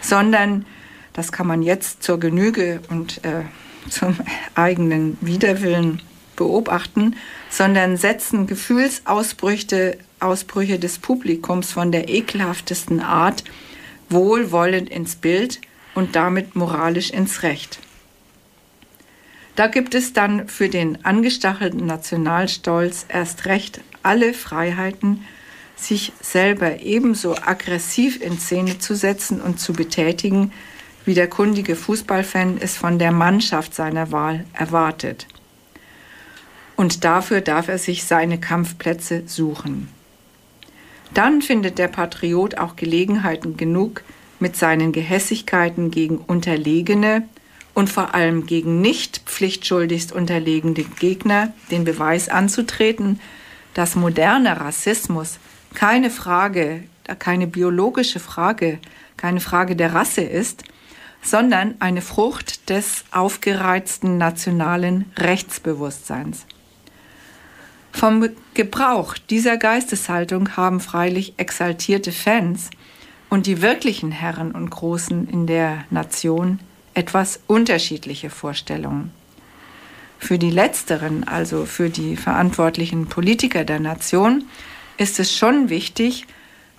sondern, 0.00 0.66
das 1.12 1.30
kann 1.30 1.46
man 1.46 1.62
jetzt 1.62 2.02
zur 2.02 2.18
Genüge 2.18 2.80
und 2.88 3.24
äh, 3.24 3.42
zum 3.88 4.16
eigenen 4.54 5.18
Widerwillen 5.20 6.00
beobachten, 6.36 7.16
sondern 7.50 7.96
setzen 7.96 8.46
Gefühlsausbrüche 8.46 9.98
Ausbrüche 10.20 10.78
des 10.78 10.98
Publikums 10.98 11.72
von 11.72 11.90
der 11.90 12.08
ekelhaftesten 12.08 13.00
Art 13.00 13.42
wohlwollend 14.08 14.88
ins 14.88 15.16
Bild 15.16 15.60
und 15.94 16.14
damit 16.14 16.54
moralisch 16.54 17.10
ins 17.10 17.42
Recht. 17.42 17.80
Da 19.54 19.66
gibt 19.66 19.94
es 19.94 20.12
dann 20.12 20.48
für 20.48 20.68
den 20.68 21.04
angestachelten 21.04 21.84
Nationalstolz 21.84 23.04
erst 23.08 23.44
recht 23.46 23.80
alle 24.02 24.32
Freiheiten, 24.32 25.24
sich 25.76 26.12
selber 26.20 26.80
ebenso 26.80 27.36
aggressiv 27.36 28.20
in 28.20 28.38
Szene 28.38 28.78
zu 28.78 28.94
setzen 28.94 29.40
und 29.40 29.60
zu 29.60 29.72
betätigen, 29.72 30.52
wie 31.04 31.14
der 31.14 31.28
kundige 31.28 31.76
Fußballfan 31.76 32.58
es 32.60 32.76
von 32.76 32.98
der 32.98 33.12
Mannschaft 33.12 33.74
seiner 33.74 34.12
Wahl 34.12 34.44
erwartet. 34.52 35.26
Und 36.76 37.04
dafür 37.04 37.40
darf 37.40 37.68
er 37.68 37.78
sich 37.78 38.04
seine 38.04 38.38
Kampfplätze 38.38 39.24
suchen. 39.26 39.88
Dann 41.12 41.42
findet 41.42 41.78
der 41.78 41.88
Patriot 41.88 42.56
auch 42.56 42.76
Gelegenheiten 42.76 43.56
genug, 43.56 44.02
mit 44.40 44.56
seinen 44.56 44.92
Gehässigkeiten 44.92 45.90
gegen 45.90 46.18
Unterlegene 46.18 47.28
und 47.74 47.88
vor 47.88 48.14
allem 48.14 48.46
gegen 48.46 48.80
nicht 48.80 49.22
pflichtschuldigst 49.26 50.12
unterlegene 50.12 50.74
Gegner 50.74 51.52
den 51.70 51.84
Beweis 51.84 52.28
anzutreten, 52.28 53.20
dass 53.74 53.96
moderner 53.96 54.60
Rassismus 54.60 55.38
keine 55.74 56.10
Frage, 56.10 56.84
keine 57.18 57.46
biologische 57.46 58.20
Frage, 58.20 58.78
keine 59.16 59.40
Frage 59.40 59.76
der 59.76 59.94
Rasse 59.94 60.22
ist, 60.22 60.64
sondern 61.22 61.76
eine 61.78 62.02
Frucht 62.02 62.68
des 62.68 63.04
aufgereizten 63.12 64.18
nationalen 64.18 65.10
Rechtsbewusstseins. 65.16 66.46
Vom 67.92 68.28
Gebrauch 68.54 69.14
dieser 69.30 69.56
Geisteshaltung 69.56 70.56
haben 70.56 70.80
freilich 70.80 71.34
exaltierte 71.36 72.10
Fans 72.10 72.70
und 73.30 73.46
die 73.46 73.62
wirklichen 73.62 74.10
Herren 74.10 74.52
und 74.52 74.70
Großen 74.70 75.28
in 75.28 75.46
der 75.46 75.84
Nation 75.90 76.58
etwas 76.94 77.40
unterschiedliche 77.46 78.30
Vorstellungen. 78.30 79.10
Für 80.18 80.38
die 80.38 80.50
letzteren, 80.50 81.26
also 81.26 81.66
für 81.66 81.90
die 81.90 82.16
verantwortlichen 82.16 83.06
Politiker 83.06 83.64
der 83.64 83.80
Nation, 83.80 84.44
ist 84.96 85.18
es 85.18 85.36
schon 85.36 85.68
wichtig, 85.68 86.26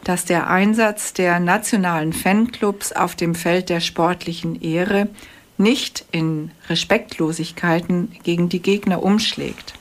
dass 0.03 0.26
der 0.26 0.49
Einsatz 0.49 1.14
der 1.14 1.39
nationalen 1.39 2.14
Fanclubs 2.14 2.91
auf 2.91 3.16
dem 3.16 3.36
Feld 3.36 3.70
der 3.70 3.80
sportlichen 3.80 4.61
Ehre 4.61 5.09
nicht 5.57 6.05
in 6.11 6.51
Respektlosigkeiten 6.70 8.11
gegen 8.24 8.49
die 8.49 8.61
Gegner 8.61 9.03
umschlägt. 9.03 9.74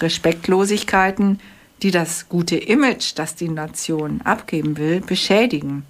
Respektlosigkeiten, 0.00 1.40
die 1.82 1.90
das 1.90 2.28
gute 2.28 2.56
Image, 2.56 3.12
das 3.16 3.34
die 3.34 3.48
Nation 3.48 4.20
abgeben 4.22 4.76
will, 4.76 5.00
beschädigen 5.00 5.84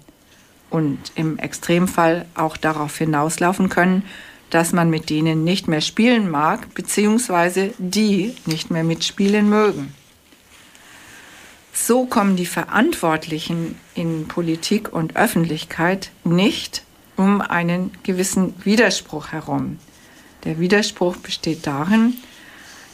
und 0.69 1.11
im 1.15 1.37
Extremfall 1.37 2.25
auch 2.35 2.57
darauf 2.57 2.97
hinauslaufen 2.97 3.69
können, 3.69 4.03
dass 4.49 4.73
man 4.73 4.89
mit 4.89 5.09
denen 5.09 5.43
nicht 5.43 5.67
mehr 5.67 5.81
spielen 5.81 6.29
mag, 6.29 6.73
beziehungsweise 6.73 7.73
die 7.77 8.35
nicht 8.45 8.71
mehr 8.71 8.83
mitspielen 8.83 9.49
mögen. 9.49 9.93
So 11.73 12.05
kommen 12.05 12.35
die 12.35 12.45
Verantwortlichen 12.45 13.77
in 13.95 14.27
Politik 14.27 14.91
und 14.91 15.15
Öffentlichkeit 15.15 16.11
nicht 16.23 16.83
um 17.15 17.41
einen 17.41 17.91
gewissen 18.03 18.53
Widerspruch 18.63 19.31
herum. 19.31 19.79
Der 20.43 20.59
Widerspruch 20.59 21.17
besteht 21.17 21.67
darin, 21.67 22.15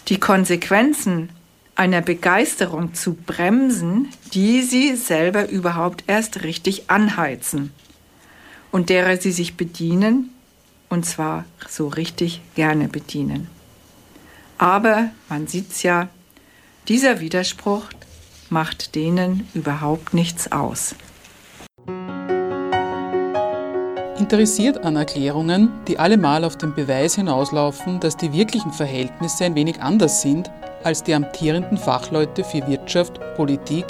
die 0.08 0.20
Konsequenzen 0.20 1.30
einer 1.76 2.02
Begeisterung 2.02 2.94
zu 2.94 3.14
bremsen, 3.14 4.10
die 4.34 4.62
sie 4.62 4.96
selber 4.96 5.50
überhaupt 5.50 6.06
erst 6.08 6.44
richtig 6.44 6.90
anheizen 6.90 7.72
und 8.72 8.90
derer 8.90 9.18
sie 9.18 9.32
sich 9.32 9.58
bedienen, 9.58 10.32
und 10.90 11.06
zwar 11.06 11.46
so 11.68 11.88
richtig 11.88 12.42
gerne 12.56 12.88
bedienen. 12.88 13.50
Aber 14.58 15.10
man 15.28 15.48
sieht's 15.48 15.84
ja, 15.84 16.08
dieser 16.88 17.20
Widerspruch 17.20 17.86
macht 18.50 18.96
denen 18.96 19.48
überhaupt 19.54 20.14
nichts 20.14 20.52
aus. 20.52 20.96
Interessiert 24.18 24.78
an 24.86 24.96
Erklärungen, 24.96 25.70
die 25.88 26.00
allemal 26.00 26.46
auf 26.46 26.58
den 26.58 26.74
Beweis 26.74 27.16
hinauslaufen, 27.16 28.00
dass 28.00 28.16
die 28.16 28.32
wirklichen 28.32 28.72
Verhältnisse 28.72 29.44
ein 29.44 29.56
wenig 29.56 29.82
anders 29.82 30.22
sind, 30.22 30.50
als 30.86 31.04
die 31.04 31.14
amtierenden 31.14 31.78
Fachleute 31.78 32.44
für 32.44 32.68
Wirtschaft, 32.68 33.20
Politik 33.36 33.86